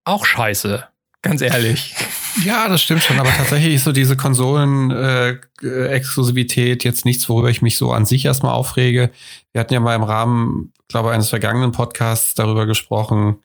auch 0.04 0.26
scheiße. 0.26 0.88
Ganz 1.24 1.42
ehrlich. 1.42 1.96
Ja, 2.44 2.68
das 2.68 2.82
stimmt 2.82 3.02
schon, 3.02 3.18
aber 3.20 3.30
tatsächlich 3.30 3.76
ist 3.76 3.86
so 3.86 3.94
diese 3.94 4.18
Konsolen-Exklusivität 4.18 6.84
jetzt 6.84 7.06
nichts, 7.06 7.30
worüber 7.30 7.50
ich 7.50 7.62
mich 7.62 7.78
so 7.78 7.94
an 7.94 8.06
sich 8.06 8.26
erstmal 8.26 8.52
aufrege. 8.54 9.10
Wir 9.54 9.62
hatten 9.62 9.74
ja 9.74 9.80
mal 9.80 9.96
im 9.96 10.04
Rahmen, 10.04 10.74
glaube 10.90 11.08
ich, 11.10 11.16
eines 11.16 11.30
vergangenen 11.30 11.72
Podcasts 11.72 12.34
darüber 12.34 12.66
gesprochen, 12.66 13.38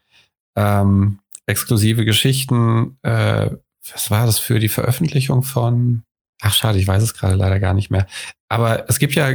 ähm, 0.57 1.21
exklusive 1.47 2.05
Geschichten. 2.05 2.99
Äh, 3.03 3.51
was 3.93 4.11
war 4.11 4.27
das 4.27 4.41
für 4.41 4.59
die 4.59 4.69
Veröffentlichung 4.69 5.45
von? 5.45 6.03
Ach, 6.41 6.55
schade, 6.55 6.81
ich 6.81 6.89
weiß 6.89 7.03
es 7.03 7.15
gerade 7.15 7.37
leider 7.37 7.61
gar 7.61 7.75
nicht 7.75 7.91
mehr. 7.91 8.07
Aber 8.49 8.89
es 8.89 8.99
gibt 8.99 9.15
ja 9.15 9.31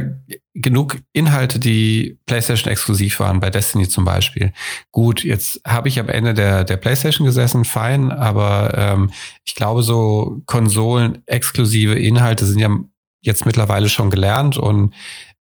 genug 0.54 0.98
Inhalte, 1.12 1.60
die 1.60 2.18
PlayStation 2.26 2.70
exklusiv 2.70 3.20
waren, 3.20 3.40
bei 3.40 3.50
Destiny 3.50 3.88
zum 3.88 4.04
Beispiel. 4.04 4.52
Gut, 4.90 5.22
jetzt 5.22 5.60
habe 5.66 5.88
ich 5.88 6.00
am 6.00 6.08
Ende 6.08 6.34
der, 6.34 6.64
der 6.64 6.76
PlayStation 6.76 7.24
gesessen, 7.24 7.64
fein, 7.64 8.10
aber 8.10 8.74
ähm, 8.76 9.10
ich 9.44 9.54
glaube, 9.54 9.82
so 9.82 10.42
Konsolen-exklusive 10.46 11.94
Inhalte 11.94 12.44
sind 12.44 12.58
ja 12.58 12.70
jetzt 13.20 13.46
mittlerweile 13.46 13.88
schon 13.88 14.10
gelernt 14.10 14.56
und 14.56 14.94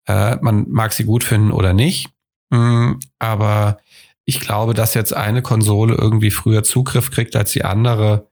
äh, 0.05 0.35
man 0.41 0.69
mag 0.69 0.91
sie 0.91 1.05
gut 1.05 1.23
finden 1.23 1.51
oder 1.51 1.73
nicht. 1.73 2.09
Mm, 2.49 2.93
aber 3.19 3.77
ich 4.25 4.39
glaube, 4.39 4.73
dass 4.73 4.93
jetzt 4.93 5.13
eine 5.13 5.41
Konsole 5.41 5.95
irgendwie 5.95 6.31
früher 6.31 6.63
Zugriff 6.63 7.09
kriegt 7.09 7.35
als 7.35 7.51
die 7.51 7.63
andere. 7.63 8.29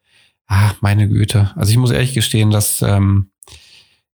Ach, 0.47 0.75
meine 0.81 1.07
Güte. 1.07 1.51
Also 1.55 1.71
ich 1.71 1.77
muss 1.77 1.91
ehrlich 1.91 2.13
gestehen, 2.13 2.51
dass 2.51 2.81
ähm, 2.81 3.28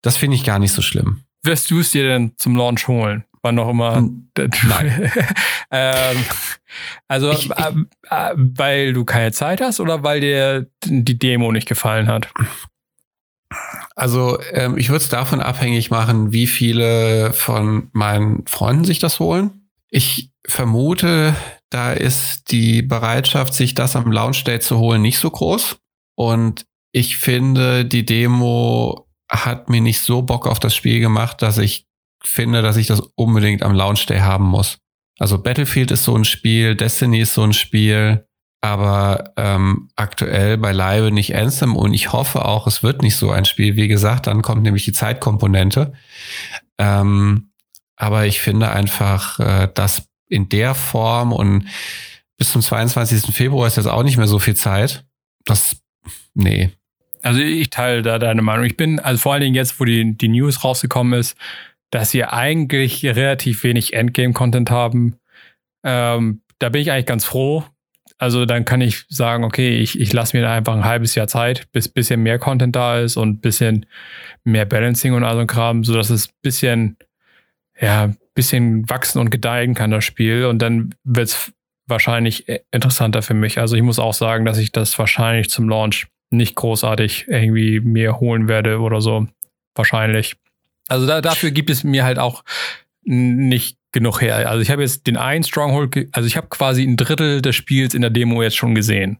das 0.03 0.17
finde 0.17 0.35
ich 0.35 0.43
gar 0.43 0.59
nicht 0.59 0.73
so 0.73 0.83
schlimm. 0.83 1.23
Wirst 1.41 1.71
du 1.71 1.79
es 1.79 1.91
dir 1.91 2.03
denn 2.03 2.33
zum 2.37 2.55
Launch 2.55 2.87
holen? 2.87 3.25
Wann 3.41 3.55
noch 3.55 3.69
immer? 3.69 3.97
Hm, 3.97 4.29
nein. 4.67 5.11
ähm, 5.71 6.17
also, 7.07 7.31
ich, 7.31 7.49
ich, 7.49 7.51
äh, 7.51 7.73
äh, 8.09 8.33
weil 8.37 8.93
du 8.93 9.03
keine 9.03 9.31
Zeit 9.31 9.59
hast 9.59 9.79
oder 9.81 10.03
weil 10.03 10.21
dir 10.21 10.67
die 10.85 11.17
Demo 11.19 11.51
nicht 11.51 11.67
gefallen 11.67 12.07
hat? 12.07 12.29
Also, 13.95 14.39
ähm, 14.51 14.77
ich 14.77 14.89
würde 14.89 15.03
es 15.03 15.09
davon 15.09 15.41
abhängig 15.41 15.91
machen, 15.91 16.31
wie 16.31 16.47
viele 16.47 17.33
von 17.33 17.89
meinen 17.91 18.45
Freunden 18.47 18.85
sich 18.85 18.99
das 18.99 19.19
holen. 19.19 19.69
Ich 19.89 20.31
vermute, 20.47 21.35
da 21.69 21.91
ist 21.91 22.51
die 22.51 22.81
Bereitschaft, 22.81 23.53
sich 23.53 23.75
das 23.75 23.95
am 23.95 24.11
Launch 24.11 24.43
Day 24.45 24.59
zu 24.59 24.77
holen, 24.77 25.01
nicht 25.01 25.19
so 25.19 25.29
groß. 25.29 25.77
Und 26.15 26.65
ich 26.91 27.17
finde, 27.17 27.85
die 27.85 28.05
Demo 28.05 29.07
hat 29.33 29.69
mir 29.69 29.81
nicht 29.81 29.99
so 29.99 30.21
Bock 30.21 30.47
auf 30.47 30.59
das 30.59 30.75
Spiel 30.75 30.99
gemacht, 30.99 31.41
dass 31.41 31.57
ich 31.57 31.87
finde, 32.23 32.61
dass 32.61 32.77
ich 32.77 32.87
das 32.87 33.01
unbedingt 33.15 33.63
am 33.63 33.73
Launch 33.73 34.05
Day 34.05 34.19
haben 34.19 34.45
muss. 34.45 34.77
Also 35.19 35.37
Battlefield 35.37 35.91
ist 35.91 36.03
so 36.03 36.15
ein 36.15 36.25
Spiel, 36.25 36.75
Destiny 36.75 37.21
ist 37.21 37.33
so 37.33 37.43
ein 37.43 37.53
Spiel, 37.53 38.25
aber 38.61 39.33
ähm, 39.35 39.89
aktuell 39.95 40.57
beileibe 40.57 41.11
nicht 41.11 41.35
Anthem 41.35 41.75
und 41.75 41.93
ich 41.93 42.13
hoffe 42.13 42.45
auch, 42.45 42.65
es 42.65 42.81
wird 42.81 43.01
nicht 43.01 43.17
so 43.17 43.31
ein 43.31 43.45
Spiel. 43.45 43.75
Wie 43.75 43.87
gesagt, 43.87 44.27
dann 44.27 44.41
kommt 44.41 44.63
nämlich 44.63 44.85
die 44.85 44.93
Zeitkomponente. 44.93 45.93
Ähm, 46.77 47.51
aber 47.95 48.25
ich 48.25 48.39
finde 48.39 48.71
einfach, 48.71 49.39
äh, 49.39 49.69
dass 49.73 50.07
in 50.29 50.49
der 50.49 50.75
Form 50.75 51.31
und 51.31 51.67
bis 52.37 52.51
zum 52.51 52.61
22. 52.61 53.35
Februar 53.35 53.67
ist 53.67 53.77
jetzt 53.77 53.87
auch 53.87 54.03
nicht 54.03 54.17
mehr 54.17 54.27
so 54.27 54.39
viel 54.39 54.55
Zeit. 54.55 55.05
Das, 55.45 55.77
nee, 56.33 56.71
also 57.23 57.39
ich 57.39 57.69
teile 57.69 58.01
da 58.01 58.19
deine 58.19 58.41
Meinung. 58.41 58.65
Ich 58.65 58.77
bin, 58.77 58.99
also 58.99 59.19
vor 59.19 59.33
allen 59.33 59.41
Dingen 59.41 59.55
jetzt, 59.55 59.79
wo 59.79 59.85
die, 59.85 60.15
die 60.15 60.27
News 60.27 60.63
rausgekommen 60.63 61.19
ist, 61.19 61.37
dass 61.89 62.11
sie 62.11 62.23
eigentlich 62.25 63.05
relativ 63.05 63.63
wenig 63.63 63.93
Endgame-Content 63.93 64.69
haben. 64.69 65.15
Ähm, 65.83 66.41
da 66.59 66.69
bin 66.69 66.81
ich 66.81 66.91
eigentlich 66.91 67.05
ganz 67.05 67.25
froh. 67.25 67.63
Also 68.17 68.45
dann 68.45 68.65
kann 68.65 68.81
ich 68.81 69.05
sagen, 69.09 69.43
okay, 69.43 69.77
ich, 69.77 69.99
ich 69.99 70.13
lasse 70.13 70.35
mir 70.35 70.43
da 70.43 70.53
einfach 70.53 70.75
ein 70.75 70.85
halbes 70.85 71.15
Jahr 71.15 71.27
Zeit, 71.27 71.71
bis 71.71 71.87
bisschen 71.87 72.23
mehr 72.23 72.39
Content 72.39 72.75
da 72.75 72.99
ist 72.99 73.17
und 73.17 73.41
bisschen 73.41 73.85
mehr 74.43 74.65
Balancing 74.65 75.13
und 75.13 75.23
all 75.23 75.33
so 75.33 75.39
ein 75.39 75.47
Kram, 75.47 75.83
sodass 75.83 76.09
es 76.09 76.27
bisschen, 76.27 76.97
ja, 77.79 78.13
bisschen 78.33 78.89
wachsen 78.89 79.19
und 79.19 79.29
gedeihen 79.29 79.73
kann, 79.73 79.91
das 79.91 80.05
Spiel. 80.05 80.45
Und 80.45 80.59
dann 80.61 80.95
wird 81.03 81.29
es 81.29 81.53
wahrscheinlich 81.85 82.47
interessanter 82.71 83.21
für 83.21 83.33
mich. 83.33 83.59
Also 83.59 83.75
ich 83.75 83.81
muss 83.81 83.99
auch 83.99 84.13
sagen, 84.13 84.45
dass 84.45 84.57
ich 84.57 84.71
das 84.71 84.97
wahrscheinlich 84.97 85.49
zum 85.49 85.69
Launch 85.69 86.07
nicht 86.33 86.55
großartig 86.55 87.27
irgendwie 87.27 87.79
mir 87.79 88.19
holen 88.19 88.47
werde 88.47 88.79
oder 88.79 89.01
so. 89.01 89.27
Wahrscheinlich. 89.75 90.35
Also 90.87 91.07
da, 91.07 91.21
dafür 91.21 91.51
gibt 91.51 91.69
es 91.69 91.83
mir 91.83 92.03
halt 92.03 92.19
auch 92.19 92.43
nicht 93.03 93.77
genug 93.91 94.21
her. 94.21 94.49
Also 94.49 94.61
ich 94.61 94.71
habe 94.71 94.81
jetzt 94.81 95.07
den 95.07 95.17
einen 95.17 95.43
Stronghold, 95.43 96.09
also 96.11 96.27
ich 96.27 96.35
habe 96.35 96.47
quasi 96.47 96.83
ein 96.83 96.97
Drittel 96.97 97.41
des 97.41 97.55
Spiels 97.55 97.93
in 97.93 98.01
der 98.01 98.09
Demo 98.09 98.41
jetzt 98.41 98.57
schon 98.57 98.75
gesehen. 98.75 99.19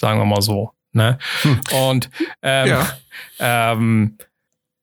Sagen 0.00 0.18
wir 0.18 0.24
mal 0.24 0.42
so. 0.42 0.72
Ne? 0.92 1.18
Hm. 1.42 1.60
Und 1.88 2.10
ähm, 2.42 2.68
ja. 2.68 2.98
ähm, 3.38 4.18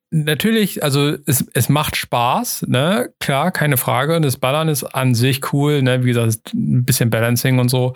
natürlich, 0.09 0.83
also 0.83 1.17
es, 1.25 1.45
es 1.53 1.69
macht 1.69 1.95
Spaß, 1.95 2.65
ne? 2.67 3.13
Klar, 3.19 3.51
keine 3.51 3.77
Frage. 3.77 4.21
Das 4.21 4.37
Ballern 4.37 4.69
ist 4.69 4.83
an 4.83 5.15
sich 5.15 5.53
cool, 5.53 5.81
ne? 5.81 6.03
Wie 6.03 6.09
gesagt, 6.09 6.53
ein 6.53 6.85
bisschen 6.85 7.09
Balancing 7.09 7.59
und 7.59 7.69
so. 7.69 7.93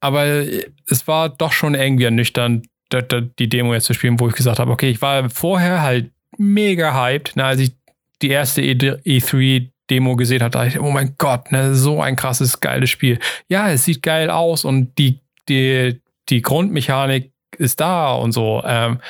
Aber 0.00 0.24
es 0.24 1.06
war 1.06 1.28
doch 1.28 1.52
schon 1.52 1.74
irgendwie 1.74 2.04
ernüchternd, 2.04 2.66
die 3.38 3.48
Demo 3.48 3.74
jetzt 3.74 3.84
zu 3.84 3.94
spielen, 3.94 4.18
wo 4.18 4.28
ich 4.28 4.34
gesagt 4.34 4.58
habe, 4.58 4.70
okay, 4.70 4.90
ich 4.90 5.02
war 5.02 5.28
vorher 5.28 5.82
halt 5.82 6.10
mega 6.36 6.94
hyped, 6.94 7.36
ne, 7.36 7.44
als 7.44 7.60
ich 7.60 7.72
die 8.22 8.30
erste 8.30 8.62
E3-Demo 8.62 10.16
gesehen 10.16 10.42
habe, 10.42 10.50
dachte 10.50 10.68
ich, 10.68 10.80
oh 10.80 10.90
mein 10.90 11.14
Gott, 11.18 11.52
ne, 11.52 11.74
so 11.74 12.00
ein 12.00 12.16
krasses, 12.16 12.60
geiles 12.60 12.90
Spiel. 12.90 13.18
Ja, 13.48 13.70
es 13.70 13.84
sieht 13.84 14.02
geil 14.02 14.30
aus 14.30 14.64
und 14.64 14.96
die, 14.98 15.20
die, 15.48 16.00
die 16.28 16.42
Grundmechanik 16.42 17.32
ist 17.58 17.80
da 17.80 18.12
und 18.12 18.32
so. 18.32 18.62
Ähm, 18.64 19.00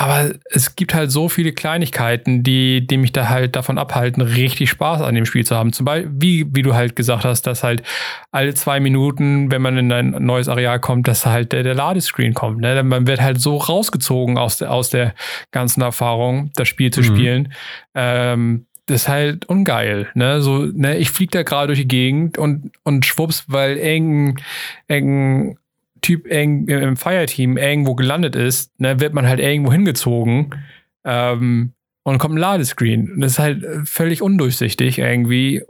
aber 0.00 0.30
es 0.44 0.76
gibt 0.76 0.94
halt 0.94 1.10
so 1.10 1.28
viele 1.28 1.52
Kleinigkeiten, 1.52 2.44
die, 2.44 2.86
die 2.86 2.96
mich 2.96 3.10
da 3.10 3.28
halt 3.28 3.56
davon 3.56 3.78
abhalten, 3.78 4.22
richtig 4.22 4.70
Spaß 4.70 5.02
an 5.02 5.16
dem 5.16 5.26
Spiel 5.26 5.44
zu 5.44 5.56
haben. 5.56 5.72
Zum 5.72 5.86
Beispiel, 5.86 6.12
wie, 6.14 6.46
wie 6.54 6.62
du 6.62 6.74
halt 6.74 6.94
gesagt 6.94 7.24
hast, 7.24 7.48
dass 7.48 7.64
halt 7.64 7.82
alle 8.30 8.54
zwei 8.54 8.78
Minuten, 8.78 9.50
wenn 9.50 9.60
man 9.60 9.76
in 9.76 9.92
ein 9.92 10.10
neues 10.24 10.48
Areal 10.48 10.78
kommt, 10.78 11.08
dass 11.08 11.26
halt 11.26 11.50
der, 11.50 11.64
der 11.64 11.74
Ladescreen 11.74 12.32
kommt. 12.32 12.60
Ne? 12.60 12.80
Man 12.84 13.08
wird 13.08 13.20
halt 13.20 13.40
so 13.40 13.56
rausgezogen 13.56 14.38
aus 14.38 14.58
der, 14.58 14.72
aus 14.72 14.90
der 14.90 15.16
ganzen 15.50 15.80
Erfahrung, 15.80 16.52
das 16.54 16.68
Spiel 16.68 16.92
zu 16.92 17.00
mhm. 17.00 17.04
spielen. 17.04 17.54
Ähm, 17.96 18.66
das 18.86 19.02
ist 19.02 19.08
halt 19.08 19.46
ungeil, 19.46 20.08
ne? 20.14 20.40
So, 20.40 20.64
ne, 20.64 20.96
ich 20.96 21.10
fliege 21.10 21.32
da 21.32 21.42
gerade 21.42 21.66
durch 21.66 21.80
die 21.80 21.88
Gegend 21.88 22.38
und, 22.38 22.70
und 22.84 23.04
schwupps, 23.04 23.44
weil 23.48 23.76
irgendein, 23.76 24.42
irgendein 24.86 25.58
Typ 26.00 26.26
im 26.26 26.96
Fireteam 26.96 27.56
irgendwo 27.56 27.94
gelandet 27.94 28.36
ist, 28.36 28.78
ne, 28.80 29.00
wird 29.00 29.14
man 29.14 29.26
halt 29.26 29.40
irgendwo 29.40 29.72
hingezogen. 29.72 30.54
Ähm, 31.04 31.72
und 32.08 32.18
kommt 32.18 32.34
ein 32.34 32.38
Ladescreen. 32.38 33.12
Und 33.12 33.20
das 33.20 33.32
ist 33.32 33.38
halt 33.38 33.64
völlig 33.84 34.22
undurchsichtig 34.22 34.98
irgendwie. 34.98 35.62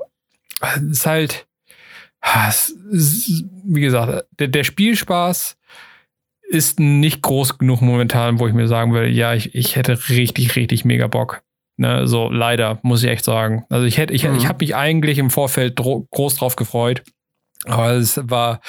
Es 0.61 0.83
ist 0.83 1.07
halt, 1.07 1.47
es 2.47 2.71
ist, 2.91 3.45
wie 3.65 3.81
gesagt, 3.81 4.27
der, 4.39 4.49
der 4.49 4.65
Spielspaß 4.65 5.57
ist 6.49 6.81
nicht 6.81 7.23
groß 7.23 7.59
genug 7.59 7.83
momentan, 7.83 8.39
wo 8.39 8.47
ich 8.47 8.55
mir 8.55 8.69
sagen 8.69 8.93
würde, 8.93 9.09
ja, 9.09 9.35
ich, 9.35 9.55
ich 9.55 9.77
hätte 9.77 10.09
richtig, 10.09 10.57
richtig 10.57 10.85
mega 10.85 11.07
Bock. 11.07 11.43
Ne, 11.77 12.09
so 12.09 12.29
leider, 12.29 12.81
muss 12.83 13.05
ich 13.05 13.11
echt 13.11 13.25
sagen. 13.25 13.65
Also 13.69 13.87
ich 13.87 13.99
hätte, 13.99 14.13
ich, 14.13 14.25
mhm. 14.25 14.35
ich 14.37 14.49
habe 14.49 14.65
mich 14.65 14.75
eigentlich 14.75 15.19
im 15.19 15.31
Vorfeld 15.31 15.77
groß 15.77 16.37
drauf 16.37 16.57
gefreut. 16.57 17.03
Aber 17.65 17.93
es 17.93 18.21
war 18.23 18.61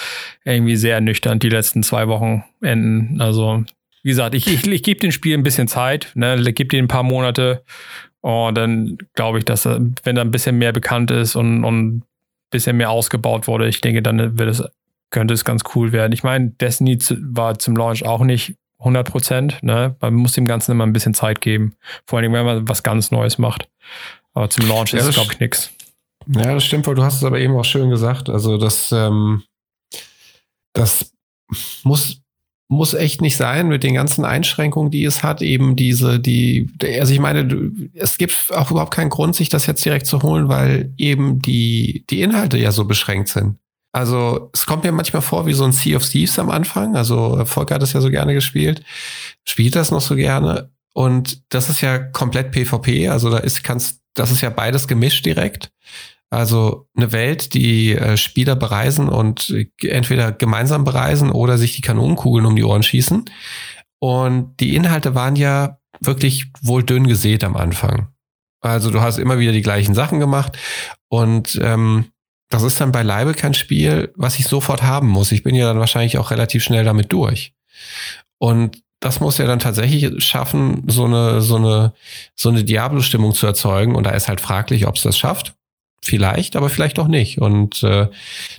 irgendwie 0.43 0.75
sehr 0.75 1.01
nüchtern, 1.01 1.39
die 1.39 1.49
letzten 1.49 1.83
zwei 1.83 2.07
Wochen 2.07 2.43
enden. 2.61 3.21
Also, 3.21 3.63
wie 4.03 4.09
gesagt, 4.09 4.35
ich, 4.35 4.47
ich, 4.47 4.65
ich 4.65 4.83
gebe 4.83 4.99
dem 4.99 5.11
Spiel 5.11 5.37
ein 5.37 5.43
bisschen 5.43 5.67
Zeit, 5.67 6.11
ne, 6.15 6.41
gebe 6.53 6.69
dem 6.69 6.85
ein 6.85 6.89
paar 6.89 7.03
Monate. 7.03 7.63
Und 8.21 8.55
dann 8.55 8.97
glaube 9.13 9.39
ich, 9.39 9.45
dass, 9.45 9.65
wenn 9.65 10.15
da 10.15 10.21
ein 10.21 10.31
bisschen 10.31 10.57
mehr 10.57 10.73
bekannt 10.73 11.11
ist 11.11 11.35
und, 11.35 11.63
und 11.63 11.97
ein 11.97 12.03
bisschen 12.51 12.77
mehr 12.77 12.89
ausgebaut 12.89 13.47
wurde, 13.47 13.67
ich 13.67 13.81
denke, 13.81 14.01
dann 14.01 14.37
wird 14.37 14.49
es, 14.49 14.63
könnte 15.09 15.33
es 15.33 15.45
ganz 15.45 15.63
cool 15.75 15.91
werden. 15.91 16.11
Ich 16.11 16.23
meine, 16.23 16.49
Destiny 16.49 16.97
war 17.21 17.57
zum 17.59 17.75
Launch 17.75 18.05
auch 18.05 18.21
nicht 18.21 18.55
100 18.79 19.09
Prozent. 19.09 19.63
Ne? 19.63 19.95
Man 20.01 20.13
muss 20.15 20.33
dem 20.33 20.45
Ganzen 20.45 20.71
immer 20.71 20.85
ein 20.85 20.93
bisschen 20.93 21.13
Zeit 21.13 21.41
geben. 21.41 21.75
Vor 22.05 22.19
allem, 22.19 22.33
wenn 22.33 22.45
man 22.45 22.67
was 22.67 22.83
ganz 22.83 23.11
Neues 23.11 23.37
macht. 23.37 23.69
Aber 24.33 24.49
zum 24.49 24.67
Launch 24.67 24.93
ja, 24.93 24.99
ist 24.99 25.07
es, 25.07 25.15
glaube 25.15 25.33
ich, 25.33 25.39
nichts. 25.39 25.71
Ja, 26.32 26.53
das 26.53 26.63
stimmt 26.63 26.86
wohl. 26.86 26.95
Du 26.95 27.03
hast 27.03 27.15
es 27.15 27.23
aber 27.23 27.39
eben 27.39 27.55
auch 27.55 27.65
schön 27.65 27.89
gesagt. 27.89 28.30
Also, 28.30 28.57
das, 28.57 28.91
ähm, 28.91 29.43
das 30.73 31.11
muss, 31.84 32.21
muss 32.67 32.93
echt 32.93 33.21
nicht 33.21 33.36
sein 33.36 33.67
mit 33.67 33.84
den 33.84 33.95
ganzen 33.95 34.25
Einschränkungen, 34.25 34.91
die 34.91 35.03
es 35.03 35.23
hat. 35.23 35.41
Eben 35.41 35.75
diese, 35.75 36.19
die, 36.19 36.69
also 36.99 37.11
ich 37.11 37.19
meine, 37.19 37.71
es 37.95 38.17
gibt 38.17 38.51
auch 38.51 38.69
überhaupt 38.69 38.93
keinen 38.93 39.09
Grund, 39.09 39.36
sich 39.36 39.49
das 39.49 39.65
jetzt 39.65 39.84
direkt 39.84 40.05
zu 40.05 40.21
holen, 40.21 40.49
weil 40.49 40.93
eben 40.97 41.41
die, 41.41 42.05
die 42.09 42.21
Inhalte 42.21 42.59
ja 42.59 42.71
so 42.71 42.86
beschränkt 42.86 43.30
sind. 43.30 43.57
Also 43.91 44.51
es 44.53 44.67
kommt 44.67 44.84
mir 44.84 44.91
manchmal 44.91 45.23
vor 45.23 45.47
wie 45.47 45.53
so 45.53 45.63
ein 45.63 45.71
Sea 45.71 45.97
of 45.97 46.07
Thieves 46.07 46.38
am 46.38 46.51
Anfang. 46.51 46.95
Also 46.95 47.43
Volker 47.45 47.75
hat 47.75 47.82
das 47.82 47.93
ja 47.93 48.01
so 48.01 48.11
gerne 48.11 48.36
gespielt, 48.36 48.84
spielt 49.45 49.75
das 49.75 49.89
noch 49.89 50.01
so 50.01 50.15
gerne. 50.15 50.69
Und 50.93 51.41
das 51.49 51.69
ist 51.69 51.82
ja 51.82 51.97
komplett 51.97 52.51
PvP. 52.51 53.09
Also 53.09 53.32
da 53.32 53.39
ist 53.39 53.63
kannst, 53.63 54.01
das 54.13 54.32
ist 54.32 54.41
ja 54.41 54.51
beides 54.51 54.88
gemischt 54.88 55.25
direkt. 55.25 55.71
Also 56.32 56.88
eine 56.95 57.11
Welt, 57.11 57.53
die 57.53 57.95
äh, 57.95 58.15
Spieler 58.15 58.55
bereisen 58.55 59.09
und 59.09 59.53
entweder 59.82 60.32
gemeinsam 60.32 60.84
bereisen 60.84 61.32
oder 61.32 61.57
sich 61.57 61.75
die 61.75 61.82
Kanonenkugeln 61.82 62.45
um 62.45 62.55
die 62.55 62.63
Ohren 62.63 62.84
schießen. 62.84 63.25
Und 63.99 64.59
die 64.59 64.75
Inhalte 64.75 65.15
waren 65.15 65.36
ja 65.36 65.80
wirklich 65.99 66.51
wohl 66.61 66.84
dünn 66.84 67.07
gesät 67.07 67.43
am 67.43 67.57
Anfang. 67.57 68.09
Also 68.61 68.91
du 68.91 69.01
hast 69.01 69.17
immer 69.17 69.39
wieder 69.39 69.51
die 69.51 69.61
gleichen 69.61 69.95
Sachen 69.95 70.19
gemacht 70.19 70.57
und 71.07 71.59
ähm, 71.61 72.11
das 72.49 72.63
ist 72.63 72.82
dann 72.82 72.91
beileibe 72.91 73.34
kein 73.34 73.53
Spiel, 73.53 74.11
was 74.15 74.39
ich 74.39 74.45
sofort 74.45 74.82
haben 74.82 75.07
muss. 75.07 75.32
Ich 75.32 75.43
bin 75.43 75.55
ja 75.55 75.65
dann 75.65 75.80
wahrscheinlich 75.80 76.17
auch 76.17 76.32
relativ 76.32 76.63
schnell 76.63 76.84
damit 76.84 77.11
durch. 77.13 77.53
Und 78.39 78.82
das 78.99 79.19
muss 79.19 79.38
ja 79.38 79.45
dann 79.45 79.59
tatsächlich 79.59 80.23
schaffen, 80.23 80.84
so 80.88 81.05
eine, 81.05 81.41
so 81.41 81.55
eine, 81.55 81.93
so 82.36 82.49
eine 82.49 82.63
Diablo-Stimmung 82.63 83.34
zu 83.34 83.45
erzeugen. 83.45 83.95
Und 83.95 84.03
da 84.05 84.11
ist 84.11 84.27
halt 84.27 84.41
fraglich, 84.41 84.88
ob 84.88 84.95
es 84.95 85.03
das 85.03 85.17
schafft. 85.17 85.53
Vielleicht, 86.02 86.56
aber 86.56 86.70
vielleicht 86.70 86.97
auch 87.00 87.08
nicht. 87.08 87.39
Und 87.39 87.84
äh, 87.84 88.08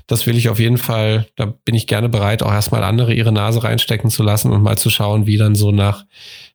das 0.07 0.27
will 0.27 0.37
ich 0.37 0.49
auf 0.49 0.59
jeden 0.59 0.79
Fall, 0.79 1.27
da 1.37 1.47
bin 1.47 1.75
ich 1.75 1.87
gerne 1.87 2.09
bereit, 2.09 2.43
auch 2.43 2.53
erstmal 2.53 2.85
andere 2.85 3.15
ihre 3.15 3.33
Nase 3.33 3.65
reinstecken 3.65 4.11
zu 4.11 4.23
lassen 4.23 4.53
und 4.53 4.63
mal 4.63 4.79
zu 4.79 4.91
schauen, 4.91 5.27
wie 5.27 5.37
dann 5.37 5.55
so 5.55 5.71
nach, 5.71 6.05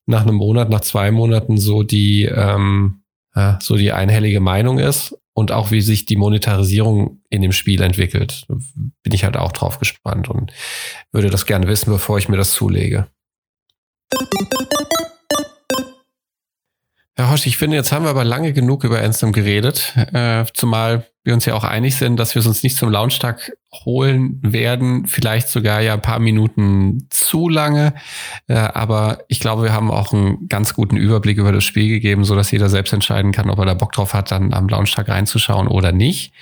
nach 0.06 0.22
einem 0.22 0.36
Monat, 0.36 0.70
nach 0.70 0.82
zwei 0.82 1.12
Monaten 1.12 1.58
so 1.58 1.84
die, 1.84 2.26
ähm, 2.26 3.02
ja, 3.36 3.60
so 3.62 3.76
die 3.76 3.92
einhellige 3.92 4.40
Meinung 4.40 4.80
ist 4.80 5.18
und 5.34 5.52
auch 5.52 5.72
wie 5.72 5.82
sich 5.82 6.06
die 6.06 6.16
Monetarisierung 6.16 7.22
in 7.30 7.42
dem 7.42 7.52
Spiel 7.52 7.82
entwickelt. 7.82 8.46
Bin 8.48 9.14
ich 9.14 9.26
halt 9.26 9.38
auch 9.38 9.52
drauf 9.52 9.80
gespannt 9.80 10.30
und 10.30 10.54
würde 11.12 11.30
das 11.30 11.46
gerne 11.46 11.68
wissen, 11.68 11.92
bevor 11.92 12.18
ich 12.18 12.30
mir 12.30 12.38
das 12.38 12.54
zulege. 12.54 13.08
Herr 17.18 17.32
Hosch, 17.32 17.48
ich 17.48 17.58
finde, 17.58 17.78
jetzt 17.78 17.94
haben 17.94 18.04
wir 18.04 18.10
aber 18.10 18.26
lange 18.26 18.52
genug 18.52 18.84
über 18.84 19.02
Anthem 19.02 19.32
geredet, 19.32 19.94
äh, 20.14 20.44
zumal 20.54 21.08
wir 21.24 21.34
uns 21.34 21.46
ja 21.46 21.56
auch 21.56 21.64
einig 21.64 21.96
sind, 21.96 22.18
dass 22.18 22.36
wir 22.36 22.42
es 22.42 22.46
uns 22.46 22.62
nicht 22.62 22.76
zum 22.76 22.90
Launchtag 22.90 23.54
holen 23.74 24.40
werden, 24.44 25.08
vielleicht 25.08 25.48
sogar 25.48 25.80
ja 25.80 25.94
ein 25.94 26.02
paar 26.02 26.20
Minuten 26.20 27.08
zu 27.10 27.48
lange. 27.48 27.94
Äh, 28.48 28.56
aber 28.56 29.20
ich 29.30 29.40
glaube, 29.40 29.64
wir 29.64 29.74
haben 29.74 29.92
auch 29.92 30.14
einen 30.14 30.50
ganz 30.50 30.74
guten 30.74 30.98
Überblick 30.98 31.38
über 31.38 31.54
das 31.54 31.64
Spiel 31.64 31.88
gegeben, 31.88 32.26
so 32.26 32.36
dass 32.36 32.52
jeder 32.52 32.70
selbst 32.70 32.92
entscheiden 32.92 33.32
kann, 33.32 33.50
ob 33.50 33.60
er 33.60 33.66
da 33.66 33.74
Bock 33.74 33.94
drauf 33.94 34.14
hat, 34.14 34.32
dann 34.32 34.54
am 34.54 34.68
Launchtag 34.68 35.08
reinzuschauen 35.08 35.68
oder 35.68 35.94
nicht. 35.94 36.34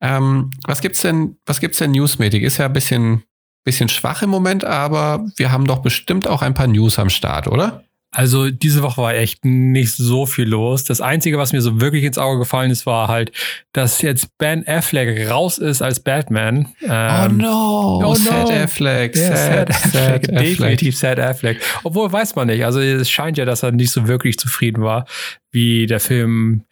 Ähm, 0.00 0.50
was 0.66 0.80
gibt's 0.80 1.02
denn, 1.02 1.36
was 1.44 1.60
gibt's 1.60 1.78
denn 1.78 1.92
newsmäßig? 1.92 2.42
Ist 2.42 2.56
ja 2.56 2.66
ein 2.66 2.72
bisschen, 2.72 3.24
bisschen 3.62 3.90
schwach 3.90 4.22
im 4.22 4.30
Moment, 4.30 4.64
aber 4.64 5.26
wir 5.36 5.52
haben 5.52 5.66
doch 5.66 5.78
bestimmt 5.78 6.26
auch 6.26 6.40
ein 6.40 6.54
paar 6.54 6.66
News 6.66 6.98
am 6.98 7.10
Start, 7.10 7.46
oder? 7.46 7.84
Also 8.18 8.50
diese 8.50 8.82
Woche 8.82 9.00
war 9.00 9.14
echt 9.14 9.44
nicht 9.44 9.92
so 9.92 10.26
viel 10.26 10.48
los. 10.48 10.82
Das 10.82 11.00
Einzige, 11.00 11.38
was 11.38 11.52
mir 11.52 11.60
so 11.60 11.80
wirklich 11.80 12.02
ins 12.02 12.18
Auge 12.18 12.40
gefallen 12.40 12.72
ist, 12.72 12.84
war 12.84 13.06
halt, 13.06 13.30
dass 13.72 14.02
jetzt 14.02 14.36
Ben 14.38 14.66
Affleck 14.66 15.30
raus 15.30 15.58
ist 15.58 15.82
als 15.82 16.00
Batman. 16.00 16.66
Ähm, 16.82 17.38
oh 17.38 17.42
no, 17.42 18.02
oh 18.04 18.14
Sad 18.16 18.50
Affleck, 18.50 19.14
yeah, 19.14 19.36
sad, 19.36 19.72
sad, 19.72 19.72
Affleck, 19.72 20.26
sad 20.26 20.40
definitiv 20.40 20.98
Sad 20.98 21.20
Affleck. 21.20 21.60
Obwohl 21.84 22.10
weiß 22.12 22.34
man 22.34 22.48
nicht. 22.48 22.64
Also 22.64 22.80
es 22.80 23.08
scheint 23.08 23.38
ja, 23.38 23.44
dass 23.44 23.62
er 23.62 23.70
nicht 23.70 23.92
so 23.92 24.08
wirklich 24.08 24.36
zufrieden 24.36 24.82
war, 24.82 25.06
wie 25.52 25.86
der 25.86 26.00
Film 26.00 26.64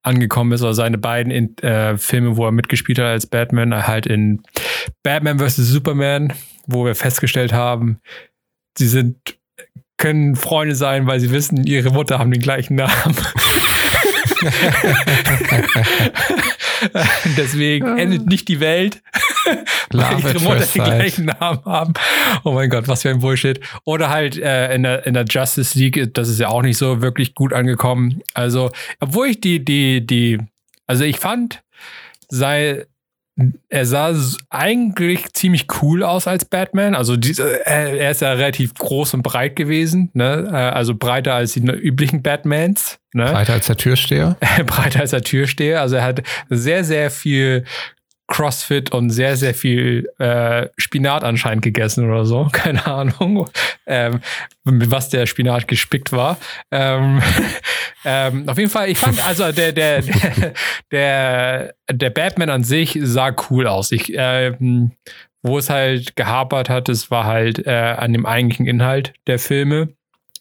angekommen 0.00 0.52
ist 0.52 0.62
oder 0.62 0.72
seine 0.72 0.96
beiden 0.96 1.30
in, 1.30 1.58
äh, 1.58 1.98
Filme, 1.98 2.38
wo 2.38 2.46
er 2.46 2.52
mitgespielt 2.52 2.98
hat 3.00 3.04
als 3.04 3.26
Batman, 3.26 3.86
halt 3.86 4.06
in 4.06 4.40
Batman 5.02 5.40
vs. 5.40 5.56
Superman, 5.56 6.32
wo 6.66 6.86
wir 6.86 6.94
festgestellt 6.94 7.52
haben, 7.52 8.00
sie 8.78 8.88
sind 8.88 9.36
können 9.96 10.36
Freunde 10.36 10.74
sein, 10.74 11.06
weil 11.06 11.20
sie 11.20 11.30
wissen, 11.30 11.64
ihre 11.64 11.90
Mutter 11.90 12.18
haben 12.18 12.30
den 12.30 12.42
gleichen 12.42 12.74
Namen. 12.74 13.16
Deswegen 17.36 17.98
endet 17.98 18.26
nicht 18.26 18.48
die 18.48 18.60
Welt, 18.60 19.02
weil 19.92 20.20
ihre 20.20 20.40
Mutter 20.40 20.66
den 20.66 20.84
gleichen 20.84 21.24
Namen 21.26 21.64
haben. 21.64 21.94
Oh 22.44 22.52
mein 22.52 22.68
Gott, 22.70 22.88
was 22.88 23.02
für 23.02 23.10
ein 23.10 23.20
Bullshit. 23.20 23.60
Oder 23.84 24.10
halt 24.10 24.36
äh, 24.38 24.74
in, 24.74 24.82
der, 24.82 25.06
in 25.06 25.14
der 25.14 25.24
Justice 25.24 25.78
League, 25.78 26.12
das 26.14 26.28
ist 26.28 26.38
ja 26.38 26.48
auch 26.48 26.62
nicht 26.62 26.76
so 26.76 27.00
wirklich 27.00 27.34
gut 27.34 27.52
angekommen. 27.52 28.20
Also, 28.34 28.70
obwohl 29.00 29.28
ich 29.28 29.40
die, 29.40 29.64
die, 29.64 30.06
die, 30.06 30.38
also 30.86 31.04
ich 31.04 31.18
fand, 31.18 31.62
sei 32.28 32.86
er 33.68 33.84
sah 33.84 34.14
eigentlich 34.48 35.32
ziemlich 35.34 35.66
cool 35.82 36.02
aus 36.02 36.26
als 36.26 36.46
Batman. 36.46 36.94
Also 36.94 37.16
diese, 37.16 37.66
er 37.66 38.10
ist 38.10 38.22
ja 38.22 38.32
relativ 38.32 38.72
groß 38.74 39.14
und 39.14 39.22
breit 39.22 39.56
gewesen, 39.56 40.10
ne? 40.14 40.48
Äh, 40.50 40.56
also 40.56 40.94
breiter 40.94 41.34
als 41.34 41.52
die 41.52 41.60
üblichen 41.60 42.22
Batmans. 42.22 42.98
Ne? 43.12 43.24
Breiter 43.24 43.52
als 43.52 43.66
der 43.66 43.76
Türsteher. 43.76 44.36
breiter 44.66 45.00
als 45.00 45.10
der 45.10 45.22
Türsteher. 45.22 45.82
Also 45.82 45.96
er 45.96 46.04
hat 46.04 46.22
sehr, 46.48 46.82
sehr 46.82 47.10
viel 47.10 47.64
CrossFit 48.28 48.90
und 48.92 49.10
sehr, 49.10 49.36
sehr 49.36 49.54
viel 49.54 50.08
äh, 50.18 50.68
Spinat 50.76 51.22
anscheinend 51.22 51.62
gegessen 51.62 52.08
oder 52.10 52.24
so. 52.24 52.48
Keine 52.52 52.86
Ahnung, 52.86 53.48
ähm, 53.86 54.20
was 54.64 55.08
der 55.08 55.26
Spinat 55.26 55.68
gespickt 55.68 56.12
war. 56.12 56.38
Ähm, 56.70 57.22
ähm, 58.04 58.48
auf 58.48 58.58
jeden 58.58 58.70
Fall, 58.70 58.88
ich 58.88 58.98
fand, 58.98 59.24
also 59.26 59.52
der, 59.52 59.72
der, 59.72 60.02
der, 60.90 61.74
der, 61.90 62.10
Batman 62.10 62.50
an 62.50 62.64
sich 62.64 62.98
sah 63.02 63.34
cool 63.50 63.66
aus. 63.66 63.92
Ich, 63.92 64.12
ähm, 64.14 64.92
wo 65.42 65.58
es 65.58 65.70
halt 65.70 66.16
gehapert 66.16 66.68
hat, 66.68 66.88
es 66.88 67.10
war 67.10 67.24
halt 67.24 67.66
äh, 67.66 67.70
an 67.70 68.12
dem 68.12 68.26
eigentlichen 68.26 68.66
Inhalt 68.66 69.14
der 69.28 69.38
Filme. 69.38 69.90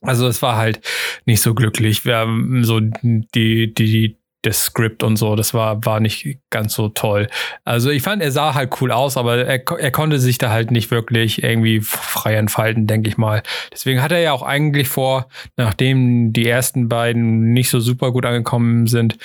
Also 0.02 0.28
es 0.28 0.42
war 0.42 0.56
halt 0.56 0.82
nicht 1.26 1.42
so 1.42 1.54
glücklich. 1.54 2.06
Wir 2.06 2.18
haben 2.18 2.64
so 2.64 2.80
die, 2.80 3.74
die, 3.74 4.18
das 4.46 4.64
Skript 4.64 5.04
und 5.04 5.18
so, 5.18 5.36
das 5.36 5.54
war, 5.54 5.84
war 5.86 6.00
nicht 6.00 6.40
ganz 6.50 6.74
so 6.74 6.90
toll. 6.90 7.28
Also 7.64 7.90
ich 7.90 8.04
fand, 8.04 8.22
er 8.22 8.32
sah 8.32 8.54
halt 8.54 8.80
cool 8.82 8.92
aus, 8.92 9.18
aber 9.18 9.38
er, 9.38 9.64
er 9.80 9.92
konnte 9.92 10.20
sich 10.20 10.38
da 10.38 10.50
halt 10.50 10.72
nicht 10.72 10.92
wirklich 10.92 11.44
irgendwie 11.44 11.82
frei 11.82 12.36
entfalten, 12.36 12.88
denke 12.88 13.10
ich 13.10 13.18
mal. 13.18 13.44
Deswegen 13.72 14.02
hat 14.02 14.12
er 14.12 14.20
ja 14.20 14.34
auch 14.34 14.44
eigentlich 14.44 14.88
vor, 14.88 15.28
nachdem 15.58 16.34
die 16.34 16.48
ersten 16.48 16.90
beiden 16.90 17.54
nicht 17.54 17.70
so 17.70 17.80
super 17.80 18.12
gut 18.12 18.26
angekommen 18.26 18.88
sind, 18.88 19.18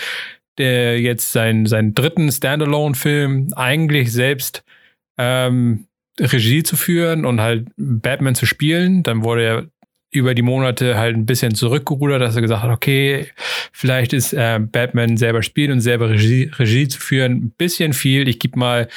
der 0.58 1.00
jetzt 1.00 1.32
seinen, 1.32 1.66
seinen 1.66 1.94
dritten 1.94 2.30
Standalone-Film 2.30 3.48
eigentlich 3.56 4.12
selbst 4.12 4.64
ähm, 5.18 5.86
Regie 6.18 6.62
zu 6.62 6.76
führen 6.76 7.24
und 7.24 7.40
halt 7.40 7.68
Batman 7.76 8.34
zu 8.34 8.46
spielen. 8.46 9.02
Dann 9.02 9.24
wurde 9.24 9.42
er 9.42 9.66
über 10.12 10.34
die 10.34 10.42
Monate 10.42 10.96
halt 10.96 11.16
ein 11.16 11.26
bisschen 11.26 11.54
zurückgerudert, 11.54 12.20
dass 12.20 12.36
er 12.36 12.42
gesagt 12.42 12.62
hat, 12.62 12.70
okay, 12.70 13.26
vielleicht 13.72 14.12
ist 14.12 14.32
äh, 14.32 14.58
Batman 14.60 15.16
selber 15.16 15.42
spielen 15.42 15.72
und 15.72 15.80
selber 15.80 16.10
Regie, 16.10 16.50
Regie 16.58 16.88
zu 16.88 16.98
führen 17.00 17.32
ein 17.32 17.54
bisschen 17.56 17.92
viel. 17.92 18.28
Ich 18.28 18.38
gebe 18.38 18.58
mal 18.58 18.88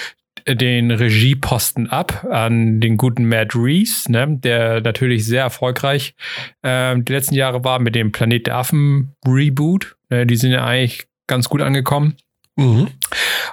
den 0.47 0.91
Regieposten 0.91 1.89
ab 1.89 2.25
an 2.29 2.81
den 2.81 2.97
guten 2.97 3.25
Matt 3.25 3.55
Reeves, 3.55 4.09
ne, 4.09 4.39
der 4.43 4.81
natürlich 4.81 5.25
sehr 5.25 5.43
erfolgreich 5.43 6.15
äh, 6.63 6.95
die 6.97 7.13
letzten 7.13 7.35
Jahre 7.35 7.63
war 7.63 7.79
mit 7.79 7.95
dem 7.95 8.11
Planet 8.11 8.47
der 8.47 8.57
Affen 8.57 9.15
Reboot. 9.25 9.95
Äh, 10.09 10.25
die 10.25 10.35
sind 10.35 10.51
ja 10.51 10.65
eigentlich 10.65 11.07
ganz 11.27 11.47
gut 11.47 11.61
angekommen. 11.61 12.15
Mhm. 12.55 12.87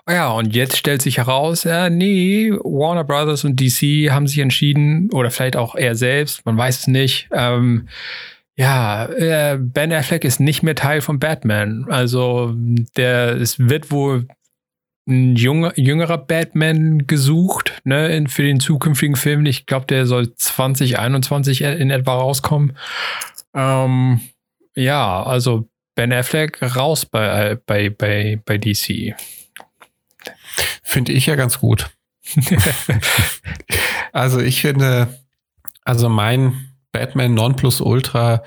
Ja, 0.08 0.30
und 0.30 0.54
jetzt 0.54 0.76
stellt 0.76 1.02
sich 1.02 1.18
heraus, 1.18 1.64
ja, 1.64 1.88
nee, 1.88 2.50
Warner 2.52 3.04
Brothers 3.04 3.44
und 3.44 3.60
DC 3.60 4.10
haben 4.10 4.26
sich 4.26 4.38
entschieden, 4.38 5.10
oder 5.12 5.30
vielleicht 5.30 5.56
auch 5.56 5.74
er 5.74 5.94
selbst, 5.94 6.44
man 6.44 6.56
weiß 6.56 6.80
es 6.80 6.86
nicht. 6.86 7.28
Ähm, 7.32 7.88
ja, 8.56 9.06
äh, 9.06 9.58
Ben 9.58 9.92
Affleck 9.92 10.24
ist 10.24 10.40
nicht 10.40 10.62
mehr 10.62 10.74
Teil 10.74 11.00
von 11.00 11.18
Batman. 11.18 11.86
Also 11.88 12.52
der, 12.96 13.36
es 13.36 13.58
wird 13.58 13.90
wohl 13.90 14.26
ein 15.08 15.34
junger, 15.34 15.72
jüngerer 15.78 16.18
Batman 16.18 17.06
gesucht, 17.06 17.80
ne, 17.84 18.14
in, 18.14 18.26
für 18.28 18.42
den 18.42 18.60
zukünftigen 18.60 19.16
Film. 19.16 19.46
Ich 19.46 19.66
glaube, 19.66 19.86
der 19.86 20.06
soll 20.06 20.34
2021 20.34 21.62
in 21.62 21.90
etwa 21.90 22.14
rauskommen. 22.14 22.76
Ähm, 23.54 24.20
ja, 24.76 25.22
also 25.22 25.68
Ben 25.94 26.12
Affleck 26.12 26.62
raus 26.76 27.04
bei, 27.06 27.56
bei, 27.66 27.90
bei, 27.90 28.40
bei 28.44 28.58
DC. 28.58 29.14
Finde 30.82 31.12
ich 31.12 31.26
ja 31.26 31.36
ganz 31.36 31.58
gut. 31.60 31.90
also 34.12 34.40
ich 34.40 34.60
finde, 34.60 35.20
also 35.84 36.08
mein 36.08 36.72
Batman 36.92 37.34
Non 37.34 37.56
Plus 37.56 37.80
Ultra 37.80 38.42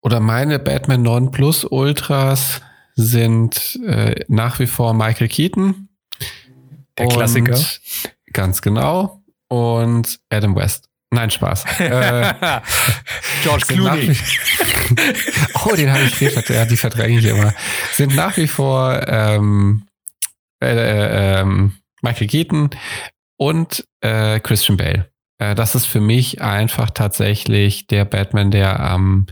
oder 0.00 0.20
meine 0.20 0.58
Batman 0.58 1.02
Non 1.02 1.30
Plus 1.30 1.64
Ultras 1.64 2.60
sind 2.94 3.78
äh, 3.86 4.24
nach 4.28 4.58
wie 4.58 4.66
vor 4.66 4.94
Michael 4.94 5.28
Keaton. 5.28 5.88
Der 6.98 7.08
Klassiker. 7.08 7.58
Ganz 8.32 8.60
genau. 8.60 9.22
Und 9.48 10.20
Adam 10.30 10.56
West. 10.56 10.88
Nein, 11.10 11.30
Spaß. 11.30 11.64
äh, 11.78 12.34
George 13.42 13.64
Clooney. 13.66 14.14
oh, 15.64 15.74
den 15.74 15.90
habe 15.90 16.04
ich 16.04 16.14
viel 16.14 16.44
ja, 16.48 16.66
die 16.66 16.76
verdränge 16.76 17.18
ich 17.18 17.24
immer. 17.24 17.54
Sind 17.92 18.14
nach 18.14 18.36
wie 18.36 18.46
vor 18.46 19.06
ähm, 19.08 19.86
äh, 20.62 20.68
äh, 20.68 21.40
ähm, 21.40 21.76
Michael 22.02 22.26
Keaton 22.26 22.70
und 23.38 23.84
äh, 24.00 24.38
Christian 24.40 24.76
Bale. 24.76 25.10
Äh, 25.38 25.54
das 25.54 25.74
ist 25.74 25.86
für 25.86 26.00
mich 26.00 26.42
einfach 26.42 26.90
tatsächlich 26.90 27.86
der 27.86 28.04
Batman, 28.04 28.50
der 28.50 28.80
am 28.80 29.26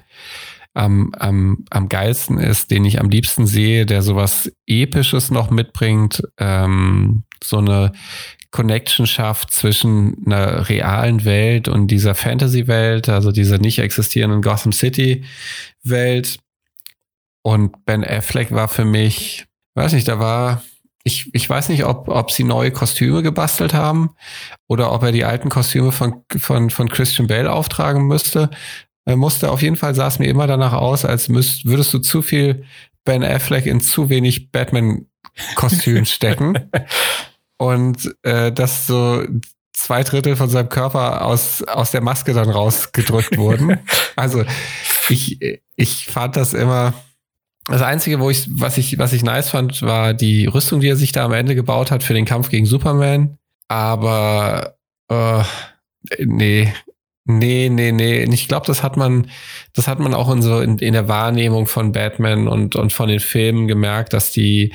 am, 0.76 1.12
am, 1.18 1.64
am 1.70 1.88
geilsten 1.88 2.38
ist, 2.38 2.70
den 2.70 2.84
ich 2.84 3.00
am 3.00 3.08
liebsten 3.08 3.46
sehe, 3.46 3.86
der 3.86 4.02
sowas 4.02 4.52
Episches 4.66 5.30
noch 5.30 5.50
mitbringt, 5.50 6.22
ähm, 6.38 7.24
so 7.42 7.58
eine 7.58 7.92
Connection 8.50 9.06
schafft 9.06 9.50
zwischen 9.50 10.24
einer 10.26 10.68
realen 10.68 11.24
Welt 11.24 11.68
und 11.68 11.88
dieser 11.88 12.14
Fantasy-Welt, 12.14 13.08
also 13.08 13.32
dieser 13.32 13.58
nicht 13.58 13.78
existierenden 13.78 14.42
Gotham 14.42 14.72
City-Welt. 14.72 16.38
Und 17.42 17.84
Ben 17.84 18.04
Affleck 18.04 18.52
war 18.52 18.68
für 18.68 18.84
mich, 18.84 19.46
weiß 19.74 19.92
nicht, 19.92 20.08
da 20.08 20.18
war, 20.18 20.62
ich, 21.04 21.32
ich 21.32 21.48
weiß 21.48 21.68
nicht, 21.68 21.84
ob, 21.84 22.08
ob 22.08 22.32
sie 22.32 22.44
neue 22.44 22.72
Kostüme 22.72 23.22
gebastelt 23.22 23.74
haben 23.74 24.10
oder 24.66 24.92
ob 24.92 25.02
er 25.04 25.12
die 25.12 25.24
alten 25.24 25.48
Kostüme 25.48 25.92
von, 25.92 26.22
von, 26.36 26.70
von 26.70 26.88
Christian 26.88 27.28
Bale 27.28 27.52
auftragen 27.52 28.06
müsste 28.06 28.50
musste. 29.14 29.50
Auf 29.50 29.62
jeden 29.62 29.76
Fall 29.76 29.94
sah 29.94 30.08
es 30.08 30.18
mir 30.18 30.26
immer 30.26 30.48
danach 30.48 30.72
aus, 30.72 31.04
als 31.04 31.28
müsst, 31.28 31.64
würdest 31.66 31.94
du 31.94 32.00
zu 32.00 32.22
viel 32.22 32.64
Ben 33.04 33.22
Affleck 33.22 33.66
in 33.66 33.80
zu 33.80 34.08
wenig 34.08 34.50
Batman-Kostüm 34.50 36.04
stecken. 36.06 36.58
Und 37.58 38.14
äh, 38.22 38.52
dass 38.52 38.86
so 38.86 39.24
zwei 39.72 40.02
Drittel 40.02 40.36
von 40.36 40.48
seinem 40.48 40.68
Körper 40.68 41.24
aus, 41.24 41.62
aus 41.62 41.90
der 41.90 42.00
Maske 42.00 42.32
dann 42.32 42.50
rausgedrückt 42.50 43.36
wurden. 43.38 43.78
Also 44.16 44.44
ich, 45.08 45.38
ich 45.76 46.06
fand 46.06 46.36
das 46.36 46.54
immer. 46.54 46.94
Das 47.66 47.82
Einzige, 47.82 48.20
wo 48.20 48.30
ich, 48.30 48.48
was 48.50 48.78
ich, 48.78 48.98
was 48.98 49.12
ich 49.12 49.24
nice 49.24 49.50
fand, 49.50 49.82
war 49.82 50.14
die 50.14 50.46
Rüstung, 50.46 50.80
die 50.80 50.88
er 50.88 50.96
sich 50.96 51.12
da 51.12 51.24
am 51.24 51.32
Ende 51.32 51.54
gebaut 51.54 51.90
hat 51.90 52.02
für 52.02 52.14
den 52.14 52.24
Kampf 52.24 52.48
gegen 52.48 52.64
Superman. 52.64 53.38
Aber 53.68 54.76
äh, 55.08 55.42
nee, 56.24 56.72
Nee, 57.28 57.68
nee, 57.70 57.90
nee. 57.90 58.22
Ich 58.22 58.46
glaube, 58.46 58.66
das 58.66 58.84
hat 58.84 58.96
man, 58.96 59.28
das 59.74 59.88
hat 59.88 59.98
man 59.98 60.14
auch 60.14 60.30
in 60.30 60.42
so 60.42 60.60
in, 60.60 60.78
in, 60.78 60.92
der 60.92 61.08
Wahrnehmung 61.08 61.66
von 61.66 61.90
Batman 61.90 62.46
und, 62.46 62.76
und 62.76 62.92
von 62.92 63.08
den 63.08 63.18
Filmen 63.18 63.66
gemerkt, 63.66 64.12
dass 64.12 64.30
die 64.30 64.72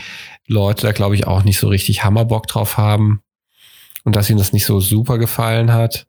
Leute 0.47 0.87
da, 0.87 0.91
glaube 0.91 1.15
ich, 1.15 1.27
auch 1.27 1.43
nicht 1.43 1.59
so 1.59 1.67
richtig 1.67 2.03
Hammerbock 2.03 2.47
drauf 2.47 2.77
haben 2.77 3.21
und 4.03 4.15
dass 4.15 4.29
ihnen 4.29 4.39
das 4.39 4.53
nicht 4.53 4.65
so 4.65 4.79
super 4.79 5.17
gefallen 5.17 5.73
hat. 5.73 6.07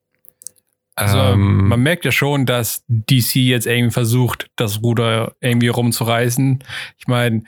Also 0.94 1.18
ähm, 1.18 1.68
man 1.68 1.80
merkt 1.80 2.04
ja 2.04 2.12
schon, 2.12 2.44
dass 2.44 2.84
DC 2.88 3.36
jetzt 3.36 3.66
irgendwie 3.66 3.92
versucht, 3.92 4.50
das 4.56 4.82
Ruder 4.82 5.34
irgendwie 5.40 5.68
rumzureißen. 5.68 6.62
Ich 6.98 7.06
meine, 7.06 7.44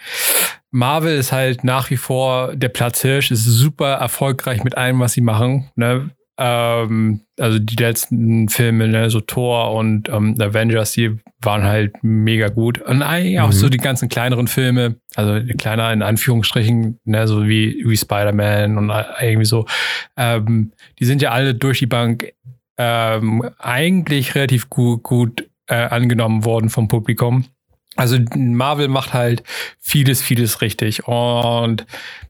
Marvel 0.71 1.17
ist 1.17 1.31
halt 1.31 1.63
nach 1.63 1.91
wie 1.91 1.99
vor 1.99 2.57
der 2.57 2.71
Platzhirsch, 2.71 3.31
ist 3.31 3.45
super 3.45 3.95
erfolgreich 3.95 4.65
mit 4.65 4.77
allem, 4.77 4.99
was 5.01 5.13
sie 5.13 5.21
machen. 5.21 5.71
Ne? 5.77 6.11
Ähm, 6.37 7.21
also 7.39 7.59
die 7.59 7.77
letzten 7.77 8.49
Filme, 8.49 8.89
ne, 8.89 9.09
so 9.11 9.21
Thor 9.21 9.73
und 9.73 10.09
ähm, 10.09 10.35
Avengers, 10.41 10.93
die 10.93 11.19
waren 11.41 11.63
halt 11.63 12.03
mega 12.03 12.49
gut. 12.49 12.81
Und 12.81 13.03
eigentlich 13.03 13.41
auch 13.41 13.49
mhm. 13.49 13.53
so 13.53 13.69
die 13.69 13.79
ganzen 13.79 14.09
kleineren 14.09 14.49
Filme, 14.49 14.97
also 15.15 15.41
kleiner 15.57 15.93
in 15.93 16.03
Anführungsstrichen, 16.03 16.99
ne, 17.05 17.29
so 17.29 17.47
wie, 17.47 17.85
wie 17.87 17.97
Spider-Man 17.97 18.79
und 18.79 18.93
irgendwie 19.21 19.45
so, 19.45 19.67
ähm, 20.17 20.73
die 20.99 21.05
sind 21.05 21.23
ja 21.23 21.31
alle 21.31 21.55
durch 21.55 21.79
die 21.79 21.87
Bank 21.87 22.33
ähm, 22.79 23.49
eigentlich 23.59 24.35
relativ 24.35 24.69
gut, 24.69 25.03
gut 25.03 25.49
äh, 25.69 25.75
angenommen 25.75 26.45
worden 26.45 26.71
vom 26.71 26.89
Publikum. 26.89 27.45
Also 27.97 28.19
Marvel 28.35 28.89
macht 28.89 29.15
halt 29.15 29.45
vieles, 29.79 30.21
vieles 30.21 30.61
richtig. 30.61 31.07
Und 31.07 31.87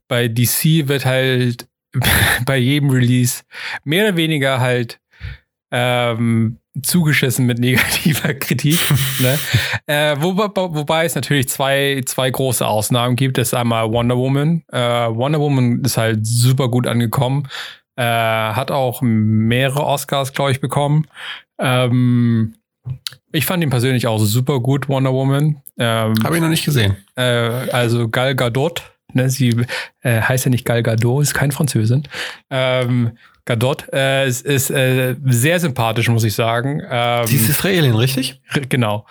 bei 0.08 0.28
DC 0.28 0.88
wird 0.88 1.06
halt 1.06 1.66
bei 2.46 2.56
jedem 2.56 2.90
Release 2.90 3.42
mehr 3.84 4.08
oder 4.08 4.16
weniger 4.16 4.60
halt 4.60 5.00
ähm, 5.70 6.58
zugeschissen 6.82 7.46
mit 7.46 7.58
negativer 7.60 8.34
Kritik. 8.34 8.78
ne? 9.20 9.38
äh, 9.86 10.16
wo, 10.20 10.36
wobei 10.36 11.04
es 11.04 11.14
natürlich 11.14 11.48
zwei, 11.48 12.02
zwei 12.06 12.30
große 12.30 12.66
Ausnahmen 12.66 13.16
gibt. 13.16 13.38
Das 13.38 13.48
ist 13.48 13.54
einmal 13.54 13.90
Wonder 13.92 14.16
Woman. 14.16 14.62
Äh, 14.72 14.78
Wonder 14.78 15.40
Woman 15.40 15.82
ist 15.84 15.96
halt 15.96 16.26
super 16.26 16.68
gut 16.68 16.86
angekommen. 16.86 17.48
Äh, 17.96 18.02
hat 18.02 18.70
auch 18.70 19.02
mehrere 19.02 19.84
Oscars, 19.84 20.32
glaube 20.32 20.50
ich, 20.50 20.60
bekommen. 20.60 21.06
Ähm, 21.58 22.54
ich 23.32 23.46
fand 23.46 23.62
ihn 23.62 23.70
persönlich 23.70 24.06
auch 24.06 24.18
super 24.18 24.60
gut, 24.60 24.88
Wonder 24.88 25.12
Woman. 25.12 25.62
Ähm, 25.78 26.14
Habe 26.22 26.36
ich 26.36 26.42
noch 26.42 26.48
nicht 26.48 26.64
gesehen. 26.64 26.96
Äh, 27.16 27.22
also 27.22 28.08
Gal 28.08 28.34
Gadot 28.34 28.93
Ne, 29.14 29.30
sie 29.30 29.64
äh, 30.02 30.20
heißt 30.20 30.44
ja 30.44 30.50
nicht 30.50 30.64
Gal 30.64 30.82
Gadot, 30.82 31.22
ist 31.22 31.34
kein 31.34 31.52
Französin. 31.52 32.02
Ähm, 32.50 33.12
Gadot 33.46 33.92
äh, 33.92 34.26
ist, 34.26 34.46
ist 34.46 34.70
äh, 34.70 35.16
sehr 35.26 35.60
sympathisch, 35.60 36.08
muss 36.08 36.24
ich 36.24 36.34
sagen. 36.34 36.82
Ähm, 36.88 37.26
sie 37.26 37.36
ist 37.36 37.48
Israelin, 37.48 37.94
richtig? 37.94 38.40
Genau. 38.70 39.06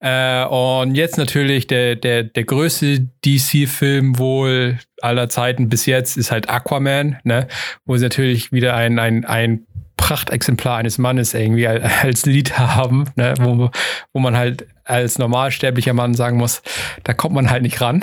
Äh, 0.00 0.44
und 0.44 0.94
jetzt 0.94 1.16
natürlich 1.16 1.66
der, 1.66 1.96
der, 1.96 2.24
der 2.24 2.44
größte 2.44 3.08
DC-Film 3.24 4.18
wohl 4.18 4.78
aller 5.00 5.28
Zeiten 5.28 5.68
bis 5.68 5.86
jetzt 5.86 6.16
ist 6.16 6.30
halt 6.30 6.50
Aquaman, 6.50 7.16
ne? 7.24 7.48
wo 7.86 7.96
sie 7.96 8.04
natürlich 8.04 8.52
wieder 8.52 8.74
ein, 8.74 8.98
ein, 8.98 9.24
ein 9.24 9.66
Prachtexemplar 9.96 10.76
eines 10.76 10.98
Mannes 10.98 11.32
irgendwie 11.34 11.66
als 11.66 12.26
Lied 12.26 12.58
haben, 12.58 13.06
ne? 13.16 13.34
wo, 13.40 13.70
wo 14.12 14.20
man 14.20 14.36
halt 14.36 14.66
als 14.88 15.18
normalsterblicher 15.18 15.92
Mann 15.92 16.14
sagen 16.14 16.38
muss, 16.38 16.62
da 17.04 17.12
kommt 17.12 17.34
man 17.34 17.50
halt 17.50 17.62
nicht 17.62 17.80
ran. 17.80 18.02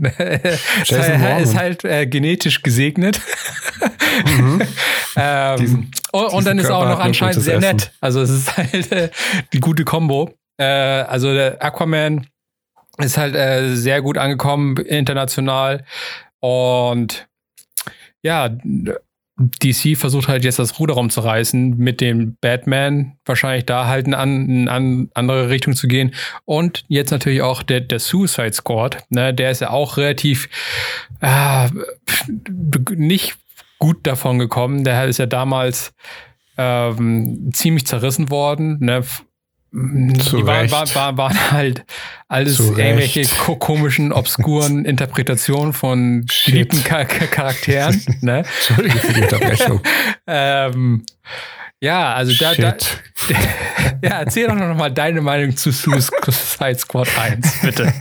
er 0.18 1.38
ist 1.38 1.54
halt 1.54 1.84
äh, 1.84 2.06
genetisch 2.06 2.62
gesegnet. 2.62 3.20
Mhm. 4.26 4.62
ähm, 5.16 5.56
diesen, 5.58 5.90
und, 6.12 6.26
und 6.32 6.46
dann 6.46 6.58
ist 6.58 6.68
er 6.68 6.76
auch 6.76 6.88
noch 6.88 7.00
anscheinend 7.00 7.42
sehr 7.42 7.58
Essen. 7.58 7.76
nett. 7.76 7.92
Also 8.00 8.22
es 8.22 8.30
ist 8.30 8.56
halt 8.56 8.92
äh, 8.92 9.10
die 9.52 9.60
gute 9.60 9.84
Kombo. 9.84 10.34
Äh, 10.56 10.64
also 10.64 11.32
der 11.32 11.62
Aquaman 11.62 12.26
ist 12.98 13.18
halt 13.18 13.34
äh, 13.34 13.74
sehr 13.74 14.00
gut 14.00 14.16
angekommen 14.16 14.76
international 14.78 15.84
und 16.40 17.26
ja, 18.22 18.48
DC 19.36 19.96
versucht 19.96 20.28
halt 20.28 20.44
jetzt 20.44 20.60
das 20.60 20.78
Ruder 20.78 20.94
rumzureißen, 20.94 21.76
mit 21.76 22.00
dem 22.00 22.36
Batman 22.40 23.16
wahrscheinlich 23.24 23.66
da 23.66 23.86
halt 23.88 24.06
in 24.06 24.14
eine 24.14 25.08
andere 25.14 25.48
Richtung 25.48 25.74
zu 25.74 25.88
gehen. 25.88 26.14
Und 26.44 26.84
jetzt 26.88 27.10
natürlich 27.10 27.42
auch 27.42 27.62
der, 27.62 27.80
der 27.80 27.98
Suicide 27.98 28.52
Squad, 28.52 29.04
ne, 29.10 29.34
der 29.34 29.50
ist 29.50 29.60
ja 29.60 29.70
auch 29.70 29.96
relativ 29.96 30.48
äh, 31.20 31.68
nicht 32.94 33.36
gut 33.78 34.06
davon 34.06 34.38
gekommen. 34.38 34.84
Der 34.84 35.04
ist 35.06 35.18
ja 35.18 35.26
damals 35.26 35.94
ähm, 36.56 37.50
ziemlich 37.52 37.86
zerrissen 37.86 38.30
worden, 38.30 38.78
ne, 38.80 39.02
Zu 40.20 40.36
die 40.36 40.46
waren, 40.46 40.70
war, 40.70 40.94
war, 40.94 41.16
waren 41.16 41.50
halt 41.50 41.84
alles 42.28 42.58
Zu 42.58 42.78
irgendwelche 42.78 43.26
ko 43.26 43.56
komischen, 43.56 44.12
obskuren 44.12 44.84
Interpretationen 44.84 45.72
von 45.72 46.26
beliebten 46.46 46.84
Charakteren. 46.84 48.00
ne? 48.20 48.44
Entschuldige 48.44 48.98
für 49.00 49.12
die 49.12 49.22
Unterbrechung. 49.22 49.80
ähm, 50.28 51.04
ja, 51.80 52.14
also 52.14 52.32
da, 52.38 52.54
da 52.54 52.76
ja, 54.00 54.20
erzähl 54.20 54.46
doch 54.46 54.54
noch 54.54 54.76
mal 54.76 54.90
deine 54.90 55.20
Meinung 55.20 55.56
zu 55.56 55.72
Suicide 55.72 56.78
Squad 56.78 57.08
1, 57.18 57.60
bitte. 57.62 57.92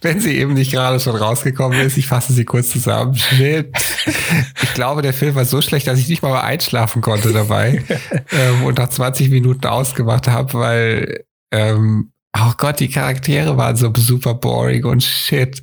Wenn 0.00 0.20
sie 0.20 0.36
eben 0.38 0.54
nicht 0.54 0.72
gerade 0.72 1.00
schon 1.00 1.16
rausgekommen 1.16 1.80
ist, 1.80 1.96
ich 1.96 2.06
fasse 2.06 2.32
sie 2.32 2.44
kurz 2.44 2.70
zusammen. 2.70 3.16
Shit. 3.16 3.70
Ich 4.62 4.74
glaube, 4.74 5.02
der 5.02 5.12
Film 5.12 5.34
war 5.34 5.44
so 5.44 5.60
schlecht, 5.60 5.86
dass 5.86 5.98
ich 5.98 6.08
nicht 6.08 6.22
mal 6.22 6.40
einschlafen 6.40 7.02
konnte 7.02 7.32
dabei 7.32 7.84
ähm, 8.32 8.64
und 8.64 8.78
nach 8.78 8.90
20 8.90 9.30
Minuten 9.30 9.66
ausgemacht 9.66 10.28
habe, 10.28 10.54
weil, 10.54 11.24
ähm, 11.52 12.12
oh 12.36 12.52
Gott, 12.56 12.80
die 12.80 12.88
Charaktere 12.88 13.56
waren 13.56 13.76
so 13.76 13.92
super 13.96 14.34
boring 14.34 14.84
und 14.84 15.02
shit. 15.02 15.62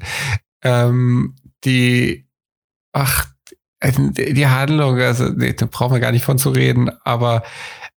Ähm, 0.64 1.36
die, 1.64 2.28
ach, 2.94 3.28
also, 3.80 4.10
die 4.10 4.48
Handlung, 4.48 5.00
also 5.00 5.30
da 5.30 5.66
brauchen 5.66 5.94
wir 5.94 6.00
gar 6.00 6.12
nicht 6.12 6.26
von 6.26 6.40
zu 6.40 6.50
reden, 6.50 6.90
aber 7.04 7.44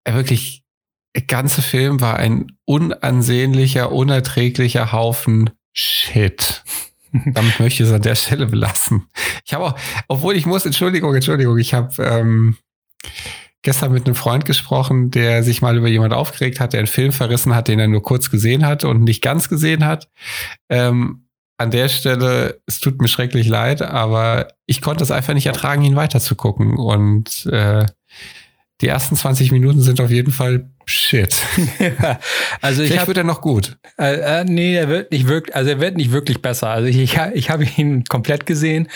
äh, 0.04 0.14
wirklich, 0.14 0.64
der 1.16 1.24
ganze 1.24 1.62
Film 1.62 2.02
war 2.02 2.18
ein 2.18 2.52
unansehnlicher, 2.66 3.92
unerträglicher 3.92 4.92
Haufen 4.92 5.50
Shit. 5.78 6.64
Damit 7.26 7.60
möchte 7.60 7.84
ich 7.84 7.90
es 7.90 7.96
an 7.96 8.02
der 8.02 8.16
Stelle 8.16 8.48
belassen. 8.48 9.08
Ich 9.46 9.54
habe 9.54 9.66
auch, 9.66 9.80
obwohl 10.08 10.36
ich 10.36 10.46
muss, 10.46 10.66
Entschuldigung, 10.66 11.14
Entschuldigung, 11.14 11.58
ich 11.58 11.74
habe 11.74 12.04
ähm, 12.04 12.58
gestern 13.62 13.92
mit 13.92 14.06
einem 14.06 14.16
Freund 14.16 14.46
gesprochen, 14.46 15.12
der 15.12 15.44
sich 15.44 15.62
mal 15.62 15.78
über 15.78 15.88
jemand 15.88 16.14
aufgeregt 16.14 16.60
hat, 16.60 16.74
der 16.74 16.80
einen 16.80 16.88
Film 16.88 17.12
verrissen 17.12 17.54
hat, 17.54 17.68
den 17.68 17.80
er 17.80 17.88
nur 17.88 18.02
kurz 18.02 18.32
gesehen 18.32 18.66
hat 18.66 18.84
und 18.84 19.04
nicht 19.04 19.22
ganz 19.22 19.50
gesehen 19.50 19.86
hat. 19.86 20.10
Ähm, 20.70 21.28
an 21.58 21.72
der 21.72 21.90
Stelle, 21.90 22.62
es 22.66 22.80
tut 22.80 23.02
mir 23.02 23.08
schrecklich 23.08 23.48
leid, 23.48 23.82
aber 23.82 24.48
ich 24.66 24.82
konnte 24.82 25.04
es 25.04 25.12
einfach 25.12 25.34
nicht 25.34 25.48
ertragen, 25.48 25.84
ihn 25.84 25.96
weiterzugucken. 25.96 26.78
Und 26.78 27.46
äh, 27.48 27.86
die 28.82 28.88
ersten 28.88 29.16
20 29.16 29.52
Minuten 29.52 29.82
sind 29.82 30.00
auf 30.02 30.12
jeden 30.12 30.32
Fall 30.32 30.70
Shit. 30.90 31.44
ja, 31.80 32.18
also 32.62 32.82
Vielleicht 32.82 33.02
hab, 33.02 33.08
wird 33.08 33.18
er 33.18 33.26
noch 33.26 33.42
gut. 33.42 33.78
Äh, 34.00 34.40
äh, 34.40 34.44
nee, 34.46 34.74
er 34.74 34.88
wird 34.88 35.12
nicht 35.12 35.28
wirklich, 35.28 35.54
also 35.54 35.70
er 35.70 35.82
wird 35.82 35.98
nicht 35.98 36.14
wirklich 36.14 36.42
besser. 36.42 36.70
Also 36.70 36.88
ich, 36.88 36.98
ich, 36.98 37.20
ich 37.34 37.50
habe 37.50 37.66
ihn 37.76 38.06
komplett 38.06 38.46
gesehen. 38.46 38.88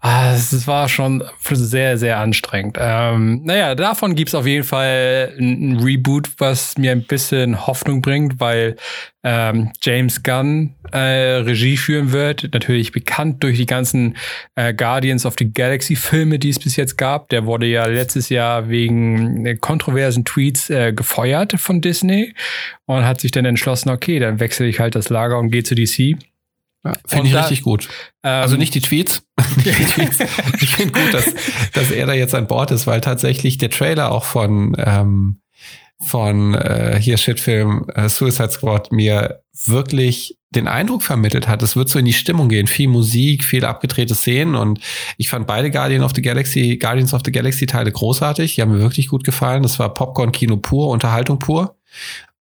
Ah, 0.00 0.34
es 0.34 0.66
war 0.66 0.86
schon 0.90 1.24
sehr, 1.50 1.96
sehr 1.96 2.18
anstrengend. 2.18 2.76
Ähm, 2.78 3.40
naja, 3.44 3.74
davon 3.74 4.16
gibt's 4.16 4.34
auf 4.34 4.46
jeden 4.46 4.64
Fall 4.64 5.32
ein, 5.38 5.72
ein 5.72 5.80
Reboot, 5.80 6.28
was 6.36 6.76
mir 6.76 6.92
ein 6.92 7.06
bisschen 7.06 7.66
Hoffnung 7.66 8.02
bringt, 8.02 8.38
weil 8.38 8.76
ähm, 9.24 9.72
James 9.80 10.22
Gunn 10.22 10.74
äh, 10.92 10.98
Regie 10.98 11.78
führen 11.78 12.12
wird. 12.12 12.50
Natürlich 12.52 12.92
bekannt 12.92 13.42
durch 13.42 13.56
die 13.56 13.66
ganzen 13.66 14.16
äh, 14.54 14.74
Guardians 14.74 15.24
of 15.24 15.34
the 15.38 15.50
Galaxy 15.50 15.96
Filme, 15.96 16.38
die 16.38 16.50
es 16.50 16.58
bis 16.58 16.76
jetzt 16.76 16.98
gab. 16.98 17.30
Der 17.30 17.46
wurde 17.46 17.66
ja 17.66 17.86
letztes 17.86 18.28
Jahr 18.28 18.68
wegen 18.68 19.46
äh, 19.46 19.56
kontroversen 19.56 20.26
Tweets 20.26 20.68
äh, 20.68 20.92
gefeuert 21.14 21.54
von 21.60 21.80
Disney 21.80 22.34
und 22.86 23.04
hat 23.04 23.20
sich 23.20 23.30
dann 23.30 23.44
entschlossen, 23.44 23.90
okay, 23.90 24.18
dann 24.18 24.40
wechsle 24.40 24.66
ich 24.66 24.80
halt 24.80 24.94
das 24.94 25.08
Lager 25.10 25.38
und 25.38 25.50
gehe 25.50 25.62
zu 25.62 25.74
DC. 25.74 26.18
Ja, 26.84 26.92
finde 27.06 27.28
ich 27.28 27.32
da, 27.32 27.40
richtig 27.40 27.62
gut. 27.62 27.88
Ähm, 28.22 28.42
also 28.42 28.56
nicht 28.56 28.74
die 28.74 28.80
Tweets. 28.80 29.22
die 29.64 29.70
Tweets. 29.70 30.18
ich 30.60 30.76
finde 30.76 30.92
gut, 30.92 31.14
dass, 31.14 31.34
dass 31.72 31.90
er 31.90 32.06
da 32.06 32.12
jetzt 32.12 32.34
an 32.34 32.46
Bord 32.46 32.70
ist, 32.72 32.86
weil 32.86 33.00
tatsächlich 33.00 33.56
der 33.56 33.70
Trailer 33.70 34.12
auch 34.12 34.24
von 34.24 34.76
ähm, 34.78 35.40
von 36.06 36.54
äh, 36.54 36.98
hier 37.00 37.16
Shitfilm 37.16 37.86
äh, 37.94 38.08
Suicide 38.08 38.50
Squad 38.50 38.92
mir 38.92 39.40
wirklich 39.66 40.36
den 40.50 40.68
Eindruck 40.68 41.02
vermittelt 41.02 41.48
hat, 41.48 41.62
es 41.62 41.76
wird 41.76 41.88
so 41.88 41.98
in 41.98 42.04
die 42.04 42.12
Stimmung 42.12 42.48
gehen, 42.48 42.66
viel 42.66 42.88
Musik, 42.88 43.44
viele 43.44 43.68
abgedrehte 43.68 44.14
Szenen 44.14 44.54
und 44.54 44.80
ich 45.16 45.28
fand 45.28 45.46
beide 45.46 45.70
Guardian 45.70 46.02
of 46.02 46.12
the 46.14 46.22
Galaxy, 46.22 46.76
Guardians 46.76 47.12
of 47.12 47.22
the 47.24 47.32
Galaxy 47.32 47.66
Teile 47.66 47.90
großartig, 47.90 48.54
die 48.54 48.62
haben 48.62 48.72
mir 48.72 48.80
wirklich 48.80 49.08
gut 49.08 49.24
gefallen. 49.24 49.62
Das 49.62 49.78
war 49.78 49.92
Popcorn-Kino 49.92 50.56
pur, 50.58 50.90
Unterhaltung 50.90 51.38
pur. 51.38 51.76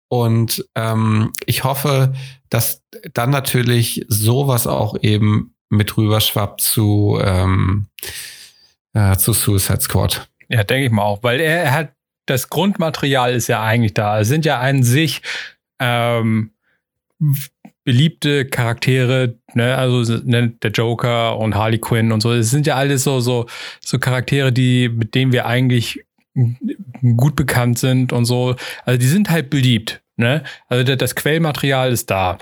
Und 0.09 0.65
ähm, 0.75 1.33
ich 1.47 1.65
hoffe, 1.65 2.13
dass 2.51 2.83
dann 3.15 3.31
natürlich 3.31 4.05
sowas 4.09 4.67
auch 4.67 4.97
eben 5.01 5.55
mit 5.71 5.97
rüberschwappt 5.97 6.61
zu, 6.61 7.19
ähm, 7.23 7.87
äh, 8.93 9.17
zu 9.17 9.33
Suicide 9.33 9.81
Squad. 9.81 10.29
Ja, 10.51 10.65
denke 10.65 10.87
ich 10.87 10.93
mal 10.93 11.03
auch, 11.03 11.23
weil 11.23 11.41
er, 11.41 11.63
er 11.63 11.73
hat 11.73 11.93
das 12.27 12.51
Grundmaterial 12.51 13.33
ist 13.33 13.49
ja 13.49 13.62
eigentlich 13.62 13.95
da. 13.95 14.20
Es 14.20 14.29
sind 14.29 14.45
ja 14.45 14.61
an 14.61 14.83
sich 14.83 15.23
ähm, 15.79 16.51
beliebte 17.85 18.47
Charaktere, 18.47 19.37
ne, 19.55 19.77
also 19.77 20.18
ne, 20.25 20.51
der 20.62 20.70
Joker 20.70 21.39
und 21.39 21.55
Harley 21.55 21.79
Quinn 21.79 22.12
und 22.12 22.20
so. 22.20 22.33
Es 22.33 22.51
sind 22.51 22.66
ja 22.66 22.77
alles 22.77 23.05
so, 23.05 23.20
so, 23.20 23.47
so 23.81 23.99
Charaktere, 23.99 24.53
die, 24.53 24.89
mit 24.89 25.14
denen 25.14 25.33
wir 25.33 25.47
eigentlich 25.47 26.05
gut 27.16 27.37
bekannt 27.37 27.79
sind 27.79 28.12
und 28.12 28.25
so. 28.25 28.57
Also 28.85 28.99
die 28.99 29.07
sind 29.07 29.31
halt 29.31 29.51
beliebt. 29.51 30.03
Ne? 30.16 30.45
Also 30.68 30.97
das 30.97 31.14
Quellmaterial 31.14 31.93
ist 31.93 32.11
da. 32.11 32.39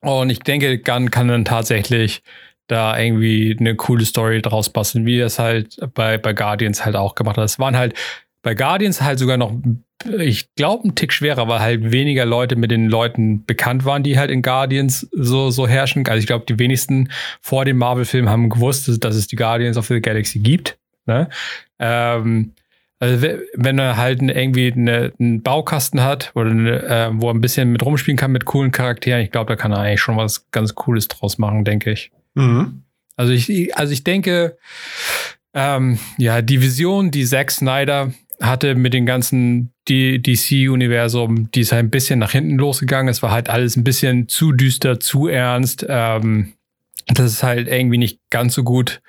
Und 0.00 0.30
ich 0.30 0.40
denke, 0.40 0.78
Gunn 0.78 1.10
kann 1.10 1.28
dann 1.28 1.44
tatsächlich 1.44 2.22
da 2.68 2.98
irgendwie 2.98 3.56
eine 3.58 3.76
coole 3.76 4.04
Story 4.04 4.42
draus 4.42 4.70
basteln, 4.70 5.06
wie 5.06 5.18
das 5.18 5.38
halt 5.38 5.78
bei, 5.94 6.18
bei 6.18 6.32
Guardians 6.32 6.84
halt 6.84 6.96
auch 6.96 7.14
gemacht 7.14 7.36
hat. 7.36 7.44
Es 7.44 7.58
waren 7.58 7.76
halt 7.76 7.94
bei 8.46 8.54
Guardians 8.54 9.02
halt 9.02 9.18
sogar 9.18 9.38
noch, 9.38 9.52
ich 10.20 10.54
glaube, 10.54 10.86
ein 10.86 10.94
Tick 10.94 11.12
schwerer, 11.12 11.48
weil 11.48 11.58
halt 11.58 11.90
weniger 11.90 12.24
Leute 12.24 12.54
mit 12.54 12.70
den 12.70 12.86
Leuten 12.86 13.44
bekannt 13.44 13.84
waren, 13.84 14.04
die 14.04 14.20
halt 14.20 14.30
in 14.30 14.40
Guardians 14.40 15.08
so, 15.10 15.50
so 15.50 15.66
herrschen. 15.66 16.06
Also 16.06 16.20
ich 16.20 16.28
glaube, 16.28 16.44
die 16.48 16.56
wenigsten 16.56 17.10
vor 17.40 17.64
dem 17.64 17.76
Marvel-Film 17.76 18.28
haben 18.28 18.48
gewusst, 18.48 19.02
dass 19.02 19.16
es 19.16 19.26
die 19.26 19.34
Guardians 19.34 19.76
of 19.76 19.88
the 19.88 20.00
Galaxy 20.00 20.38
gibt. 20.38 20.78
Ne? 21.06 21.28
Ähm, 21.80 22.52
also 23.00 23.26
wenn 23.54 23.80
er 23.80 23.96
halt 23.96 24.22
irgendwie 24.22 24.72
eine, 24.72 25.12
einen 25.18 25.42
Baukasten 25.42 26.04
hat 26.04 26.30
oder 26.36 26.50
eine, 26.50 26.82
äh, 26.84 27.10
wo 27.14 27.26
er 27.26 27.34
ein 27.34 27.40
bisschen 27.40 27.72
mit 27.72 27.84
rumspielen 27.84 28.16
kann 28.16 28.30
mit 28.30 28.44
coolen 28.44 28.70
Charakteren, 28.70 29.22
ich 29.22 29.32
glaube, 29.32 29.48
da 29.48 29.56
kann 29.56 29.72
er 29.72 29.80
eigentlich 29.80 30.00
schon 30.00 30.16
was 30.16 30.48
ganz 30.52 30.76
Cooles 30.76 31.08
draus 31.08 31.38
machen, 31.38 31.64
denke 31.64 31.90
ich. 31.90 32.12
Mhm. 32.34 32.84
Also 33.16 33.32
ich, 33.32 33.76
also 33.76 33.92
ich 33.92 34.04
denke, 34.04 34.56
ähm, 35.52 35.98
ja, 36.16 36.42
die 36.42 36.62
Vision, 36.62 37.10
die 37.10 37.24
Zack 37.24 37.50
Snyder 37.50 38.12
hatte 38.40 38.74
mit 38.74 38.94
dem 38.94 39.06
ganzen 39.06 39.72
DC-Universum, 39.88 41.50
die 41.52 41.60
ist 41.60 41.72
halt 41.72 41.84
ein 41.84 41.90
bisschen 41.90 42.18
nach 42.18 42.32
hinten 42.32 42.56
losgegangen. 42.56 43.08
Es 43.08 43.22
war 43.22 43.30
halt 43.30 43.48
alles 43.48 43.76
ein 43.76 43.84
bisschen 43.84 44.28
zu 44.28 44.52
düster, 44.52 45.00
zu 45.00 45.26
ernst. 45.28 45.86
Ähm, 45.88 46.52
das 47.06 47.32
ist 47.32 47.42
halt 47.42 47.68
irgendwie 47.68 47.98
nicht 47.98 48.20
ganz 48.30 48.54
so 48.54 48.64
gut 48.64 49.00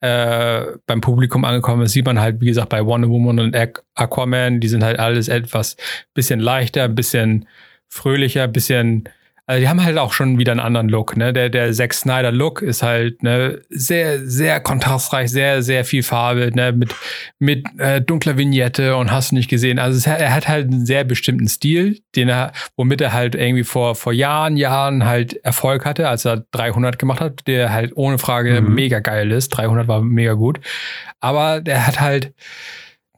äh, 0.00 0.64
beim 0.86 1.00
Publikum 1.00 1.44
angekommen. 1.44 1.82
Das 1.82 1.92
sieht 1.92 2.06
man 2.06 2.20
halt, 2.20 2.40
wie 2.40 2.46
gesagt, 2.46 2.70
bei 2.70 2.84
Wonder 2.84 3.08
Woman 3.08 3.40
und 3.40 3.56
Aquaman. 3.94 4.60
Die 4.60 4.68
sind 4.68 4.82
halt 4.82 4.98
alles 4.98 5.28
etwas 5.28 5.76
bisschen 6.14 6.40
leichter, 6.40 6.88
bisschen 6.88 7.46
fröhlicher, 7.88 8.48
bisschen 8.48 9.08
also 9.50 9.60
die 9.62 9.68
haben 9.68 9.82
halt 9.82 9.98
auch 9.98 10.12
schon 10.12 10.38
wieder 10.38 10.52
einen 10.52 10.60
anderen 10.60 10.88
Look, 10.88 11.16
ne? 11.16 11.32
Der, 11.32 11.48
der 11.48 11.72
Zack 11.72 11.92
Snyder 11.92 12.30
Look 12.30 12.62
ist 12.62 12.84
halt 12.84 13.24
ne, 13.24 13.60
sehr, 13.68 14.24
sehr 14.24 14.60
kontrastreich, 14.60 15.28
sehr, 15.28 15.64
sehr 15.64 15.84
viel 15.84 16.04
Farbe, 16.04 16.52
ne? 16.54 16.70
Mit, 16.70 16.94
mit 17.40 17.66
äh, 17.78 18.00
dunkler 18.00 18.38
Vignette 18.38 18.94
und 18.94 19.10
hast 19.10 19.32
du 19.32 19.34
nicht 19.34 19.50
gesehen. 19.50 19.80
Also 19.80 19.98
es, 19.98 20.06
er 20.06 20.32
hat 20.32 20.46
halt 20.46 20.70
einen 20.70 20.86
sehr 20.86 21.02
bestimmten 21.02 21.48
Stil, 21.48 22.00
den 22.14 22.28
er, 22.28 22.52
womit 22.76 23.00
er 23.00 23.12
halt 23.12 23.34
irgendwie 23.34 23.64
vor, 23.64 23.96
vor 23.96 24.12
Jahren, 24.12 24.56
Jahren 24.56 25.04
halt 25.04 25.34
Erfolg 25.44 25.84
hatte, 25.84 26.08
als 26.08 26.24
er 26.24 26.44
300 26.52 26.96
gemacht 26.96 27.20
hat, 27.20 27.48
der 27.48 27.72
halt 27.72 27.96
ohne 27.96 28.18
Frage 28.18 28.60
mhm. 28.60 28.72
mega 28.72 29.00
geil 29.00 29.32
ist. 29.32 29.48
300 29.48 29.88
war 29.88 30.00
mega 30.00 30.34
gut. 30.34 30.60
Aber 31.18 31.60
der 31.60 31.88
hat 31.88 32.00
halt, 32.00 32.34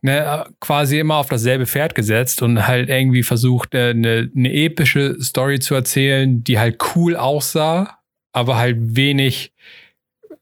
ne, 0.03 0.45
quasi 0.61 0.99
immer 0.99 1.17
auf 1.17 1.29
dasselbe 1.29 1.67
Pferd 1.67 1.95
gesetzt 1.95 2.43
und 2.43 2.67
halt 2.67 2.89
irgendwie 2.89 3.23
versucht, 3.23 3.75
äh, 3.75 3.91
eine, 3.91 4.31
eine 4.37 4.53
epische 4.53 5.21
Story 5.23 5.61
zu 5.61 5.75
erzählen, 5.75 6.45
die 6.45 6.59
halt 6.59 6.79
cool 6.95 7.17
aussah, 7.17 7.99
aber 8.33 8.57
halt 8.57 8.77
wenig, 8.97 9.53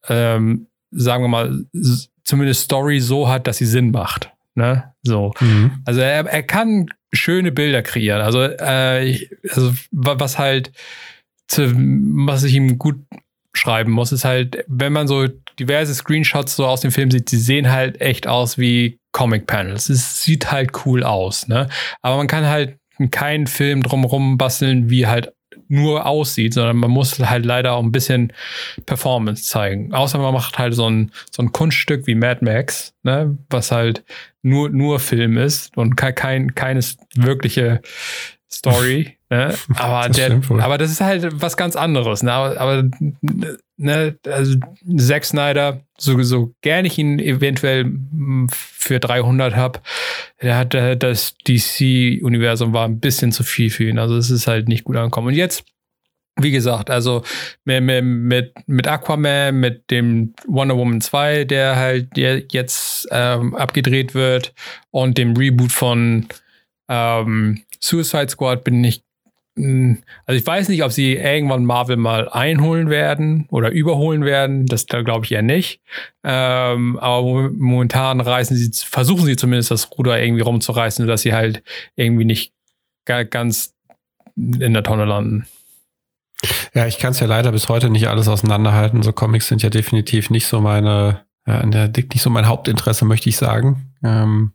ähm, 0.08 0.66
sagen 0.90 1.24
wir 1.24 1.28
mal, 1.28 1.64
zumindest 2.24 2.64
Story 2.64 3.00
so 3.00 3.28
hat, 3.28 3.46
dass 3.46 3.58
sie 3.58 3.66
Sinn 3.66 3.90
macht. 3.90 4.32
Ne? 4.54 4.92
So. 5.02 5.32
Mhm. 5.40 5.82
Also 5.84 6.00
er, 6.00 6.26
er 6.26 6.42
kann 6.42 6.90
schöne 7.12 7.52
Bilder 7.52 7.82
kreieren. 7.82 8.22
Also, 8.22 8.42
äh, 8.42 9.28
also 9.50 9.72
was 9.90 10.38
halt, 10.38 10.72
zu, 11.48 11.72
was 11.74 12.44
ich 12.44 12.54
ihm 12.54 12.78
gut 12.78 13.00
schreiben 13.52 13.92
muss, 13.92 14.12
ist 14.12 14.24
halt, 14.24 14.64
wenn 14.68 14.92
man 14.92 15.08
so 15.08 15.26
diverse 15.58 15.94
Screenshots 15.94 16.56
so 16.56 16.66
aus 16.66 16.80
dem 16.80 16.92
Film 16.92 17.10
sieht, 17.10 17.30
die 17.30 17.36
sehen 17.36 17.70
halt 17.70 18.00
echt 18.00 18.26
aus 18.26 18.58
wie 18.58 18.98
Comic 19.12 19.46
Panels. 19.46 19.88
Es 19.88 20.22
sieht 20.22 20.52
halt 20.52 20.86
cool 20.86 21.02
aus, 21.02 21.48
ne? 21.48 21.68
Aber 22.00 22.16
man 22.16 22.26
kann 22.26 22.46
halt 22.46 22.78
keinen 23.10 23.46
Film 23.46 23.82
drumherum 23.82 24.38
basteln, 24.38 24.90
wie 24.90 25.06
halt 25.06 25.32
nur 25.68 26.06
aussieht, 26.06 26.54
sondern 26.54 26.76
man 26.76 26.90
muss 26.90 27.18
halt 27.18 27.46
leider 27.46 27.72
auch 27.72 27.82
ein 27.82 27.92
bisschen 27.92 28.32
Performance 28.86 29.44
zeigen. 29.44 29.92
Außer 29.92 30.18
man 30.18 30.34
macht 30.34 30.58
halt 30.58 30.74
so 30.74 30.88
ein, 30.88 31.12
so 31.30 31.42
ein 31.42 31.52
Kunststück 31.52 32.06
wie 32.06 32.14
Mad 32.14 32.44
Max, 32.44 32.92
ne, 33.02 33.36
was 33.48 33.72
halt 33.72 34.04
nur, 34.42 34.68
nur 34.70 35.00
Film 35.00 35.38
ist 35.38 35.76
und 35.76 35.96
kein, 35.96 36.54
keines 36.54 36.96
wirkliche 37.14 37.80
Story. 38.50 39.16
ne? 39.30 39.54
Aber, 39.76 40.08
das 40.08 40.16
der, 40.16 40.40
aber 40.60 40.76
das 40.76 40.90
ist 40.90 41.00
halt 41.00 41.40
was 41.40 41.56
ganz 41.56 41.76
anderes. 41.76 42.22
Ne? 42.22 42.32
Aber, 42.32 42.60
aber 42.60 42.90
ne, 43.76 44.18
also 44.26 44.56
Zack 44.96 45.24
Snyder, 45.24 45.80
so, 45.96 46.20
so 46.22 46.52
gern 46.60 46.84
ich 46.84 46.98
ihn 46.98 47.18
eventuell 47.18 47.90
für 48.50 48.98
300 48.98 49.54
habe, 49.56 49.80
der 50.42 50.58
hat 50.58 50.74
das 50.74 51.36
DC-Universum 51.46 52.72
war 52.72 52.86
ein 52.86 53.00
bisschen 53.00 53.32
zu 53.32 53.44
viel 53.44 53.70
für 53.70 53.84
ihn. 53.84 53.98
Also 53.98 54.16
es 54.16 54.30
ist 54.30 54.46
halt 54.46 54.68
nicht 54.68 54.84
gut 54.84 54.96
angekommen. 54.96 55.28
Und 55.28 55.34
jetzt 55.34 55.64
wie 56.42 56.50
gesagt, 56.50 56.90
also 56.90 57.22
mit, 57.64 57.82
mit, 57.82 58.54
mit 58.66 58.88
Aquaman, 58.88 59.58
mit 59.58 59.90
dem 59.90 60.34
Wonder 60.46 60.76
Woman 60.76 61.00
2, 61.00 61.44
der 61.44 61.76
halt 61.76 62.16
jetzt 62.16 63.08
ähm, 63.10 63.54
abgedreht 63.54 64.14
wird, 64.14 64.54
und 64.90 65.18
dem 65.18 65.36
Reboot 65.36 65.72
von 65.72 66.26
ähm, 66.88 67.62
Suicide 67.80 68.28
Squad 68.28 68.64
bin 68.64 68.82
ich 68.84 69.02
also 69.56 70.38
ich 70.38 70.46
weiß 70.46 70.68
nicht, 70.68 70.84
ob 70.84 70.92
sie 70.92 71.14
irgendwann 71.14 71.64
Marvel 71.64 71.96
mal 71.96 72.28
einholen 72.28 72.88
werden 72.88 73.46
oder 73.50 73.70
überholen 73.70 74.24
werden. 74.24 74.66
Das 74.66 74.86
glaube 74.86 75.24
ich 75.24 75.32
eher 75.32 75.42
nicht. 75.42 75.80
Ähm, 76.24 76.98
aber 76.98 77.50
momentan 77.50 78.20
reißen 78.20 78.56
sie, 78.56 78.70
versuchen 78.86 79.26
sie 79.26 79.36
zumindest 79.36 79.70
das 79.70 79.90
Ruder 79.90 80.22
irgendwie 80.22 80.42
rumzureißen, 80.42 81.06
dass 81.06 81.22
sie 81.22 81.34
halt 81.34 81.62
irgendwie 81.96 82.24
nicht 82.24 82.52
ganz 83.04 83.74
in 84.36 84.72
der 84.72 84.84
Tonne 84.84 85.04
landen. 85.04 85.46
Ja, 86.74 86.86
ich 86.86 86.98
kann 86.98 87.10
es 87.10 87.20
ja 87.20 87.26
leider 87.26 87.52
bis 87.52 87.68
heute 87.68 87.90
nicht 87.90 88.08
alles 88.08 88.28
auseinanderhalten. 88.28 89.02
So 89.02 89.12
Comics 89.12 89.48
sind 89.48 89.62
ja 89.62 89.70
definitiv 89.70 90.30
nicht 90.30 90.46
so 90.46 90.60
meine, 90.60 91.24
ja, 91.46 91.66
nicht 91.66 92.22
so 92.22 92.30
mein 92.30 92.46
Hauptinteresse, 92.46 93.04
möchte 93.04 93.28
ich 93.28 93.36
sagen. 93.36 93.94
Ähm, 94.02 94.52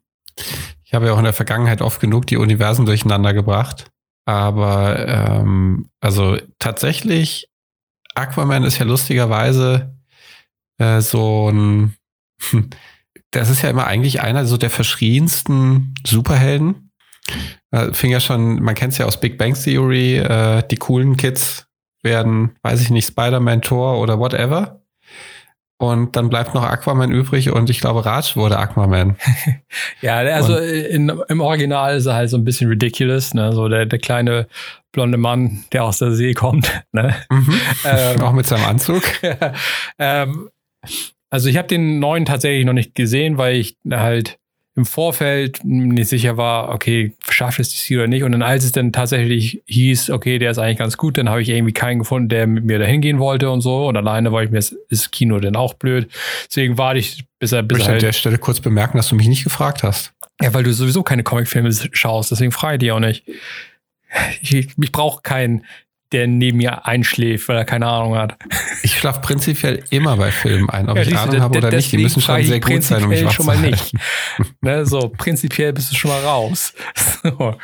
ich 0.84 0.94
habe 0.94 1.08
ja 1.08 1.14
auch 1.14 1.18
in 1.18 1.26
der 1.26 1.34
Vergangenheit 1.34 1.82
oft 1.82 2.00
genug 2.00 2.28
die 2.28 2.38
Universen 2.38 2.86
durcheinander 2.86 3.34
gebracht. 3.34 3.92
Aber 4.26 5.08
ähm, 5.08 5.90
also 6.02 6.38
tatsächlich, 6.60 7.48
Aquaman 8.16 8.64
ist 8.64 8.80
ja 8.80 8.86
lustigerweise 8.86 9.96
äh, 10.80 11.02
so 11.02 11.50
ein, 11.50 11.96
das 13.32 13.50
ist 13.50 13.62
ja 13.62 13.70
immer 13.70 13.88
eigentlich 13.88 14.22
einer 14.22 14.46
so 14.46 14.58
der 14.58 14.70
verschriensten 14.70 15.94
Superhelden. 16.06 16.92
Äh, 17.72 17.94
fing 17.94 18.12
ja 18.12 18.20
schon, 18.20 18.62
man 18.62 18.76
kennt 18.76 18.94
es 18.94 19.00
ja 19.00 19.06
aus 19.06 19.20
Big 19.20 19.38
Bang 19.38 19.54
Theory, 19.54 20.18
äh, 20.18 20.64
die 20.68 20.78
coolen 20.78 21.18
Kids 21.18 21.68
werden, 22.04 22.56
weiß 22.62 22.82
ich 22.82 22.90
nicht, 22.90 23.08
Spider-Man, 23.08 23.62
Thor 23.62 24.00
oder 24.00 24.20
whatever. 24.20 24.85
Und 25.78 26.16
dann 26.16 26.30
bleibt 26.30 26.56
noch 26.56 26.64
Aquaman 26.64 27.12
übrig 27.12 27.52
und 27.52 27.70
ich 27.70 27.82
glaube, 27.82 28.06
Raj 28.06 28.36
wurde 28.36 28.58
Aquaman. 28.58 29.18
ja, 30.02 30.20
also 30.20 30.56
in, 30.58 31.10
im 31.28 31.42
Original 31.42 31.98
ist 31.98 32.06
er 32.06 32.16
halt 32.16 32.30
so 32.30 32.38
ein 32.38 32.46
bisschen 32.46 32.70
ridiculous, 32.70 33.34
ne? 33.34 33.52
So 33.52 33.68
der, 33.68 33.86
der 33.86 34.00
kleine 34.00 34.48
blonde 34.94 35.18
Mann, 35.18 35.66
der 35.74 35.84
aus 35.84 35.98
der 36.00 36.12
See 36.12 36.34
kommt. 36.34 36.72
Ne? 36.94 37.14
Mhm. 37.30 37.60
Ähm, 37.86 38.22
Auch 38.22 38.32
mit 38.32 38.48
seinem 38.48 38.64
Anzug. 38.66 39.04
ähm, 40.00 40.50
also 41.30 41.50
ich 41.50 41.58
habe 41.58 41.68
den 41.68 42.00
neuen 42.00 42.24
tatsächlich 42.24 42.66
noch 42.66 42.74
nicht 42.74 42.96
gesehen, 42.96 43.38
weil 43.38 43.58
ich 43.58 43.78
halt 43.92 44.40
im 44.78 44.86
Vorfeld 44.86 45.64
nicht 45.64 46.10
sicher 46.10 46.36
war, 46.36 46.70
okay, 46.70 47.14
schafft 47.30 47.60
es 47.60 47.70
DC 47.70 47.96
oder 47.96 48.08
nicht. 48.08 48.24
Und 48.24 48.34
dann, 48.34 48.42
als 48.42 48.66
es 48.66 48.74
dann 48.74 48.92
tatsächlich 48.92 49.64
hieß, 49.68 50.10
okay, 50.10 50.38
der 50.38 50.52
ist 50.52 50.58
eigentlich 50.58 50.80
ganz 50.80 50.98
gut, 50.98 51.18
dann 51.18 51.30
habe 51.30 51.42
ich 51.42 51.48
irgendwie 51.48 51.72
keinen 51.72 52.00
gefunden, 52.00 52.28
der 52.28 52.46
mit 52.46 52.66
mir 52.66 52.78
dahin 52.78 53.00
gehen 53.00 53.20
wollte 53.20 53.50
und 53.50 53.62
so. 53.62 53.88
Und 53.88 53.96
alleine 53.96 54.34
wollte 54.34 54.48
ich 54.48 54.52
mir, 54.52 54.78
ist 54.90 55.12
Kino 55.14 55.40
denn 55.40 55.56
auch 55.56 55.76
blöd. 55.76 56.12
Deswegen 56.50 56.78
warte 56.78 57.00
ich, 57.00 57.24
bis 57.40 57.54
er, 57.54 57.64
bis 57.64 57.78
ich 57.78 57.84
er 57.86 57.92
halt 57.94 58.04
an 58.04 58.08
der 58.08 58.14
Stelle 58.14 58.38
kurz 58.38 58.60
bemerken, 58.60 58.98
dass 58.98 59.08
du 59.08 59.16
mich 59.16 59.30
nicht 59.30 59.46
gefragt 59.46 59.82
hast. 59.82 60.12
Ja, 60.42 60.54
weil 60.54 60.64
du 60.64 60.74
sowieso 60.74 61.04
keine 61.04 61.24
Comicfilme 61.24 61.72
schaust, 61.94 62.32
deswegen 62.32 62.52
frage 62.52 62.76
ich 62.76 62.80
die 62.80 62.92
auch 62.92 63.00
nicht. 63.00 63.24
Ich, 64.42 64.70
ich 64.78 64.92
brauche 64.92 65.22
keinen 65.24 65.66
der 66.12 66.28
neben 66.28 66.58
mir 66.58 66.86
einschläft, 66.86 67.48
weil 67.48 67.58
er 67.58 67.66
keine 67.66 67.88
Ahnung 67.88 68.16
hat. 68.16 68.38
Ich 68.84 68.98
schlafe 68.98 69.22
prinzipiell 69.22 69.84
immer 69.90 70.18
bei 70.18 70.32
Filmen 70.32 70.70
ein, 70.70 70.88
ob 70.90 70.98
ja, 70.98 71.04
ich 71.04 71.18
Ahnung 71.18 71.42
habe 71.42 71.58
oder 71.58 71.72
nicht. 71.72 71.92
Die 71.92 71.98
müssen 71.98 72.22
schon 72.22 72.44
sehr 72.44 72.60
gut 72.60 72.84
sein, 72.84 73.04
um 73.04 73.10
mich 73.10 73.26
wach 73.26 73.32
schon 73.32 73.46
mal 73.46 73.58
nicht. 73.58 73.94
ne, 74.62 74.86
so, 74.86 75.10
prinzipiell 75.10 75.74
bist 75.74 75.92
du 75.92 75.96
schon 75.96 76.12
mal 76.12 76.22
raus. 76.22 76.74
So. 77.26 77.56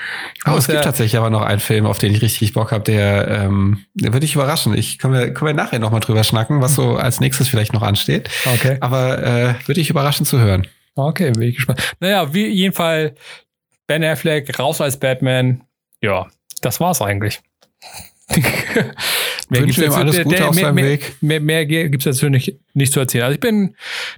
Oh, 0.48 0.56
es 0.58 0.66
gibt 0.66 0.84
tatsächlich 0.84 1.18
aber 1.18 1.30
noch 1.30 1.44
einen 1.44 1.60
Film, 1.60 1.86
auf 1.86 2.00
den 2.00 2.16
ich 2.16 2.22
richtig 2.24 2.54
Bock 2.54 2.72
habe, 2.72 2.84
der, 2.84 3.28
ähm, 3.28 3.86
der 3.94 4.12
würde 4.12 4.26
ich 4.26 4.34
überraschen. 4.34 4.74
Ich 4.74 4.98
können 4.98 5.14
wir, 5.14 5.32
können 5.36 5.50
wir 5.50 5.54
nachher 5.54 5.78
nochmal 5.78 6.00
drüber 6.00 6.24
schnacken, 6.24 6.62
was 6.62 6.74
so 6.74 6.96
als 6.96 7.20
nächstes 7.20 7.48
vielleicht 7.48 7.72
noch 7.72 7.84
ansteht. 7.84 8.28
Okay. 8.46 8.78
Aber 8.80 9.22
äh, 9.22 9.54
würde 9.68 9.80
ich 9.80 9.92
überraschen 9.92 10.26
zu 10.26 10.40
hören. 10.40 10.66
Okay, 10.96 11.30
bin 11.30 11.44
ich 11.44 11.58
gespannt. 11.58 11.80
Naja, 12.00 12.34
wie 12.34 12.48
jeden 12.48 12.74
Fall 12.74 13.14
Ben 13.86 14.04
Affleck 14.04 14.58
raus 14.58 14.82
als 14.82 14.98
Batman. 14.98 15.62
Ja, 16.02 16.26
das 16.62 16.80
war's 16.80 17.04
eigentlich 17.04 17.40
mehr 19.50 19.62
Wünsche 19.62 19.86
ihm 19.86 19.92
alles 19.92 20.22
Gute 20.24 20.36
der, 20.36 20.50
auf 20.50 20.56
seinem 20.56 20.78
Weg. 20.78 21.16
Mehr, 21.22 21.40
mehr, 21.40 21.66
mehr 21.66 21.90
gibt 21.90 22.06
es 22.06 22.16
dazu 22.16 22.30
nicht, 22.30 22.60
nicht 22.74 22.94
zu 22.94 23.00
erzählen. 23.00 23.26
Also 23.26 23.36
ich 23.36 23.40
bin, 23.40 23.76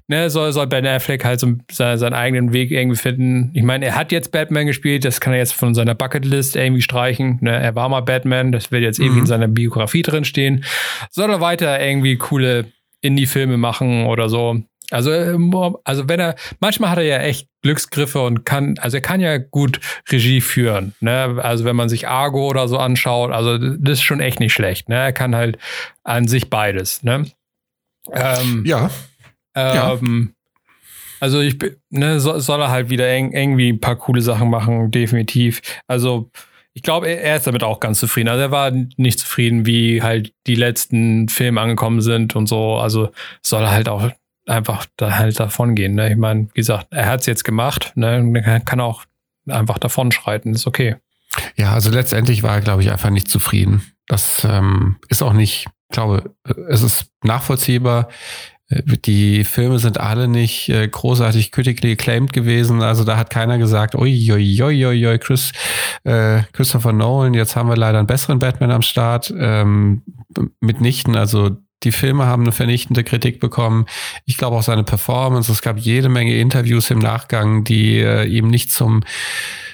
ne, 0.08 0.30
soll, 0.30 0.52
soll 0.54 0.68
Ben 0.68 0.86
Affleck 0.86 1.26
halt 1.26 1.40
so 1.40 1.54
seinen, 1.72 1.98
seinen 1.98 2.14
eigenen 2.14 2.54
Weg 2.54 2.72
irgendwie 2.72 2.98
finden. 2.98 3.52
Ich 3.54 3.64
meine, 3.64 3.86
er 3.86 3.96
hat 3.96 4.12
jetzt 4.12 4.32
Batman 4.32 4.68
gespielt, 4.68 5.06
das 5.06 5.22
kann 5.22 5.34
er 5.34 5.40
jetzt 5.40 5.54
von 5.54 5.74
seiner 5.74 5.96
Bucketlist 5.96 6.56
irgendwie 6.56 6.82
streichen. 6.82 7.40
Ne, 7.42 7.52
er 7.52 7.76
war 7.76 7.90
mal 7.90 8.02
Batman, 8.02 8.52
das 8.52 8.72
wird 8.72 8.84
jetzt 8.84 9.00
mhm. 9.00 9.06
irgendwie 9.06 9.22
in 9.22 9.28
seiner 9.28 9.48
Biografie 9.48 10.02
drin 10.02 10.26
stehen. 10.26 10.64
Soll 11.10 11.30
er 11.30 11.42
weiter 11.42 11.80
irgendwie 11.80 12.18
coole 12.18 12.66
Indie-Filme 13.02 13.58
machen 13.58 14.06
oder 14.06 14.30
so. 14.30 14.64
Also, 14.92 15.12
äh, 15.12 15.38
also 15.84 16.10
wenn 16.10 16.20
er, 16.20 16.36
manchmal 16.60 16.92
hat 16.92 16.98
er 16.98 17.04
ja 17.04 17.18
echt 17.20 17.48
Glücksgriffe 17.62 18.22
und 18.22 18.46
kann, 18.46 18.76
also 18.80 18.98
er 18.98 19.02
kann 19.02 19.22
ja 19.22 19.38
gut 19.38 19.80
Regie 20.12 20.42
führen. 20.42 20.94
Ne? 21.00 21.40
Also 21.42 21.66
wenn 21.66 21.76
man 21.76 21.90
sich 21.90 22.08
Argo 22.08 22.48
oder 22.48 22.68
so 22.68 22.78
anschaut, 22.78 23.32
also 23.32 23.58
das 23.58 24.00
ist 24.00 24.04
schon 24.04 24.20
echt 24.20 24.40
nicht 24.40 24.54
schlecht. 24.54 24.90
Ne? 24.90 24.96
Er 24.96 25.14
kann 25.14 25.36
halt 25.36 25.58
an 26.04 26.28
sich 26.28 26.50
beides. 26.50 27.04
Ne? 27.04 27.26
Ähm, 28.12 28.64
ja. 28.66 28.90
Ähm, 29.56 29.76
ja. 29.76 30.00
Also 31.20 31.40
ich 31.40 31.58
ne, 31.90 32.20
soll, 32.20 32.42
soll 32.42 32.60
er 32.60 32.70
halt 32.70 32.90
wieder 32.90 33.10
irgendwie 33.10 33.70
ein 33.70 33.80
paar 33.80 33.96
coole 33.96 34.22
Sachen 34.22 34.50
machen, 34.50 34.92
definitiv. 34.92 35.62
Also 35.88 36.30
ich 36.74 36.82
glaube, 36.82 37.08
er 37.08 37.38
ist 37.38 37.48
damit 37.48 37.64
auch 37.64 37.80
ganz 37.80 38.00
zufrieden. 38.00 38.30
Also 38.30 38.42
er 38.42 38.52
war 38.52 38.72
nicht 38.72 39.20
zufrieden, 39.20 39.66
wie 39.66 40.02
halt 40.02 40.34
die 40.48 40.56
letzten 40.56 41.30
Filme 41.30 41.62
angekommen 41.62 42.02
sind 42.02 42.36
und 42.36 42.48
so. 42.48 42.76
Also 42.76 43.12
soll 43.42 43.64
er 43.64 43.72
halt 43.72 43.88
auch 43.88 44.12
einfach 44.46 44.86
da 44.98 45.18
halt 45.18 45.40
davon 45.40 45.76
gehen. 45.76 45.96
Ne? 45.96 46.12
Ich 46.12 46.18
meine, 46.18 46.48
wie 46.54 46.60
gesagt, 46.60 46.88
er 46.92 47.08
hat 47.08 47.22
es 47.22 47.26
jetzt 47.26 47.44
gemacht, 47.44 47.94
ne? 47.96 48.42
Er 48.44 48.60
kann 48.60 48.80
auch 48.80 49.06
einfach 49.48 49.78
davon 49.78 50.12
schreiten, 50.12 50.54
ist 50.54 50.68
okay. 50.68 50.96
Ja, 51.56 51.74
also 51.74 51.90
letztendlich 51.90 52.44
war 52.44 52.56
er, 52.56 52.62
glaube 52.62 52.82
ich, 52.82 52.92
einfach 52.92 53.10
nicht 53.10 53.28
zufrieden. 53.28 53.84
Das 54.08 54.46
ähm, 54.50 54.98
ist 55.10 55.22
auch 55.22 55.34
nicht, 55.34 55.68
ich 55.90 55.94
glaube, 55.94 56.36
es 56.68 56.82
ist 56.82 57.08
nachvollziehbar. 57.24 58.10
Äh, 58.70 58.84
die 59.06 59.44
Filme 59.44 59.80
sind 59.80 60.00
alle 60.00 60.28
nicht 60.28 60.70
äh, 60.70 60.88
großartig 60.88 61.52
critically 61.52 61.94
acclaimed 61.94 62.34
gewesen. 62.34 62.82
Also 62.82 63.04
da 63.04 63.18
hat 63.18 63.30
keiner 63.30 63.58
gesagt, 63.58 63.96
ui, 63.96 64.32
ui, 64.32 64.62
ui, 64.62 64.86
ui, 64.86 65.20
Chris, 65.20 65.52
äh, 66.04 66.44
Christopher 66.52 66.94
Nolan, 66.94 67.34
jetzt 67.34 67.56
haben 67.56 67.70
wir 67.70 67.78
leider 67.78 67.98
einen 67.98 68.08
besseren 68.08 68.40
Batman 68.40 68.72
am 68.72 68.82
Start. 68.82 69.34
Ähm, 69.36 70.04
mitnichten, 70.60 71.16
also 71.16 71.58
die 71.84 71.92
Filme 71.92 72.26
haben 72.26 72.44
eine 72.44 72.52
vernichtende 72.52 73.04
Kritik 73.04 73.40
bekommen. 73.40 73.86
Ich 74.26 74.38
glaube 74.38 74.58
auch 74.58 74.64
seine 74.64 74.84
Performance. 74.84 75.52
Es 75.52 75.62
gab 75.62 75.78
jede 75.78 76.10
Menge 76.10 76.36
Interviews 76.36 76.90
im 76.90 77.00
Nachgang, 77.00 77.64
die 77.64 78.00
äh, 78.00 78.26
ihm 78.26 78.48
nicht 78.48 78.72
zum 78.72 79.04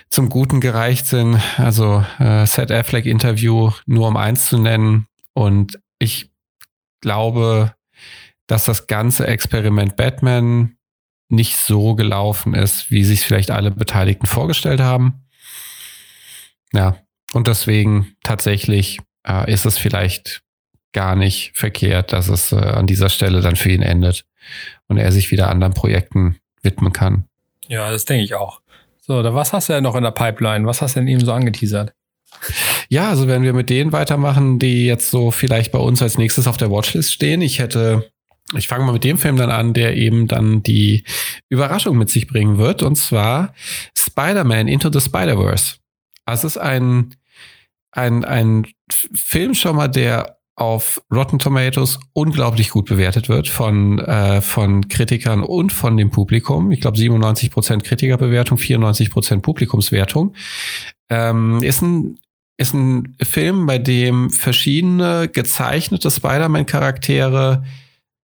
zum 0.09 0.29
Guten 0.29 0.59
gereicht 0.59 1.05
sind. 1.05 1.39
Also 1.57 2.03
äh, 2.17 2.45
Seth 2.45 2.71
Affleck 2.71 3.05
Interview 3.05 3.71
nur 3.85 4.07
um 4.07 4.17
eins 4.17 4.47
zu 4.47 4.57
nennen. 4.57 5.05
Und 5.33 5.79
ich 5.99 6.31
glaube, 7.01 7.75
dass 8.47 8.65
das 8.65 8.87
ganze 8.87 9.27
Experiment 9.27 9.95
Batman 9.95 10.75
nicht 11.29 11.57
so 11.57 11.93
gelaufen 11.93 12.55
ist, 12.55 12.89
wie 12.89 13.03
sich 13.03 13.21
vielleicht 13.21 13.51
alle 13.51 13.69
Beteiligten 13.69 14.25
vorgestellt 14.25 14.79
haben. 14.79 15.25
Ja, 16.73 16.97
und 17.33 17.47
deswegen 17.47 18.15
tatsächlich 18.23 18.99
äh, 19.27 19.51
ist 19.51 19.65
es 19.65 19.77
vielleicht 19.77 20.41
gar 20.93 21.15
nicht 21.15 21.51
verkehrt, 21.55 22.13
dass 22.13 22.27
es 22.29 22.51
äh, 22.51 22.55
an 22.55 22.87
dieser 22.87 23.09
Stelle 23.09 23.41
dann 23.41 23.55
für 23.55 23.71
ihn 23.71 23.81
endet 23.81 24.25
und 24.87 24.97
er 24.97 25.11
sich 25.11 25.31
wieder 25.31 25.49
anderen 25.49 25.73
Projekten 25.73 26.37
widmen 26.61 26.93
kann. 26.93 27.25
Ja, 27.67 27.91
das 27.91 28.05
denke 28.05 28.23
ich 28.23 28.33
auch. 28.33 28.61
So, 28.99 29.21
da 29.21 29.33
was 29.33 29.53
hast 29.53 29.69
du 29.69 29.73
denn 29.73 29.83
noch 29.83 29.95
in 29.95 30.03
der 30.03 30.11
Pipeline? 30.11 30.65
Was 30.65 30.81
hast 30.81 30.95
du 30.95 30.99
denn 30.99 31.07
eben 31.07 31.23
so 31.23 31.31
angeteasert? 31.31 31.93
Ja, 32.89 33.09
also 33.09 33.27
wenn 33.27 33.43
wir 33.43 33.53
mit 33.53 33.69
denen 33.69 33.91
weitermachen, 33.91 34.59
die 34.59 34.85
jetzt 34.85 35.11
so 35.11 35.31
vielleicht 35.31 35.71
bei 35.71 35.79
uns 35.79 36.01
als 36.01 36.17
nächstes 36.17 36.47
auf 36.47 36.57
der 36.57 36.71
Watchlist 36.71 37.13
stehen, 37.13 37.41
ich 37.41 37.59
hätte, 37.59 38.11
ich 38.55 38.67
fange 38.67 38.85
mal 38.85 38.93
mit 38.93 39.03
dem 39.03 39.17
Film 39.17 39.37
dann 39.37 39.51
an, 39.51 39.73
der 39.73 39.95
eben 39.95 40.27
dann 40.27 40.63
die 40.63 41.03
Überraschung 41.49 41.97
mit 41.97 42.09
sich 42.09 42.27
bringen 42.27 42.57
wird, 42.57 42.83
und 42.83 42.95
zwar 42.95 43.53
Spider-Man 43.97 44.67
Into 44.67 44.91
the 44.91 45.01
Spider-Verse. 45.01 45.75
Also 46.25 46.47
es 46.47 46.55
ist 46.55 46.61
ein, 46.61 47.15
ein, 47.91 48.25
ein 48.25 48.67
Film 48.89 49.53
schon 49.53 49.75
mal, 49.75 49.87
der 49.87 50.38
auf 50.59 51.01
Rotten 51.13 51.39
Tomatoes 51.39 51.99
unglaublich 52.13 52.69
gut 52.69 52.85
bewertet 52.85 53.29
wird 53.29 53.47
von, 53.47 53.99
äh, 53.99 54.41
von 54.41 54.87
Kritikern 54.87 55.43
und 55.43 55.71
von 55.71 55.95
dem 55.97 56.09
Publikum. 56.09 56.71
Ich 56.71 56.81
glaube 56.81 56.97
97% 56.97 57.83
Kritikerbewertung, 57.83 58.57
94% 58.57 59.41
Publikumswertung. 59.41 60.33
Ähm, 61.09 61.63
ist 61.63 61.81
ein 61.81 62.17
ist 62.57 62.73
ein 62.73 63.15
Film, 63.23 63.67
bei 63.67 63.77
dem 63.77 64.29
verschiedene 64.31 65.29
gezeichnete 65.29 66.11
Spider-Man-Charaktere 66.11 67.63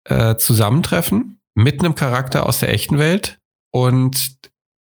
äh, 0.04 0.36
zusammentreffen 0.36 1.40
mit 1.54 1.80
einem 1.80 1.96
Charakter 1.96 2.46
aus 2.46 2.60
der 2.60 2.74
echten 2.74 2.98
Welt. 3.00 3.40
Und 3.72 4.36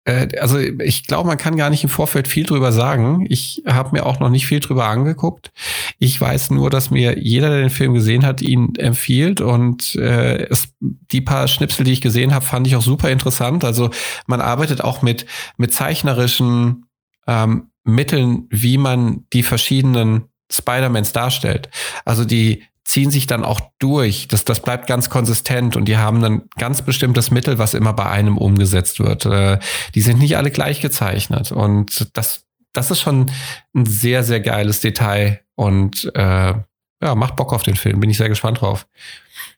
also 0.03 0.57
ich 0.57 1.05
glaube, 1.05 1.27
man 1.27 1.37
kann 1.37 1.57
gar 1.57 1.69
nicht 1.69 1.83
im 1.83 1.89
Vorfeld 1.89 2.27
viel 2.27 2.45
drüber 2.45 2.71
sagen. 2.71 3.27
Ich 3.29 3.61
habe 3.67 3.91
mir 3.91 4.05
auch 4.05 4.19
noch 4.19 4.29
nicht 4.29 4.47
viel 4.47 4.59
drüber 4.59 4.85
angeguckt. 4.85 5.51
Ich 5.99 6.19
weiß 6.19 6.49
nur, 6.49 6.71
dass 6.71 6.89
mir 6.89 7.19
jeder, 7.19 7.49
der 7.49 7.59
den 7.59 7.69
Film 7.69 7.93
gesehen 7.93 8.25
hat, 8.25 8.41
ihn 8.41 8.73
empfiehlt. 8.75 9.41
Und 9.41 9.95
äh, 9.95 10.47
es, 10.49 10.73
die 10.79 11.21
paar 11.21 11.47
Schnipsel, 11.47 11.85
die 11.85 11.91
ich 11.91 12.01
gesehen 12.01 12.33
habe, 12.33 12.43
fand 12.43 12.65
ich 12.65 12.75
auch 12.75 12.81
super 12.81 13.11
interessant. 13.11 13.63
Also 13.63 13.91
man 14.25 14.41
arbeitet 14.41 14.83
auch 14.83 15.03
mit, 15.03 15.27
mit 15.57 15.71
zeichnerischen 15.71 16.85
ähm, 17.27 17.69
Mitteln, 17.83 18.47
wie 18.49 18.79
man 18.79 19.25
die 19.33 19.43
verschiedenen 19.43 20.25
Spider-Mans 20.51 21.13
darstellt. 21.13 21.69
Also 22.05 22.25
die 22.25 22.63
ziehen 22.91 23.09
sich 23.09 23.25
dann 23.25 23.45
auch 23.45 23.61
durch. 23.79 24.27
Das, 24.27 24.43
das 24.43 24.59
bleibt 24.59 24.85
ganz 24.85 25.09
konsistent 25.09 25.77
und 25.77 25.85
die 25.85 25.97
haben 25.97 26.23
ein 26.25 26.41
ganz 26.57 26.81
bestimmtes 26.81 27.31
Mittel, 27.31 27.57
was 27.57 27.73
immer 27.73 27.93
bei 27.93 28.05
einem 28.05 28.37
umgesetzt 28.37 28.99
wird. 28.99 29.25
Äh, 29.25 29.59
die 29.95 30.01
sind 30.01 30.19
nicht 30.19 30.35
alle 30.35 30.51
gleich 30.51 30.81
gezeichnet 30.81 31.53
und 31.53 32.09
das, 32.13 32.43
das 32.73 32.91
ist 32.91 32.99
schon 32.99 33.31
ein 33.73 33.85
sehr, 33.85 34.23
sehr 34.23 34.41
geiles 34.41 34.81
Detail 34.81 35.39
und 35.55 36.11
äh, 36.15 36.53
ja, 37.03 37.15
macht 37.15 37.37
Bock 37.37 37.53
auf 37.53 37.63
den 37.63 37.75
Film. 37.75 38.01
Bin 38.01 38.09
ich 38.09 38.17
sehr 38.17 38.29
gespannt 38.29 38.59
drauf. 38.59 38.85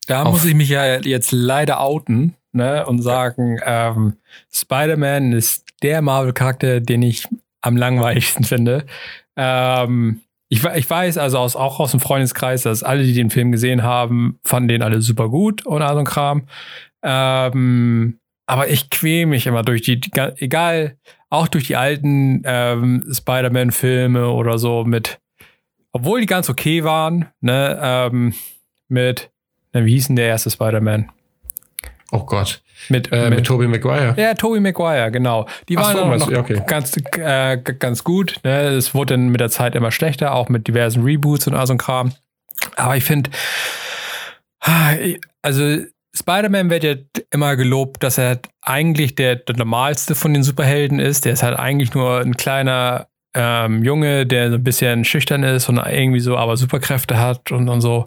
Da 0.06 0.22
auf 0.22 0.32
muss 0.32 0.44
ich 0.44 0.54
mich 0.54 0.68
ja 0.68 1.00
jetzt 1.00 1.32
leider 1.32 1.80
outen 1.80 2.36
ne, 2.52 2.86
und 2.86 3.02
sagen, 3.02 3.58
ähm, 3.64 4.16
Spider-Man 4.52 5.32
ist 5.32 5.64
der 5.82 6.02
Marvel-Charakter, 6.02 6.80
den 6.80 7.02
ich 7.02 7.26
am 7.62 7.76
langweiligsten 7.76 8.44
finde. 8.44 8.86
Ähm, 9.36 10.20
ich, 10.54 10.64
ich 10.64 10.88
weiß 10.88 11.18
also 11.18 11.38
aus, 11.38 11.56
auch 11.56 11.80
aus 11.80 11.90
dem 11.90 11.98
Freundeskreis, 11.98 12.62
dass 12.62 12.84
alle, 12.84 13.02
die 13.02 13.12
den 13.12 13.30
Film 13.30 13.50
gesehen 13.50 13.82
haben, 13.82 14.38
fanden 14.44 14.68
den 14.68 14.82
alle 14.82 15.02
super 15.02 15.28
gut 15.28 15.66
und 15.66 15.82
all 15.82 15.94
so 15.94 15.98
ein 15.98 16.04
Kram. 16.04 16.44
Ähm, 17.02 18.20
aber 18.46 18.68
ich 18.68 18.88
quäle 18.88 19.26
mich 19.26 19.48
immer 19.48 19.62
durch 19.62 19.82
die, 19.82 20.00
egal, 20.36 20.96
auch 21.28 21.48
durch 21.48 21.66
die 21.66 21.74
alten 21.74 22.42
ähm, 22.44 23.04
Spider-Man-Filme 23.12 24.28
oder 24.28 24.58
so 24.58 24.84
mit, 24.84 25.18
obwohl 25.90 26.20
die 26.20 26.26
ganz 26.26 26.48
okay 26.48 26.84
waren, 26.84 27.26
ne, 27.40 27.80
ähm, 27.82 28.34
mit, 28.86 29.32
na, 29.72 29.84
wie 29.84 29.94
hieß 29.94 30.06
denn 30.06 30.16
der 30.16 30.28
erste 30.28 30.50
Spider-Man? 30.50 31.10
Oh 32.12 32.24
Gott. 32.24 32.62
Mit, 32.88 33.12
äh, 33.12 33.30
mit, 33.30 33.38
mit 33.38 33.46
Tobey 33.46 33.66
Maguire. 33.66 34.14
Ja, 34.16 34.34
Tobey 34.34 34.60
Maguire, 34.60 35.10
genau. 35.10 35.46
Die 35.68 35.76
waren 35.76 35.96
so, 35.96 36.26
noch 36.26 36.30
ja, 36.30 36.40
okay. 36.40 36.62
ganz, 36.66 36.96
äh, 37.16 37.56
ganz 37.56 38.04
gut. 38.04 38.36
Ne? 38.44 38.62
Es 38.68 38.94
wurde 38.94 39.14
dann 39.14 39.28
mit 39.28 39.40
der 39.40 39.50
Zeit 39.50 39.74
immer 39.74 39.90
schlechter, 39.90 40.34
auch 40.34 40.48
mit 40.48 40.66
diversen 40.66 41.02
Reboots 41.02 41.46
und 41.46 41.54
all 41.54 41.66
so 41.66 41.74
ein 41.74 41.78
Kram. 41.78 42.12
Aber 42.76 42.96
ich 42.96 43.04
finde, 43.04 43.30
also 45.42 45.78
Spider-Man 46.16 46.70
wird 46.70 46.84
ja 46.84 46.94
immer 47.30 47.56
gelobt, 47.56 48.02
dass 48.02 48.18
er 48.18 48.40
eigentlich 48.62 49.16
der, 49.16 49.36
der, 49.36 49.56
normalste 49.56 50.14
von 50.14 50.32
den 50.32 50.42
Superhelden 50.42 51.00
ist. 51.00 51.24
Der 51.24 51.32
ist 51.32 51.42
halt 51.42 51.58
eigentlich 51.58 51.92
nur 51.92 52.20
ein 52.20 52.36
kleiner 52.36 53.08
ähm, 53.34 53.82
Junge, 53.82 54.26
der 54.26 54.50
so 54.50 54.56
ein 54.56 54.64
bisschen 54.64 55.04
schüchtern 55.04 55.42
ist 55.42 55.68
und 55.68 55.78
irgendwie 55.78 56.20
so 56.20 56.36
aber 56.36 56.56
Superkräfte 56.56 57.18
hat 57.18 57.50
und, 57.50 57.68
und 57.68 57.80
so. 57.80 58.06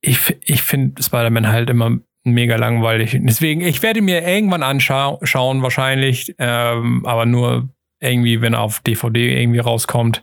Ich, 0.00 0.36
ich 0.44 0.62
finde 0.62 1.02
Spider-Man 1.02 1.48
halt 1.48 1.70
immer 1.70 1.98
mega 2.24 2.56
langweilig. 2.56 3.18
Deswegen, 3.20 3.62
ich 3.62 3.82
werde 3.82 4.02
mir 4.02 4.26
irgendwann 4.26 4.62
anschauen, 4.62 5.62
wahrscheinlich, 5.62 6.34
ähm, 6.38 7.04
aber 7.04 7.26
nur 7.26 7.68
irgendwie, 8.00 8.40
wenn 8.40 8.54
er 8.54 8.60
auf 8.60 8.80
DVD 8.80 9.40
irgendwie 9.40 9.60
rauskommt. 9.60 10.22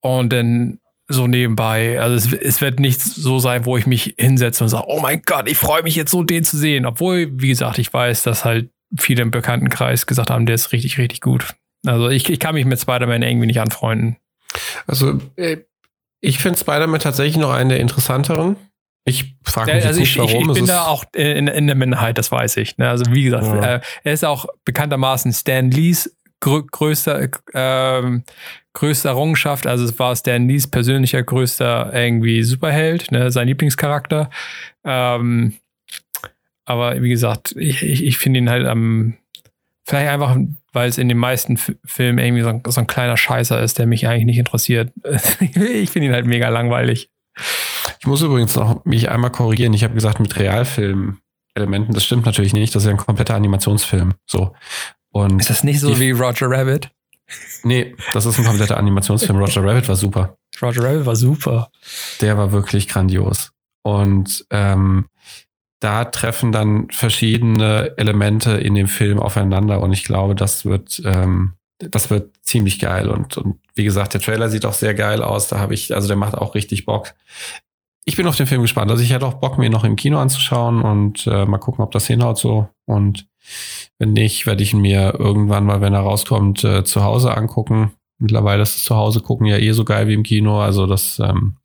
Und 0.00 0.32
dann 0.32 0.78
so 1.08 1.26
nebenbei. 1.26 2.00
Also 2.00 2.16
es, 2.16 2.32
es, 2.32 2.60
wird 2.60 2.80
nicht 2.80 3.00
so 3.00 3.38
sein, 3.38 3.64
wo 3.64 3.76
ich 3.76 3.86
mich 3.86 4.14
hinsetze 4.18 4.64
und 4.64 4.70
sage, 4.70 4.86
oh 4.88 5.00
mein 5.00 5.22
Gott, 5.24 5.48
ich 5.48 5.56
freue 5.56 5.82
mich 5.82 5.94
jetzt 5.94 6.10
so, 6.10 6.22
den 6.22 6.44
zu 6.44 6.56
sehen. 6.56 6.84
Obwohl, 6.84 7.28
wie 7.32 7.48
gesagt, 7.48 7.78
ich 7.78 7.92
weiß, 7.92 8.22
dass 8.24 8.44
halt 8.44 8.70
viele 8.96 9.22
im 9.22 9.30
Bekanntenkreis 9.30 10.06
gesagt 10.06 10.30
haben, 10.30 10.46
der 10.46 10.56
ist 10.56 10.72
richtig, 10.72 10.98
richtig 10.98 11.20
gut. 11.20 11.54
Also 11.86 12.08
ich, 12.08 12.28
ich 12.28 12.40
kann 12.40 12.54
mich 12.54 12.64
mit 12.64 12.80
Spider-Man 12.80 13.22
irgendwie 13.22 13.46
nicht 13.46 13.60
anfreunden. 13.60 14.16
Also 14.86 15.20
äh, 15.36 15.58
ich 16.20 16.38
finde 16.38 16.58
Spider-Man 16.58 17.00
tatsächlich 17.00 17.36
noch 17.36 17.52
einen 17.52 17.68
der 17.68 17.80
interessanteren. 17.80 18.56
Ich 19.08 19.36
frage 19.44 19.72
mich 19.72 19.86
also 19.86 20.00
nicht, 20.00 20.10
ich, 20.10 20.18
warum. 20.18 20.42
Ich, 20.42 20.48
ich 20.48 20.54
bin 20.54 20.66
da 20.66 20.86
auch 20.86 21.04
in, 21.14 21.46
in, 21.46 21.68
der 21.68 21.76
Minderheit, 21.76 22.18
das 22.18 22.32
weiß 22.32 22.56
ich. 22.56 22.76
Ne? 22.76 22.90
Also 22.90 23.04
wie 23.12 23.22
gesagt, 23.22 23.46
ja. 23.46 23.76
äh, 23.76 23.80
er 24.02 24.12
ist 24.12 24.24
auch 24.24 24.46
bekanntermaßen 24.64 25.32
Stan 25.32 25.70
Lees 25.70 26.16
grö 26.40 26.62
größter, 26.62 27.28
äh, 27.52 28.20
größte 28.72 29.08
Errungenschaft. 29.08 29.68
Also 29.68 29.84
es 29.84 29.96
war 29.98 30.16
Stan 30.16 30.48
Lees 30.48 30.68
persönlicher 30.68 31.22
größter 31.22 31.92
irgendwie 31.94 32.42
Superheld, 32.42 33.12
ne? 33.12 33.30
sein 33.30 33.46
Lieblingscharakter. 33.46 34.28
Ähm, 34.84 35.54
aber 36.64 37.00
wie 37.00 37.08
gesagt, 37.08 37.54
ich, 37.56 37.84
ich, 37.84 38.04
ich 38.04 38.18
finde 38.18 38.40
ihn 38.40 38.50
halt 38.50 38.66
am, 38.66 38.78
ähm, 38.78 39.14
vielleicht 39.84 40.10
einfach, 40.10 40.36
weil 40.72 40.88
es 40.88 40.98
in 40.98 41.08
den 41.08 41.18
meisten 41.18 41.56
Filmen 41.56 42.18
irgendwie 42.18 42.42
so 42.42 42.48
ein, 42.48 42.62
so 42.66 42.80
ein 42.80 42.88
kleiner 42.88 43.16
Scheißer 43.16 43.62
ist, 43.62 43.78
der 43.78 43.86
mich 43.86 44.08
eigentlich 44.08 44.24
nicht 44.24 44.38
interessiert. 44.38 44.92
ich 45.40 45.90
finde 45.90 46.08
ihn 46.08 46.12
halt 46.12 46.26
mega 46.26 46.48
langweilig. 46.48 47.08
Ich 48.00 48.06
muss 48.06 48.22
übrigens 48.22 48.56
noch 48.56 48.84
mich 48.84 49.10
einmal 49.10 49.30
korrigieren. 49.30 49.74
Ich 49.74 49.84
habe 49.84 49.94
gesagt, 49.94 50.20
mit 50.20 50.36
Realfilm-Elementen, 50.36 51.94
das 51.94 52.04
stimmt 52.04 52.26
natürlich 52.26 52.52
nicht. 52.52 52.74
Das 52.74 52.82
ist 52.82 52.86
ja 52.86 52.92
ein 52.92 52.98
kompletter 52.98 53.34
Animationsfilm. 53.34 54.14
So. 54.26 54.52
Und 55.10 55.40
ist 55.40 55.50
das 55.50 55.64
nicht 55.64 55.80
so 55.80 55.98
wie 55.98 56.10
Roger 56.10 56.50
Rabbit? 56.50 56.90
Nee, 57.64 57.96
das 58.12 58.26
ist 58.26 58.38
ein 58.38 58.44
kompletter 58.44 58.76
Animationsfilm. 58.76 59.38
Roger 59.38 59.64
Rabbit 59.64 59.88
war 59.88 59.96
super. 59.96 60.36
Roger 60.62 60.84
Rabbit 60.84 61.06
war 61.06 61.16
super. 61.16 61.70
Der 62.20 62.38
war 62.38 62.52
wirklich 62.52 62.88
grandios. 62.88 63.52
Und 63.82 64.46
ähm, 64.50 65.06
da 65.80 66.04
treffen 66.04 66.52
dann 66.52 66.88
verschiedene 66.90 67.94
Elemente 67.96 68.52
in 68.52 68.74
dem 68.74 68.88
Film 68.88 69.18
aufeinander. 69.18 69.80
Und 69.80 69.92
ich 69.92 70.04
glaube, 70.04 70.34
das 70.34 70.64
wird, 70.64 71.02
ähm, 71.04 71.54
das 71.78 72.10
wird 72.10 72.34
ziemlich 72.42 72.78
geil. 72.78 73.08
Und, 73.08 73.36
und 73.36 73.58
wie 73.74 73.84
gesagt, 73.84 74.14
der 74.14 74.20
Trailer 74.20 74.48
sieht 74.48 74.64
auch 74.64 74.72
sehr 74.72 74.94
geil 74.94 75.22
aus. 75.22 75.48
Da 75.48 75.58
habe 75.58 75.74
ich, 75.74 75.94
also 75.94 76.08
der 76.08 76.16
macht 76.16 76.34
auch 76.34 76.54
richtig 76.54 76.86
Bock. 76.86 77.14
Ich 78.08 78.16
bin 78.16 78.26
auf 78.28 78.36
den 78.36 78.46
Film 78.46 78.62
gespannt. 78.62 78.90
Also 78.90 79.02
ich 79.02 79.12
hätte 79.12 79.26
auch 79.26 79.34
Bock, 79.34 79.58
mir 79.58 79.68
noch 79.68 79.82
im 79.82 79.96
Kino 79.96 80.18
anzuschauen 80.18 80.80
und 80.80 81.26
äh, 81.26 81.44
mal 81.44 81.58
gucken, 81.58 81.84
ob 81.84 81.90
das 81.90 82.06
hinhaut 82.06 82.38
so. 82.38 82.68
Und 82.84 83.26
wenn 83.98 84.12
nicht, 84.12 84.46
werde 84.46 84.62
ich 84.62 84.72
ihn 84.72 84.80
mir 84.80 85.14
irgendwann 85.18 85.64
mal, 85.64 85.80
wenn 85.80 85.92
er 85.92 86.00
rauskommt, 86.00 86.62
äh, 86.62 86.84
zu 86.84 87.02
Hause 87.02 87.36
angucken. 87.36 87.92
Mittlerweile 88.18 88.62
ist 88.62 88.76
das 88.76 88.84
zu 88.84 88.94
Hause 88.94 89.20
gucken 89.20 89.46
ja 89.46 89.58
eh 89.58 89.72
so 89.72 89.84
geil 89.84 90.06
wie 90.06 90.14
im 90.14 90.22
Kino. 90.22 90.60
Also 90.60 90.86
das 90.86 91.18
ähm, 91.18 91.56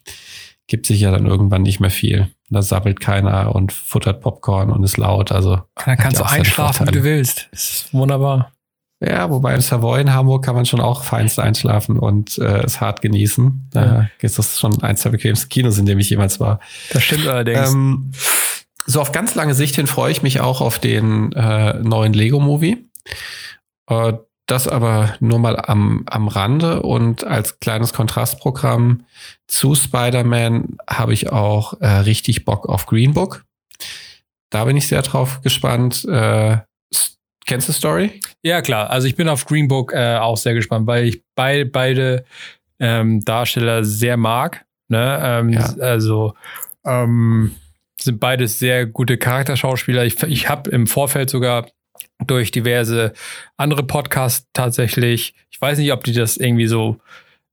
gibt 0.66 0.88
sich 0.88 1.00
ja 1.02 1.12
dann 1.12 1.28
irgendwann 1.28 1.62
nicht 1.62 1.80
mehr 1.80 1.92
viel. 1.92 2.32
Da 2.50 2.64
sabbelt 2.64 3.00
keiner 3.00 3.54
und 3.56 3.72
futtert 3.72 4.22
Popcorn 4.22 4.72
und 4.72 4.84
ist 4.84 4.98
laut. 4.98 5.32
Also 5.32 5.62
dann 5.86 5.98
kannst 5.98 6.20
du 6.20 6.24
einschlafen, 6.24 6.88
wie 6.88 6.92
du 6.92 7.04
willst. 7.04 7.50
Das 7.52 7.70
ist 7.70 7.94
wunderbar. 7.94 8.52
Ja, 9.04 9.32
wobei 9.32 9.56
im 9.56 9.62
Savoy 9.62 10.00
in 10.02 10.14
Hamburg 10.14 10.46
kann 10.46 10.54
man 10.54 10.68
schon 10.68 10.80
auch 10.80 11.04
feinst 11.04 11.40
einschlafen 11.40 11.98
und 11.98 12.38
äh, 12.38 12.64
es 12.64 12.80
hart 12.80 13.02
genießen. 13.02 13.70
Da 13.72 13.86
ja. 13.86 14.10
ist 14.22 14.38
das 14.38 14.60
schon 14.60 14.84
eins 14.84 15.02
der 15.02 15.10
bequemsten 15.10 15.50
Kinos, 15.50 15.80
in 15.80 15.88
dem 15.88 15.98
ich 15.98 16.10
jemals 16.12 16.40
war. 16.40 16.60
Das 16.94 17.04
stimmt 17.04 17.28
allerdings. 17.28 17.72
Ähm, 17.72 18.12
so 18.86 19.02
auf 19.02 19.12
ganz 19.12 19.34
lange 19.34 19.56
Sicht 19.56 19.76
hin 19.76 19.88
freue 19.88 20.12
ich 20.12 20.22
mich 20.22 20.40
auch 20.40 20.62
auf 20.62 20.78
den 20.78 21.32
äh, 21.34 21.74
neuen 21.80 22.14
Lego-Movie. 22.14 22.90
Äh, 23.90 24.14
das 24.46 24.68
aber 24.68 25.16
nur 25.20 25.40
mal 25.40 25.58
am, 25.58 26.04
am 26.08 26.28
Rande 26.28 26.82
und 26.84 27.24
als 27.24 27.60
kleines 27.60 27.94
Kontrastprogramm 27.94 29.06
zu 29.48 29.76
Spider-Man 29.76 30.78
habe 30.88 31.14
ich 31.14 31.32
auch 31.32 31.80
äh, 31.80 31.88
richtig 31.88 32.46
Bock 32.46 32.68
auf 32.68 32.86
Green 32.86 33.14
Book. 33.14 33.46
Da 34.52 34.66
bin 34.66 34.78
ich 34.78 34.88
sehr 34.88 35.02
drauf 35.02 35.42
gespannt. 35.42 36.06
Äh, 36.06 36.58
Kennst 37.46 37.68
du 37.70 37.74
Story? 37.74 38.20
Ja, 38.44 38.62
klar. 38.62 38.90
Also 38.90 39.08
ich 39.08 39.16
bin 39.16 39.28
auf 39.28 39.46
Green 39.46 39.68
Book 39.68 39.94
äh, 39.94 40.18
auch 40.18 40.38
sehr 40.38 40.54
gespannt, 40.54 40.88
weil 40.88 41.06
ich 41.06 41.22
bei, 41.36 41.64
beide 41.64 42.26
ähm, 42.80 43.24
Darsteller 43.26 43.84
sehr 43.84 44.18
mag. 44.18 44.66
Ne? 44.88 45.20
Ähm, 45.24 45.50
ja. 45.50 45.74
Also 45.80 46.34
ähm, 46.86 47.56
sind 48.00 48.20
beides 48.20 48.60
sehr 48.60 48.86
gute 48.86 49.18
Charakterschauspieler. 49.18 50.06
Ich, 50.06 50.22
ich 50.24 50.50
habe 50.50 50.70
im 50.70 50.88
Vorfeld 50.88 51.30
sogar 51.30 51.68
durch 52.26 52.52
diverse 52.52 53.14
andere 53.58 53.84
Podcasts 53.84 54.48
tatsächlich, 54.54 55.34
ich 55.50 55.62
weiß 55.62 55.78
nicht, 55.78 55.92
ob 55.92 56.04
die 56.04 56.14
das 56.14 56.38
irgendwie 56.38 56.68
so 56.68 56.98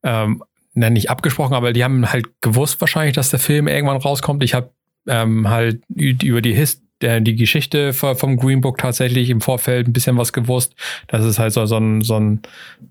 ähm, 0.02 0.42
nicht 0.74 1.10
abgesprochen, 1.10 1.54
aber 1.54 1.72
die 1.72 1.84
haben 1.84 2.10
halt 2.10 2.26
gewusst 2.40 2.80
wahrscheinlich, 2.80 3.14
dass 3.14 3.30
der 3.30 3.38
Film 3.38 3.68
irgendwann 3.68 3.96
rauskommt. 3.96 4.42
Ich 4.42 4.54
habe 4.54 4.70
ähm, 5.06 5.48
halt 5.48 5.82
über 5.88 6.40
die 6.40 6.54
Hist 6.54 6.82
der, 7.00 7.20
die 7.20 7.36
Geschichte 7.36 7.92
vom 7.92 8.36
Green 8.36 8.60
Book 8.60 8.78
tatsächlich 8.78 9.30
im 9.30 9.40
Vorfeld 9.40 9.88
ein 9.88 9.92
bisschen 9.92 10.16
was 10.16 10.32
gewusst. 10.32 10.74
Das 11.06 11.24
ist 11.24 11.38
halt 11.38 11.52
so, 11.52 11.64
so, 11.66 11.76
ein, 11.76 12.02
so, 12.02 12.16
ein, 12.16 12.42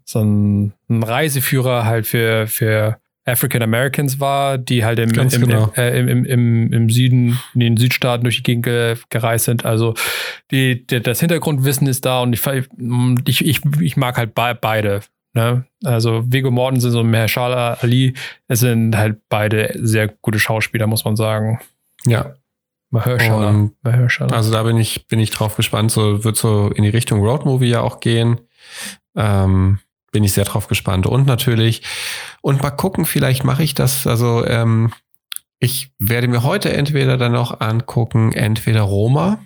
so 0.05 0.22
ein 0.22 0.74
Reiseführer 0.89 1.86
halt 1.86 2.08
für, 2.08 2.47
für 2.47 2.99
African 3.28 3.62
Americans 3.62 4.20
war, 4.20 4.58
die 4.58 4.86
halt 4.86 4.99
im, 4.99 5.10
im, 5.10 5.30
genau. 5.30 5.72
äh, 5.76 5.99
im, 5.99 6.26
im, 6.26 6.72
im, 6.72 6.89
Süden, 6.89 7.38
in 7.53 7.60
den 7.60 7.78
Südstaaten 7.78 8.24
durch 8.24 8.38
die 8.38 8.43
Gegend 8.43 8.66
gereist 9.10 9.45
sind. 9.45 9.66
Also 9.66 9.95
die, 10.49 10.88
die, 10.88 11.01
das 11.01 11.20
Hintergrundwissen 11.20 11.88
ist 11.88 12.05
da 12.05 12.22
und 12.22 12.34
ich, 12.34 13.45
ich, 13.45 13.62
ich, 13.82 13.97
mag 13.97 14.18
halt 14.18 14.34
be 14.34 14.58
beide. 14.60 15.01
Ne? 15.34 15.66
Also 15.84 16.24
Vigo 16.32 16.51
Mortensen 16.51 16.95
und 16.95 17.12
Mahershala 17.12 17.78
Ali, 17.82 18.14
es 18.47 18.62
sind 18.62 18.95
halt 18.95 19.20
beide 19.28 19.72
sehr 19.76 20.08
gute 20.08 20.39
Schauspieler, 20.39 20.88
muss 20.88 21.03
man 21.03 21.18
sagen. 21.18 21.60
Ja. 22.05 22.34
Mahershala. 22.89 23.69
Mahershala. 23.81 24.35
Also 24.35 24.51
da 24.51 24.63
bin 24.63 24.77
ich, 24.77 25.07
bin 25.07 25.19
ich 25.19 25.31
drauf 25.31 25.55
gespannt. 25.55 25.91
So 25.91 26.23
wird 26.23 26.38
so 26.38 26.69
in 26.69 26.83
die 26.83 26.89
Richtung 26.89 27.21
Roadmovie 27.21 27.69
ja 27.69 27.81
auch 27.81 27.99
gehen. 27.99 28.39
Ähm, 29.15 29.79
bin 30.11 30.23
ich 30.23 30.33
sehr 30.33 30.45
drauf 30.45 30.67
gespannt. 30.67 31.05
Und 31.05 31.27
natürlich, 31.27 31.83
und 32.41 32.61
mal 32.61 32.71
gucken, 32.71 33.05
vielleicht 33.05 33.43
mache 33.43 33.63
ich 33.63 33.73
das. 33.73 34.07
Also 34.07 34.45
ähm, 34.45 34.93
ich 35.59 35.91
werde 35.99 36.27
mir 36.27 36.43
heute 36.43 36.71
entweder 36.71 37.17
dann 37.17 37.33
noch 37.33 37.59
angucken, 37.59 38.31
entweder 38.31 38.81
Roma. 38.81 39.39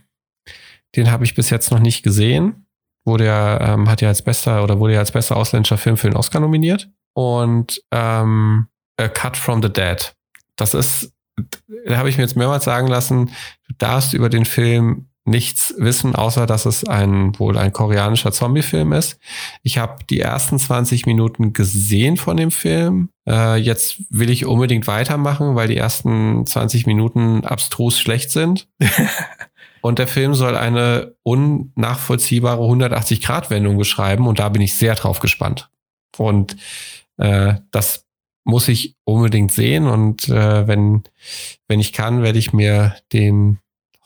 Den 0.96 1.10
habe 1.10 1.24
ich 1.24 1.36
bis 1.36 1.50
jetzt 1.50 1.72
noch 1.72 1.80
nicht 1.80 2.04
gesehen. 2.04 2.68
Wurde 3.06 3.26
ja, 3.26 3.74
ähm, 3.74 3.90
hat 3.90 4.02
ja 4.02 4.10
als 4.10 4.22
bester 4.22 4.64
oder 4.64 4.80
wurde 4.80 4.94
ja 4.94 5.00
als 5.00 5.12
bester 5.12 5.38
ausländischer 5.38 5.78
Film 5.78 5.98
für 5.98 6.10
den 6.10 6.18
Oscar 6.18 6.40
nominiert. 6.40 6.90
Und 7.14 7.82
ähm, 7.92 8.68
A 8.98 9.08
Cut 9.08 9.38
from 9.38 9.64
the 9.64 9.72
Dead. 9.72 10.14
Das 10.56 10.74
ist, 10.74 11.12
da 11.86 11.98
habe 11.98 12.10
ich 12.10 12.18
mir 12.18 12.24
jetzt 12.24 12.38
mehrmals 12.38 12.66
sagen 12.66 12.88
lassen, 12.88 13.32
du 13.68 13.74
darfst 13.78 14.14
über 14.14 14.30
den 14.30 14.46
Film 14.46 15.08
nichts 15.24 15.76
wissen, 15.78 16.16
außer 16.16 16.48
dass 16.48 16.66
es 16.66 16.84
ein 16.84 17.38
wohl 17.38 17.58
ein 17.58 17.72
koreanischer 17.72 18.32
Zombie-Film 18.32 18.92
ist. 18.92 19.20
Ich 19.62 19.78
habe 19.78 20.04
die 20.10 20.20
ersten 20.20 20.58
20 20.58 21.06
Minuten 21.06 21.54
gesehen 21.54 22.18
von 22.18 22.38
dem 22.38 22.50
Film. 22.50 23.10
Äh, 23.28 23.58
jetzt 23.58 24.02
will 24.10 24.32
ich 24.32 24.46
unbedingt 24.46 24.88
weitermachen, 24.88 25.56
weil 25.56 25.68
die 25.68 25.78
ersten 25.78 26.46
20 26.46 26.88
Minuten 26.88 27.46
abstrus 27.46 28.00
schlecht 28.00 28.32
sind. 28.32 28.68
und 29.82 30.00
der 30.00 30.08
Film 30.08 30.34
soll 30.34 30.58
eine 30.58 31.14
unnachvollziehbare 31.22 32.64
180-Grad-Wendung 32.64 33.78
beschreiben 33.78 34.26
und 34.26 34.40
da 34.40 34.50
bin 34.50 34.62
ich 34.64 34.76
sehr 34.76 34.96
drauf 34.96 35.20
gespannt. 35.20 35.70
Und 36.18 36.58
äh, 37.18 37.56
das 37.70 38.08
muss 38.44 38.68
ich 38.68 38.96
unbedingt 39.04 39.52
sehen 39.52 39.88
und 39.88 40.28
äh, 40.30 40.68
wenn, 40.68 41.04
wenn 41.68 41.80
ich 41.80 41.94
kann, 41.94 42.24
werde 42.24 42.40
ich 42.40 42.54
mir 42.54 42.96
den 43.14 43.60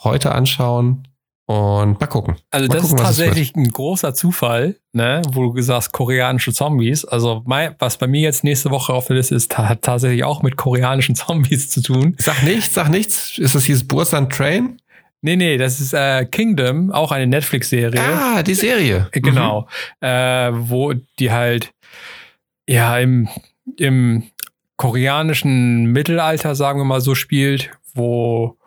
heute 0.03 0.33
anschauen 0.33 1.07
und 1.47 1.99
mal 1.99 2.07
gucken. 2.07 2.37
Also 2.49 2.67
mal 2.67 2.73
das 2.73 2.81
gucken, 2.83 2.97
ist 2.97 3.03
tatsächlich 3.03 3.55
ein 3.55 3.69
großer 3.69 4.13
Zufall, 4.13 4.77
ne, 4.93 5.21
wo 5.31 5.53
du 5.53 5.61
sagst 5.61 5.91
koreanische 5.91 6.53
Zombies. 6.53 7.05
Also 7.05 7.43
mein, 7.45 7.75
was 7.79 7.97
bei 7.97 8.07
mir 8.07 8.21
jetzt 8.21 8.43
nächste 8.43 8.71
Woche 8.71 8.93
auf 8.93 9.07
der 9.07 9.17
Liste 9.17 9.35
ist, 9.35 9.55
hat 9.57 9.83
tatsächlich 9.83 10.23
auch 10.23 10.41
mit 10.41 10.57
koreanischen 10.57 11.15
Zombies 11.15 11.69
zu 11.69 11.81
tun. 11.81 12.15
Sag 12.17 12.43
nichts, 12.43 12.73
sag 12.73 12.89
nichts. 12.89 13.37
Ist 13.37 13.55
das 13.55 13.65
dieses 13.65 13.87
Bursan 13.87 14.29
Train? 14.29 14.79
Nee, 15.21 15.37
nee, 15.37 15.57
das 15.57 15.79
ist 15.79 15.93
äh, 15.93 16.25
Kingdom, 16.25 16.91
auch 16.91 17.11
eine 17.11 17.25
Netflix-Serie. 17.25 17.99
Ah, 17.99 18.43
die 18.43 18.53
Serie. 18.53 19.09
Äh, 19.11 19.21
genau. 19.21 19.67
Mhm. 20.01 20.07
Äh, 20.07 20.69
wo 20.69 20.93
die 21.19 21.31
halt 21.31 21.71
ja 22.67 22.97
im, 22.99 23.27
im 23.77 24.23
koreanischen 24.77 25.85
Mittelalter, 25.85 26.55
sagen 26.55 26.79
wir 26.79 26.85
mal 26.85 27.01
so, 27.01 27.15
spielt, 27.15 27.71
wo 27.93 28.57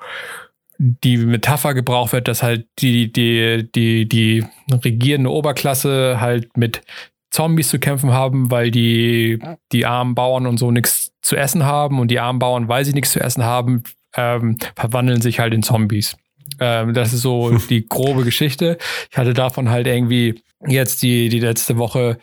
die 0.79 1.17
Metapher 1.19 1.75
gebraucht 1.75 2.13
wird, 2.13 2.29
dass 2.29 2.43
halt 2.43 2.67
die, 2.79 3.13
die, 3.13 3.69
die, 3.75 4.09
die 4.09 4.45
regierende 4.73 5.31
Oberklasse 5.31 6.21
halt 6.21 6.57
mit 6.57 6.83
Zombies 7.31 7.69
zu 7.69 7.79
kämpfen 7.79 8.13
haben, 8.13 8.51
weil 8.51 8.71
die, 8.71 9.39
die 9.73 9.85
armen 9.85 10.15
Bauern 10.15 10.47
und 10.47 10.59
so 10.59 10.71
nichts 10.71 11.13
zu 11.21 11.37
essen 11.37 11.65
haben 11.65 11.99
und 12.01 12.11
die 12.11 12.21
armen 12.21 12.39
Bauern, 12.39 12.69
weil 12.69 12.85
sie 12.85 12.93
nichts 12.93 13.13
zu 13.13 13.21
essen 13.21 13.45
haben, 13.45 13.83
ähm, 14.15 14.57
verwandeln 14.77 15.21
sich 15.21 15.41
halt 15.41 15.53
in 15.53 15.63
Zombies. 15.63 16.17
Ähm, 16.61 16.95
das 16.95 17.13
ist 17.13 17.23
so 17.23 17.51
die 17.71 17.87
grobe 17.87 18.25
Geschichte. 18.25 18.79
Ich 19.11 19.19
hatte 19.19 19.35
davon 19.35 19.69
halt 19.69 19.87
irgendwie 19.87 20.43
jetzt 20.67 21.03
die, 21.03 21.29
die 21.29 21.41
letzte 21.41 21.79
Woche 21.79 22.19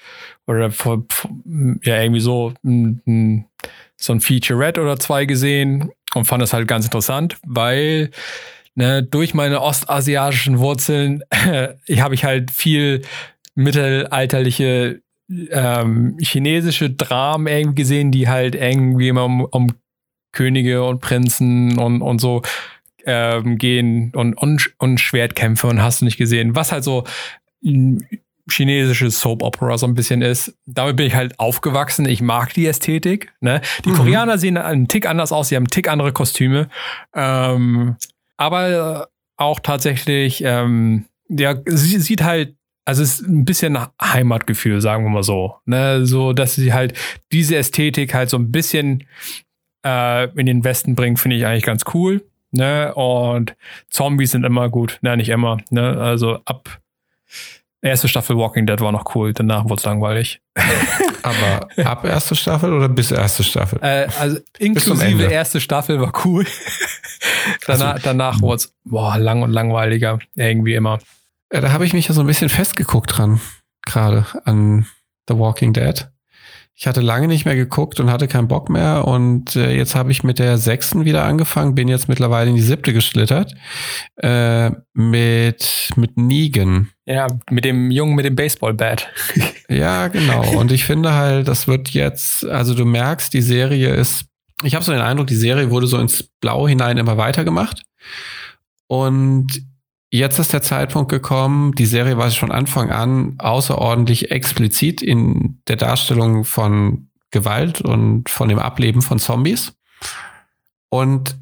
oder 0.47 0.71
vor, 0.71 1.05
ja, 1.83 2.01
irgendwie 2.01 2.21
so 2.21 2.53
ein, 2.63 3.45
so 3.95 4.13
ein 4.13 4.21
Featurette 4.21 4.81
oder 4.81 4.99
zwei 4.99 5.25
gesehen 5.25 5.91
und 6.13 6.25
fand 6.25 6.41
das 6.41 6.53
halt 6.53 6.67
ganz 6.67 6.85
interessant, 6.85 7.37
weil 7.45 8.11
ne, 8.75 9.03
durch 9.03 9.33
meine 9.33 9.61
ostasiatischen 9.61 10.59
Wurzeln 10.59 11.23
ich 11.85 12.01
habe 12.01 12.15
ich 12.15 12.25
halt 12.25 12.51
viel 12.51 13.01
mittelalterliche 13.55 15.01
ähm, 15.29 16.17
chinesische 16.21 16.89
Dramen 16.89 17.47
irgendwie 17.47 17.81
gesehen, 17.81 18.11
die 18.11 18.27
halt 18.27 18.55
irgendwie 18.55 19.07
immer 19.07 19.25
um, 19.25 19.45
um 19.45 19.71
Könige 20.33 20.83
und 20.83 20.99
Prinzen 20.99 21.79
und, 21.79 22.01
und 22.01 22.19
so 22.19 22.41
ähm, 23.05 23.57
gehen 23.57 24.11
und, 24.13 24.33
und, 24.33 24.73
und 24.77 24.99
Schwertkämpfe 24.99 25.67
und 25.67 25.81
hast 25.81 26.01
du 26.01 26.05
nicht 26.05 26.17
gesehen, 26.17 26.55
was 26.55 26.71
halt 26.71 26.83
so 26.83 27.05
chinesische 28.49 29.09
Soap 29.09 29.41
Opera 29.41 29.77
so 29.77 29.87
ein 29.87 29.95
bisschen 29.95 30.21
ist. 30.21 30.55
Damit 30.65 30.95
bin 30.95 31.07
ich 31.07 31.15
halt 31.15 31.39
aufgewachsen. 31.39 32.05
Ich 32.07 32.21
mag 32.21 32.53
die 32.53 32.67
Ästhetik. 32.67 33.33
Ne? 33.41 33.61
Die 33.83 33.89
mhm. 33.89 33.95
Koreaner 33.95 34.37
sehen 34.37 34.57
einen 34.57 34.87
Tick 34.87 35.07
anders 35.07 35.31
aus, 35.31 35.49
sie 35.49 35.55
haben 35.55 35.63
einen 35.63 35.71
Tick 35.71 35.89
andere 35.89 36.13
Kostüme. 36.13 36.69
Ähm, 37.13 37.95
aber 38.37 39.09
auch 39.37 39.59
tatsächlich, 39.59 40.43
ähm, 40.43 41.05
ja, 41.27 41.55
sie 41.65 41.99
sieht 41.99 42.23
halt, 42.23 42.55
also 42.85 43.01
es 43.01 43.19
ist 43.19 43.27
ein 43.27 43.45
bisschen 43.45 43.77
Heimatgefühl, 44.01 44.79
sagen 44.79 45.03
wir 45.03 45.09
mal 45.09 45.23
so. 45.23 45.55
Ne? 45.65 46.05
So, 46.05 46.33
dass 46.33 46.55
sie 46.55 46.73
halt 46.73 46.93
diese 47.31 47.55
Ästhetik 47.55 48.13
halt 48.13 48.29
so 48.29 48.37
ein 48.37 48.51
bisschen 48.51 49.05
äh, 49.85 50.29
in 50.39 50.45
den 50.45 50.63
Westen 50.63 50.95
bringt, 50.95 51.19
finde 51.19 51.37
ich 51.37 51.45
eigentlich 51.45 51.63
ganz 51.63 51.83
cool. 51.93 52.23
Ne? 52.51 52.93
Und 52.93 53.55
Zombies 53.89 54.31
sind 54.31 54.45
immer 54.45 54.69
gut. 54.69 54.99
Ne, 55.01 55.17
nicht 55.17 55.29
immer. 55.29 55.57
Ne? 55.71 55.97
Also 55.97 56.39
ab 56.45 56.79
Erste 57.85 58.07
Staffel 58.07 58.35
Walking 58.35 58.65
Dead 58.65 58.81
war 58.81 58.91
noch 58.91 59.13
cool, 59.13 59.31
danach 59.31 59.65
wurde 59.65 59.75
es 59.75 59.85
langweilig. 59.85 60.41
Aber 61.21 61.69
ab 61.85 62.03
erste 62.03 62.35
Staffel 62.35 62.73
oder 62.73 62.89
bis 62.89 63.11
erste 63.11 63.43
Staffel? 63.43 63.77
Äh, 63.83 64.07
also 64.19 64.39
inklusive 64.57 65.25
erste 65.25 65.61
Staffel 65.61 66.01
war 66.01 66.11
cool. 66.25 66.47
danach 67.67 67.93
also, 67.93 68.03
danach 68.03 68.41
wurde 68.41 68.55
es 68.55 68.73
lang 68.85 69.43
und 69.43 69.51
langweiliger, 69.51 70.17
irgendwie 70.33 70.73
immer. 70.73 70.97
Ja, 71.53 71.61
da 71.61 71.71
habe 71.71 71.85
ich 71.85 71.93
mich 71.93 72.07
ja 72.07 72.15
so 72.15 72.21
ein 72.21 72.27
bisschen 72.27 72.49
festgeguckt 72.49 73.15
dran, 73.15 73.39
gerade 73.85 74.25
an 74.45 74.87
The 75.29 75.37
Walking 75.37 75.73
Dead. 75.73 76.07
Ich 76.77 76.87
hatte 76.87 76.99
lange 76.99 77.29
nicht 77.29 77.45
mehr 77.45 77.55
geguckt 77.55 78.01
und 78.01 78.11
hatte 78.11 78.27
keinen 78.27 78.49
Bock 78.49 78.69
mehr. 78.69 79.07
Und 79.07 79.55
äh, 79.55 79.73
jetzt 79.73 79.95
habe 79.95 80.11
ich 80.11 80.23
mit 80.23 80.39
der 80.39 80.57
sechsten 80.57 81.05
wieder 81.05 81.23
angefangen, 81.23 81.73
bin 81.73 81.87
jetzt 81.87 82.09
mittlerweile 82.09 82.49
in 82.49 82.57
die 82.57 82.61
siebte 82.61 82.91
geschlittert. 82.91 83.55
Äh, 84.17 84.71
mit, 84.93 85.91
mit 85.95 86.17
Negan. 86.17 86.89
Ja, 87.05 87.27
mit 87.49 87.63
dem 87.63 87.91
Jungen 87.91 88.15
mit 88.15 88.25
dem 88.25 88.35
Baseball-Bat. 88.35 89.07
ja, 89.69 90.09
genau. 90.09 90.59
Und 90.59 90.73
ich 90.73 90.83
finde 90.83 91.13
halt, 91.13 91.47
das 91.47 91.65
wird 91.67 91.91
jetzt, 91.91 92.45
also 92.45 92.73
du 92.75 92.83
merkst, 92.83 93.33
die 93.33 93.41
Serie 93.41 93.93
ist, 93.93 94.25
ich 94.61 94.75
habe 94.75 94.83
so 94.83 94.91
den 94.91 95.01
Eindruck, 95.01 95.27
die 95.27 95.35
Serie 95.35 95.71
wurde 95.71 95.87
so 95.87 95.97
ins 95.97 96.23
Blau 96.41 96.67
hinein 96.67 96.97
immer 96.97 97.17
weitergemacht. 97.17 97.83
Und 98.87 99.65
Jetzt 100.11 100.39
ist 100.39 100.53
der 100.53 100.61
Zeitpunkt 100.61 101.09
gekommen, 101.09 101.73
die 101.73 101.85
Serie 101.85 102.17
war 102.17 102.29
schon 102.31 102.51
Anfang 102.51 102.91
an 102.91 103.35
außerordentlich 103.39 104.31
explizit 104.31 105.01
in 105.01 105.61
der 105.67 105.75
Darstellung 105.75 106.45
von 106.45 107.09
Gewalt 107.31 107.81
und 107.81 108.29
von 108.29 108.47
dem 108.47 108.59
Ableben 108.59 109.01
von 109.01 109.19
Zombies. 109.19 109.73
Und 110.89 111.37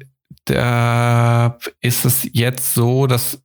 da 0.46 1.58
ist 1.80 2.04
es 2.04 2.28
jetzt 2.32 2.74
so, 2.74 3.06
dass 3.06 3.42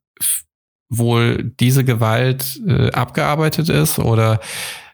wohl 0.89 1.43
diese 1.59 1.83
Gewalt 1.83 2.59
äh, 2.65 2.91
abgearbeitet 2.91 3.69
ist 3.69 3.99
oder 3.99 4.39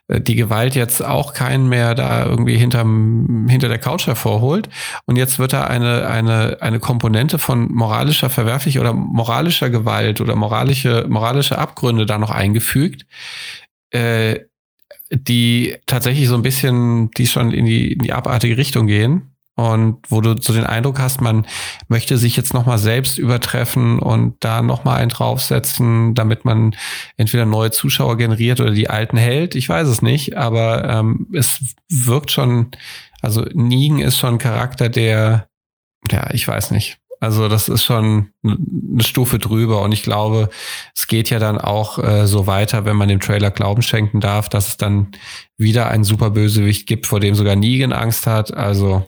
die 0.08 0.36
Gewalt 0.36 0.74
jetzt 0.76 1.04
auch 1.04 1.34
keinen 1.34 1.68
mehr 1.68 1.94
da 1.94 2.26
irgendwie 2.26 2.56
hinterm, 2.56 3.46
hinter 3.48 3.68
der 3.68 3.78
Couch 3.78 4.06
hervorholt. 4.06 4.68
Und 5.04 5.16
jetzt 5.16 5.38
wird 5.38 5.52
da 5.52 5.64
eine, 5.64 6.06
eine, 6.06 6.58
eine 6.60 6.78
Komponente 6.78 7.38
von 7.38 7.72
moralischer 7.72 8.30
Verwerflich 8.30 8.78
oder 8.78 8.92
moralischer 8.92 9.68
Gewalt 9.68 10.20
oder 10.20 10.36
moralische, 10.36 11.06
moralische 11.08 11.58
Abgründe 11.58 12.06
da 12.06 12.18
noch 12.18 12.30
eingefügt, 12.30 13.06
äh, 13.90 14.40
die 15.10 15.76
tatsächlich 15.86 16.28
so 16.28 16.34
ein 16.34 16.42
bisschen, 16.42 17.10
die 17.12 17.26
schon 17.26 17.52
in 17.52 17.64
die, 17.64 17.92
in 17.92 18.00
die 18.00 18.12
abartige 18.12 18.56
Richtung 18.56 18.86
gehen 18.86 19.35
und 19.56 19.96
wo 20.08 20.20
du 20.20 20.36
so 20.40 20.52
den 20.52 20.66
Eindruck 20.66 20.98
hast, 20.98 21.22
man 21.22 21.46
möchte 21.88 22.18
sich 22.18 22.36
jetzt 22.36 22.52
nochmal 22.52 22.76
selbst 22.76 23.16
übertreffen 23.16 23.98
und 23.98 24.36
da 24.40 24.60
nochmal 24.60 24.98
einen 24.98 25.08
draufsetzen, 25.08 26.14
damit 26.14 26.44
man 26.44 26.76
entweder 27.16 27.46
neue 27.46 27.70
Zuschauer 27.70 28.18
generiert 28.18 28.60
oder 28.60 28.72
die 28.72 28.90
alten 28.90 29.16
hält. 29.16 29.54
Ich 29.54 29.66
weiß 29.66 29.88
es 29.88 30.02
nicht, 30.02 30.36
aber 30.36 30.84
ähm, 30.84 31.28
es 31.32 31.58
wirkt 31.88 32.30
schon, 32.30 32.70
also 33.22 33.46
Nigen 33.54 33.98
ist 33.98 34.18
schon 34.18 34.34
ein 34.34 34.38
Charakter, 34.38 34.90
der, 34.90 35.48
ja, 36.10 36.28
ich 36.32 36.46
weiß 36.46 36.70
nicht. 36.70 36.98
Also 37.18 37.48
das 37.48 37.70
ist 37.70 37.82
schon 37.82 38.28
eine 38.44 39.02
Stufe 39.02 39.38
drüber 39.38 39.80
und 39.80 39.92
ich 39.92 40.02
glaube, 40.02 40.50
es 40.94 41.06
geht 41.06 41.30
ja 41.30 41.38
dann 41.38 41.56
auch 41.56 41.98
äh, 41.98 42.26
so 42.26 42.46
weiter, 42.46 42.84
wenn 42.84 42.96
man 42.96 43.08
dem 43.08 43.20
Trailer 43.20 43.50
Glauben 43.50 43.80
schenken 43.80 44.20
darf, 44.20 44.50
dass 44.50 44.68
es 44.68 44.76
dann 44.76 45.12
wieder 45.56 45.88
einen 45.88 46.04
Superbösewicht 46.04 46.86
gibt, 46.86 47.06
vor 47.06 47.20
dem 47.20 47.34
sogar 47.34 47.56
Negan 47.56 47.94
Angst 47.94 48.26
hat. 48.26 48.52
Also 48.52 49.06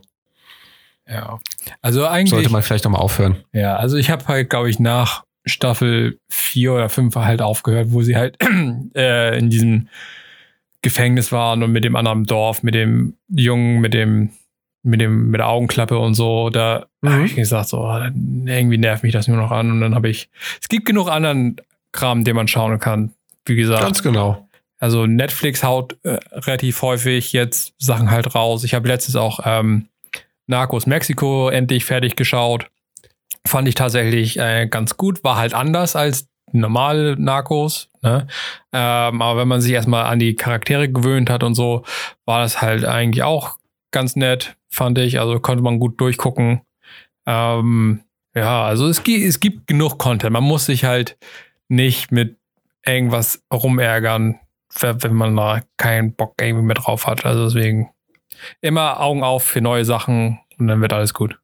ja. 1.09 1.38
Also 1.82 2.06
eigentlich. 2.06 2.30
Sollte 2.30 2.50
man 2.50 2.62
vielleicht 2.62 2.84
nochmal 2.84 3.00
aufhören. 3.00 3.36
Ja, 3.52 3.76
also 3.76 3.96
ich 3.96 4.11
habe 4.11 4.26
halt, 4.26 4.50
glaube 4.50 4.70
ich, 4.70 4.78
nach 4.78 5.24
Staffel 5.46 6.18
4 6.30 6.72
oder 6.72 6.88
5 6.88 7.14
halt 7.16 7.42
aufgehört, 7.42 7.88
wo 7.90 8.02
sie 8.02 8.16
halt 8.16 8.36
äh, 8.94 9.38
in 9.38 9.50
diesem 9.50 9.88
Gefängnis 10.82 11.32
waren 11.32 11.62
und 11.62 11.72
mit 11.72 11.84
dem 11.84 11.96
anderen 11.96 12.24
Dorf, 12.24 12.62
mit 12.62 12.74
dem 12.74 13.14
Jungen, 13.28 13.80
mit 13.80 13.94
dem, 13.94 14.30
mit 14.82 15.00
dem, 15.00 15.30
mit 15.30 15.40
der 15.40 15.48
Augenklappe 15.48 15.98
und 15.98 16.14
so, 16.14 16.50
da 16.50 16.86
mhm. 17.00 17.09
habe 17.11 17.24
ich 17.24 17.34
gesagt, 17.34 17.68
so, 17.68 17.84
irgendwie 18.44 18.78
nervt 18.78 19.02
mich 19.02 19.12
das 19.12 19.28
nur 19.28 19.36
noch 19.36 19.50
an. 19.50 19.70
Und 19.70 19.80
dann 19.80 19.94
habe 19.94 20.09
ich, 20.09 20.28
es 20.61 20.68
gibt 20.68 20.86
genug 20.86 21.09
anderen 21.09 21.56
Kram, 21.92 22.24
den 22.24 22.36
man 22.36 22.48
schauen 22.48 22.78
kann. 22.78 23.12
Wie 23.44 23.56
gesagt. 23.56 23.82
Ganz 23.82 24.02
genau. 24.02 24.46
Also 24.78 25.06
Netflix 25.06 25.64
haut 25.64 25.96
äh, 26.04 26.18
relativ 26.32 26.82
häufig 26.82 27.32
jetzt 27.32 27.74
Sachen 27.78 28.11
halt 28.11 28.34
raus. 28.34 28.62
Ich 28.62 28.74
habe 28.74 28.86
letztens 28.86 29.16
auch 29.16 29.40
ähm, 29.44 29.88
Narcos 30.49 30.86
Mexiko 30.86 31.49
endlich 31.51 31.84
fertig 31.84 32.16
geschaut. 32.16 32.68
Fand 33.46 33.68
ich 33.68 33.74
tatsächlich 33.76 34.38
äh, 34.38 34.66
ganz 34.66 34.96
gut. 34.96 35.22
War 35.22 35.36
halt 35.36 35.55
anders 35.55 35.94
als 35.94 36.28
normale 36.53 37.16
Narcos. 37.20 37.88
Ne? 38.03 38.26
Ähm, 38.72 39.22
aber 39.22 39.40
wenn 39.40 39.49
man 39.49 39.61
sich 39.61 39.72
erstmal 39.72 40.07
an 40.07 40.18
die 40.18 40.34
Charaktere 40.34 40.88
gewöhnt 40.88 41.30
hat 41.30 41.42
und 41.42 41.55
so, 41.55 41.84
war 42.24 42.40
das 42.40 42.61
halt 42.61 42.84
eigentlich 42.84 43.22
auch 43.22 43.59
ganz 43.90 44.16
nett, 44.16 44.57
fand 44.68 44.99
ich. 44.99 45.20
Also 45.20 45.38
konnte 45.38 45.62
man 45.62 45.78
gut 45.78 46.01
durchgucken. 46.01 46.62
Ähm, 47.26 48.01
ja, 48.34 48.64
also 48.64 48.88
es, 48.88 49.03
es 49.07 49.40
gibt 49.40 49.66
genug 49.66 49.99
Content. 49.99 50.32
Man 50.32 50.44
muss 50.44 50.66
sich 50.66 50.84
halt 50.84 51.18
nicht 51.68 52.11
mit 52.11 52.36
irgendwas 52.86 53.42
rumärgern, 53.53 54.40
wenn 54.80 55.14
man 55.14 55.36
da 55.36 55.61
keinen 55.76 56.14
Bock 56.14 56.34
irgendwie 56.40 56.64
mehr 56.64 56.76
drauf 56.76 57.07
hat. 57.07 57.26
Also 57.26 57.44
deswegen 57.44 57.90
immer 58.61 59.01
Augen 59.01 59.22
auf 59.22 59.45
für 59.45 59.61
neue 59.61 59.84
Sachen 59.84 60.41
und 60.59 60.68
dann 60.68 60.80
wird 60.80 60.93
alles 60.93 61.14
gut. 61.14 61.39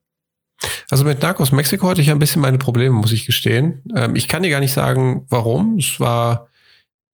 Also 0.90 1.04
mit 1.04 1.22
Narcos 1.22 1.52
Mexiko 1.52 1.88
hatte 1.88 2.00
ich 2.00 2.10
ein 2.10 2.18
bisschen 2.18 2.42
meine 2.42 2.58
Probleme, 2.58 2.94
muss 2.94 3.12
ich 3.12 3.26
gestehen. 3.26 3.82
Ähm, 3.94 4.16
ich 4.16 4.28
kann 4.28 4.42
dir 4.42 4.50
gar 4.50 4.60
nicht 4.60 4.72
sagen, 4.72 5.26
warum. 5.28 5.78
Es 5.78 6.00
war 6.00 6.48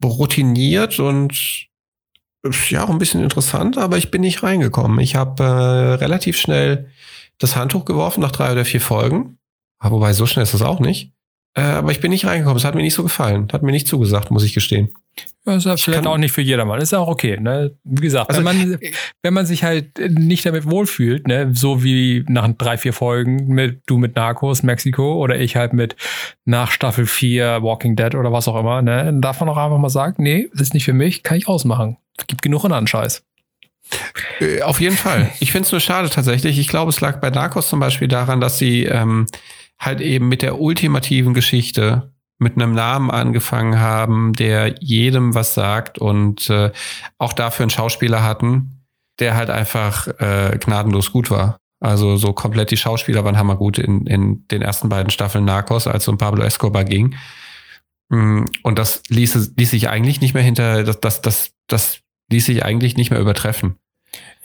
routiniert 0.05 0.99
und 0.99 1.69
ja, 2.71 2.85
auch 2.85 2.91
ein 2.91 2.99
bisschen 2.99 3.23
interessant, 3.23 3.77
aber 3.77 3.99
ich 3.99 4.11
bin 4.11 4.23
nicht 4.23 4.43
reingekommen. 4.43 4.99
Ich 5.01 5.15
habe 5.15 5.43
äh, 5.43 5.95
relativ 5.95 6.39
schnell 6.39 6.91
das 7.39 7.57
Handtuch 7.57 7.85
geworfen 7.85 8.21
nach 8.21 8.33
drei 8.33 8.53
oder 8.53 8.65
vier 8.65 8.81
Folgen. 8.81 9.39
Aber 9.79 9.97
wobei, 9.97 10.13
so 10.13 10.27
schnell 10.27 10.43
ist 10.43 10.55
das 10.55 10.63
auch 10.63 10.81
nicht. 10.81 11.13
Äh, 11.55 11.63
aber 11.63 11.91
ich 11.91 12.01
bin 12.01 12.11
nicht 12.11 12.27
reingekommen. 12.27 12.57
Es 12.57 12.65
hat 12.65 12.75
mir 12.75 12.83
nicht 12.83 12.95
so 12.95 13.03
gefallen. 13.03 13.49
Hat 13.53 13.63
mir 13.63 13.73
nicht 13.73 13.89
zugesagt, 13.89 14.31
muss 14.31 14.45
ich 14.45 14.55
gestehen. 14.55 14.91
Das 15.45 15.57
ist 15.57 15.65
ja 15.65 15.77
vielleicht 15.77 16.07
auch 16.07 16.19
nicht 16.19 16.33
für 16.33 16.43
jedermann. 16.43 16.81
Ist 16.81 16.93
ja 16.93 16.99
auch 16.99 17.09
okay. 17.09 17.39
Ne? 17.41 17.77
Wie 17.83 18.03
gesagt, 18.03 18.31
also, 18.31 18.45
wenn, 18.45 18.71
man, 18.71 18.79
wenn 19.23 19.35
man 19.35 19.47
sich 19.47 19.65
halt 19.65 19.99
nicht 19.99 20.47
damit 20.47 20.71
wohlfühlt, 20.71 21.27
ne? 21.27 21.51
so 21.53 21.83
wie 21.83 22.25
nach 22.29 22.49
drei, 22.57 22.77
vier 22.77 22.93
Folgen 22.93 23.49
mit 23.49 23.83
du 23.87 23.97
mit 23.97 24.17
Narcos 24.17 24.63
Mexiko 24.63 25.15
oder 25.15 25.41
ich 25.41 25.57
halt 25.57 25.73
mit 25.73 25.97
nach 26.45 26.71
Staffel 26.71 27.07
4 27.07 27.63
Walking 27.63 27.97
Dead 27.97 28.15
oder 28.15 28.33
was 28.33 28.49
auch 28.49 28.59
immer, 28.59 28.83
ne? 28.83 29.05
dann 29.05 29.21
darf 29.21 29.41
man 29.41 29.49
auch 29.49 29.57
einfach 29.57 29.79
mal 29.79 29.89
sagen, 29.89 30.23
nee, 30.23 30.49
das 30.53 30.63
ist 30.63 30.75
nicht 30.75 30.85
für 30.85 30.93
mich, 30.93 31.23
kann 31.23 31.39
ich 31.39 31.49
ausmachen. 31.49 31.97
Es 32.17 32.27
gibt 32.27 32.43
genug 32.43 32.65
anderen 32.65 32.87
Scheiß. 32.87 33.25
Äh, 34.41 34.63
auf 34.63 34.81
jeden 34.81 34.97
Fall. 34.97 35.31
Ich 35.41 35.53
finde 35.53 35.67
es 35.67 35.73
nur 35.73 35.81
schade 35.81 36.11
tatsächlich. 36.11 36.59
Ich 36.59 36.69
glaube, 36.69 36.91
es 36.91 37.01
lag 37.01 37.21
bei 37.21 37.31
Narcos 37.31 37.69
zum 37.69 37.81
Beispiel 37.81 38.09
daran, 38.09 38.41
dass 38.41 38.59
sie 38.59 38.85
ähm, 38.85 39.27
halt 39.81 40.01
eben 40.01 40.29
mit 40.29 40.43
der 40.43 40.61
ultimativen 40.61 41.35
Geschichte 41.35 42.13
mit 42.39 42.57
einem 42.57 42.73
Namen 42.73 43.11
angefangen 43.11 43.81
haben, 43.81 44.33
der 44.35 44.75
jedem 44.81 45.35
was 45.35 45.55
sagt 45.55 45.99
und 45.99 46.49
äh, 46.49 46.71
auch 47.19 47.33
dafür 47.33 47.65
einen 47.65 47.71
Schauspieler 47.71 48.23
hatten, 48.23 48.87
der 49.19 49.37
halt 49.37 49.51
einfach 49.51 50.07
äh, 50.21 50.57
gnadenlos 50.59 51.13
gut 51.13 51.31
war. 51.31 51.59
Also 51.81 52.17
so 52.17 52.33
komplett 52.33 52.71
die 52.71 52.77
Schauspieler 52.77 53.25
waren 53.25 53.39
hammergut 53.39 53.79
in, 53.79 54.07
in 54.07 54.47
den 54.49 54.63
ersten 54.63 54.89
beiden 54.89 55.11
Staffeln 55.11 55.45
Narcos, 55.45 55.87
als 55.87 56.05
es 56.05 56.09
um 56.09 56.19
Pablo 56.19 56.43
Escobar 56.45 56.85
ging. 56.85 57.15
Mm, 58.11 58.45
und 58.63 58.79
das 58.79 59.03
ließ, 59.09 59.53
ließ 59.57 59.71
sich 59.71 59.89
eigentlich 59.89 60.21
nicht 60.21 60.35
mehr 60.35 60.43
hinter, 60.43 60.83
das, 60.85 61.01
das, 61.01 61.23
das, 61.23 61.53
das 61.69 62.01
ließ 62.31 62.47
sich 62.47 62.65
eigentlich 62.65 62.97
nicht 62.97 63.11
mehr 63.11 63.21
übertreffen. 63.21 63.77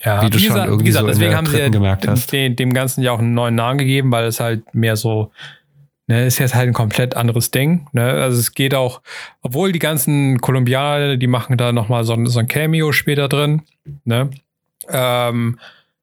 Ja, 0.04 0.22
wie 0.22 0.30
du 0.30 0.38
schon 0.38 0.48
gesagt, 0.48 0.66
irgendwie 0.66 0.86
gesagt, 0.86 1.06
so 1.06 1.10
deswegen 1.12 1.34
haben 1.34 1.46
sie 1.46 1.70
gemerkt 1.70 2.06
hast. 2.06 2.30
Dem, 2.32 2.54
dem 2.54 2.72
Ganzen 2.72 3.02
ja 3.02 3.12
auch 3.12 3.18
einen 3.18 3.34
neuen 3.34 3.54
Namen 3.54 3.78
gegeben, 3.78 4.12
weil 4.12 4.26
es 4.26 4.40
halt 4.40 4.74
mehr 4.74 4.96
so 4.96 5.32
Ne, 6.08 6.24
ist 6.24 6.38
jetzt 6.38 6.54
halt 6.54 6.68
ein 6.68 6.72
komplett 6.72 7.16
anderes 7.16 7.50
Ding. 7.50 7.88
Ne? 7.92 8.04
Also 8.04 8.38
es 8.38 8.54
geht 8.54 8.76
auch, 8.76 9.00
obwohl 9.42 9.72
die 9.72 9.80
ganzen 9.80 10.40
Kolumbianer, 10.40 11.16
die 11.16 11.26
machen 11.26 11.56
da 11.56 11.72
nochmal 11.72 12.04
so, 12.04 12.16
so 12.26 12.38
ein 12.38 12.46
Cameo 12.46 12.92
später 12.92 13.28
drin. 13.28 13.62
Ne? 14.04 14.30
Ähm, 14.88 15.58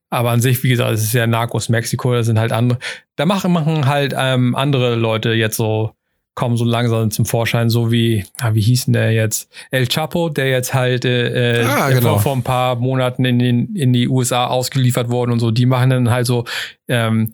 aber 0.10 0.32
an 0.32 0.42
sich, 0.42 0.62
wie 0.64 0.70
gesagt, 0.70 0.92
es 0.92 1.04
ist 1.04 1.14
ja 1.14 1.26
Narcos 1.26 1.70
Mexiko, 1.70 2.14
da 2.14 2.24
sind 2.24 2.38
halt 2.38 2.52
andere, 2.52 2.80
da 3.16 3.26
machen, 3.26 3.54
machen 3.54 3.86
halt 3.88 4.14
ähm, 4.18 4.56
andere 4.56 4.96
Leute 4.96 5.32
jetzt 5.32 5.56
so, 5.56 5.94
kommen 6.36 6.58
so 6.58 6.66
langsam 6.66 7.12
zum 7.12 7.26
Vorschein, 7.26 7.70
so 7.70 7.92
wie, 7.92 8.26
ah, 8.40 8.54
wie 8.54 8.62
hieß 8.62 8.86
denn 8.86 8.94
der 8.94 9.12
jetzt? 9.12 9.52
El 9.72 9.88
Chapo, 9.88 10.30
der 10.30 10.50
jetzt 10.50 10.74
halt 10.74 11.06
äh, 11.06 11.62
äh 11.62 11.66
ah, 11.66 11.90
genau. 11.90 12.14
vor, 12.14 12.20
vor 12.22 12.34
ein 12.34 12.44
paar 12.44 12.76
Monaten 12.76 13.24
in, 13.26 13.40
den, 13.40 13.76
in 13.76 13.94
die 13.94 14.08
USA 14.08 14.48
ausgeliefert 14.48 15.10
worden 15.10 15.32
und 15.32 15.40
so, 15.40 15.52
die 15.52 15.66
machen 15.66 15.92
dann 15.92 16.10
halt 16.10 16.26
so 16.26 16.46
ähm, 16.88 17.34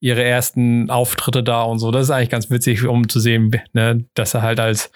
ihre 0.00 0.24
ersten 0.24 0.90
Auftritte 0.90 1.44
da 1.44 1.62
und 1.62 1.78
so. 1.78 1.92
Das 1.92 2.02
ist 2.02 2.10
eigentlich 2.10 2.30
ganz 2.30 2.50
witzig, 2.50 2.84
um 2.84 3.08
zu 3.08 3.20
sehen, 3.20 3.52
ne, 3.72 4.04
dass 4.14 4.34
er 4.34 4.42
halt 4.42 4.58
als 4.58 4.90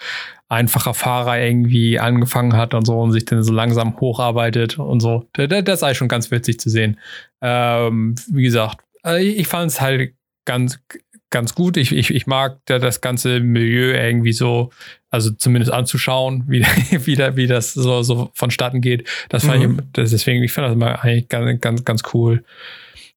einfacher 0.49 0.93
Fahrer 0.93 1.39
irgendwie 1.39 1.99
angefangen 1.99 2.53
hat 2.53 2.73
und 2.73 2.85
so 2.85 2.99
und 2.99 3.13
sich 3.13 3.25
dann 3.25 3.43
so 3.43 3.53
langsam 3.53 3.99
hocharbeitet 3.99 4.77
und 4.77 4.99
so. 4.99 5.25
Das, 5.33 5.47
das 5.47 5.79
ist 5.79 5.83
eigentlich 5.83 5.97
schon 5.97 6.07
ganz 6.09 6.29
witzig 6.31 6.59
zu 6.59 6.69
sehen. 6.69 6.99
Ähm, 7.41 8.15
wie 8.27 8.43
gesagt, 8.43 8.79
also 9.01 9.25
ich 9.25 9.47
fand 9.47 9.71
es 9.71 9.79
halt 9.79 10.13
ganz, 10.43 10.79
ganz 11.29 11.55
gut. 11.55 11.77
Ich, 11.77 11.91
ich, 11.91 12.13
ich 12.13 12.27
mag 12.27 12.59
das 12.65 13.01
ganze 13.01 13.39
Milieu 13.39 13.93
irgendwie 13.93 14.33
so, 14.33 14.71
also 15.09 15.31
zumindest 15.31 15.71
anzuschauen, 15.71 16.43
wie, 16.47 16.65
wie, 17.05 17.15
da, 17.15 17.35
wie 17.35 17.47
das 17.47 17.73
so, 17.73 18.03
so 18.03 18.29
vonstatten 18.33 18.81
geht. 18.81 19.07
Das 19.29 19.45
fand 19.45 19.67
mhm. 19.67 19.79
ich, 19.79 19.85
das, 19.93 20.11
deswegen, 20.11 20.43
ich 20.43 20.51
fand 20.51 20.67
das 20.67 20.75
mal 20.75 20.95
eigentlich 20.95 21.29
ganz, 21.29 21.61
ganz, 21.61 21.85
ganz 21.85 22.03
cool. 22.13 22.43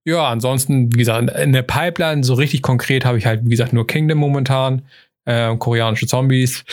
Ja, 0.04 0.28
ansonsten, 0.28 0.92
wie 0.94 0.98
gesagt, 0.98 1.30
in 1.38 1.52
der 1.52 1.62
Pipeline 1.62 2.24
so 2.24 2.34
richtig 2.34 2.62
konkret 2.62 3.04
habe 3.04 3.18
ich 3.18 3.26
halt, 3.26 3.42
wie 3.44 3.50
gesagt, 3.50 3.72
nur 3.72 3.86
Kingdom 3.86 4.18
momentan, 4.18 4.82
äh, 5.26 5.54
koreanische 5.56 6.06
Zombies. 6.06 6.64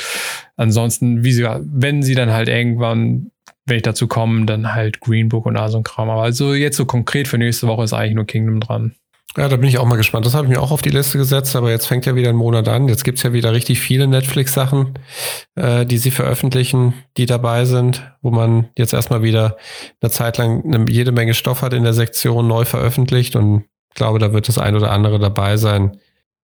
Ansonsten, 0.56 1.24
wie 1.24 1.34
sie, 1.34 1.44
wenn 1.44 2.04
sie 2.04 2.16
dann 2.16 2.32
halt 2.32 2.48
irgendwann, 2.48 3.32
wenn 3.66 3.78
ich 3.78 3.84
dazu 3.84 4.08
komme, 4.08 4.46
dann 4.46 4.74
halt 4.74 5.02
Green 5.02 5.28
Book 5.28 5.46
und 5.46 5.58
all 5.58 5.70
so 5.70 5.78
ein 5.78 5.84
Kram. 5.84 6.10
Aber 6.10 6.24
also 6.24 6.54
jetzt 6.54 6.78
so 6.78 6.86
konkret 6.86 7.28
für 7.28 7.38
nächste 7.38 7.68
Woche 7.68 7.84
ist 7.84 7.94
eigentlich 7.94 8.16
nur 8.16 8.26
Kingdom 8.26 8.62
dran. 8.62 8.96
Ja, 9.36 9.48
da 9.48 9.58
bin 9.58 9.70
ich 9.70 9.78
auch 9.78 9.86
mal 9.86 9.98
gespannt. 9.98 10.26
Das 10.26 10.34
habe 10.34 10.46
ich 10.46 10.50
mir 10.50 10.62
auch 10.62 10.72
auf 10.72 10.82
die 10.82 10.90
Liste 10.90 11.18
gesetzt, 11.18 11.56
aber 11.56 11.70
jetzt 11.70 11.86
fängt 11.86 12.06
ja 12.06 12.16
wieder 12.16 12.30
ein 12.30 12.36
Monat 12.36 12.68
an. 12.68 12.88
Jetzt 12.88 13.04
gibt's 13.04 13.24
ja 13.24 13.34
wieder 13.34 13.54
richtig 13.54 13.80
viele 13.80 14.08
Netflix-Sachen, 14.08 14.98
äh, 15.56 15.86
die 15.86 15.98
sie 15.98 16.12
veröffentlichen, 16.12 16.94
die 17.18 17.26
dabei 17.26 17.66
sind, 17.66 18.02
wo 18.22 18.32
man 18.32 18.70
jetzt 18.78 18.94
erstmal 18.94 19.22
wieder 19.22 19.58
eine 20.02 20.12
Zeit 20.12 20.38
lang 20.38 20.64
eine, 20.64 20.86
jede 20.90 21.12
Menge 21.12 21.34
Stoff 21.34 21.62
hat 21.62 21.74
in 21.74 21.84
der 21.84 21.94
Sektion 21.94 22.48
neu 22.48 22.66
veröffentlicht 22.66 23.36
und 23.36 23.66
ich 23.90 23.96
glaube, 23.96 24.20
da 24.20 24.34
wird 24.34 24.48
das 24.48 24.58
ein 24.58 24.76
oder 24.76 24.92
andere 24.92 25.20
dabei 25.20 25.58
sein, 25.58 26.00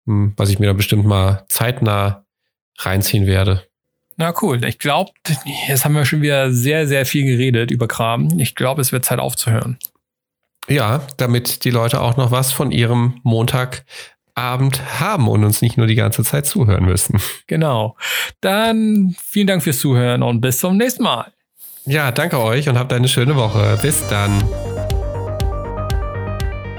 hm, 0.06 0.32
was 0.36 0.50
ich 0.50 0.58
mir 0.58 0.66
da 0.66 0.72
bestimmt 0.72 1.04
mal 1.04 1.44
zeitnah 1.48 2.24
reinziehen 2.78 3.26
werde. 3.26 3.62
Na 4.16 4.34
cool. 4.42 4.64
Ich 4.64 4.78
glaube, 4.78 5.12
jetzt 5.68 5.84
haben 5.84 5.94
wir 5.94 6.04
schon 6.04 6.22
wieder 6.22 6.52
sehr, 6.52 6.86
sehr 6.86 7.06
viel 7.06 7.24
geredet 7.24 7.70
über 7.70 7.88
Kram. 7.88 8.38
Ich 8.38 8.54
glaube, 8.54 8.80
es 8.80 8.92
wird 8.92 9.04
Zeit 9.04 9.18
aufzuhören. 9.18 9.78
Ja, 10.70 11.02
damit 11.16 11.64
die 11.64 11.70
Leute 11.70 12.00
auch 12.00 12.16
noch 12.16 12.30
was 12.30 12.52
von 12.52 12.70
ihrem 12.70 13.20
Montagabend 13.24 15.00
haben 15.00 15.26
und 15.26 15.42
uns 15.42 15.62
nicht 15.62 15.76
nur 15.76 15.88
die 15.88 15.96
ganze 15.96 16.22
Zeit 16.22 16.46
zuhören 16.46 16.84
müssen. 16.84 17.20
Genau. 17.48 17.96
Dann 18.40 19.16
vielen 19.20 19.48
Dank 19.48 19.64
fürs 19.64 19.80
Zuhören 19.80 20.22
und 20.22 20.40
bis 20.40 20.58
zum 20.58 20.76
nächsten 20.76 21.02
Mal. 21.02 21.32
Ja, 21.86 22.12
danke 22.12 22.38
euch 22.38 22.68
und 22.68 22.78
habt 22.78 22.92
eine 22.92 23.08
schöne 23.08 23.34
Woche. 23.34 23.78
Bis 23.82 24.06
dann. 24.06 24.30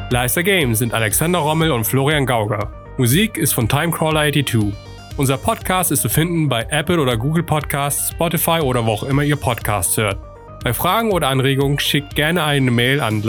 Leister 0.09 0.43
Games 0.43 0.79
sind 0.79 0.93
Alexander 0.93 1.39
Rommel 1.39 1.71
und 1.71 1.83
Florian 1.83 2.25
Gauger. 2.25 2.71
Musik 2.97 3.37
ist 3.37 3.53
von 3.53 3.67
Timecrawler82. 3.67 4.71
Unser 5.17 5.37
Podcast 5.37 5.91
ist 5.91 6.01
zu 6.01 6.09
finden 6.09 6.47
bei 6.47 6.65
Apple 6.69 6.99
oder 6.99 7.17
Google 7.17 7.43
Podcasts, 7.43 8.11
Spotify 8.11 8.61
oder 8.61 8.85
wo 8.85 8.91
auch 8.91 9.03
immer 9.03 9.23
ihr 9.23 9.35
Podcasts 9.35 9.97
hört. 9.97 10.30
Bei 10.63 10.73
Fragen 10.73 11.11
oder 11.11 11.29
Anregungen 11.29 11.79
schickt 11.79 12.15
gerne 12.15 12.43
eine 12.43 12.69
Mail 12.69 13.01
an 13.01 13.23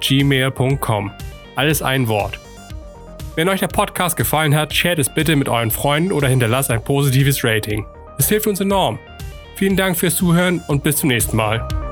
gmail.com. 0.00 1.12
Alles 1.54 1.82
ein 1.82 2.08
Wort. 2.08 2.38
Wenn 3.36 3.48
euch 3.48 3.60
der 3.60 3.68
Podcast 3.68 4.16
gefallen 4.16 4.56
hat, 4.56 4.74
shared 4.74 4.98
es 4.98 5.08
bitte 5.08 5.36
mit 5.36 5.48
euren 5.48 5.70
Freunden 5.70 6.10
oder 6.10 6.26
hinterlasst 6.26 6.70
ein 6.70 6.82
positives 6.82 7.44
Rating. 7.44 7.86
Es 8.18 8.28
hilft 8.28 8.48
uns 8.48 8.60
enorm. 8.60 8.98
Vielen 9.54 9.76
Dank 9.76 9.96
fürs 9.96 10.16
Zuhören 10.16 10.60
und 10.66 10.82
bis 10.82 10.96
zum 10.96 11.08
nächsten 11.08 11.36
Mal. 11.36 11.89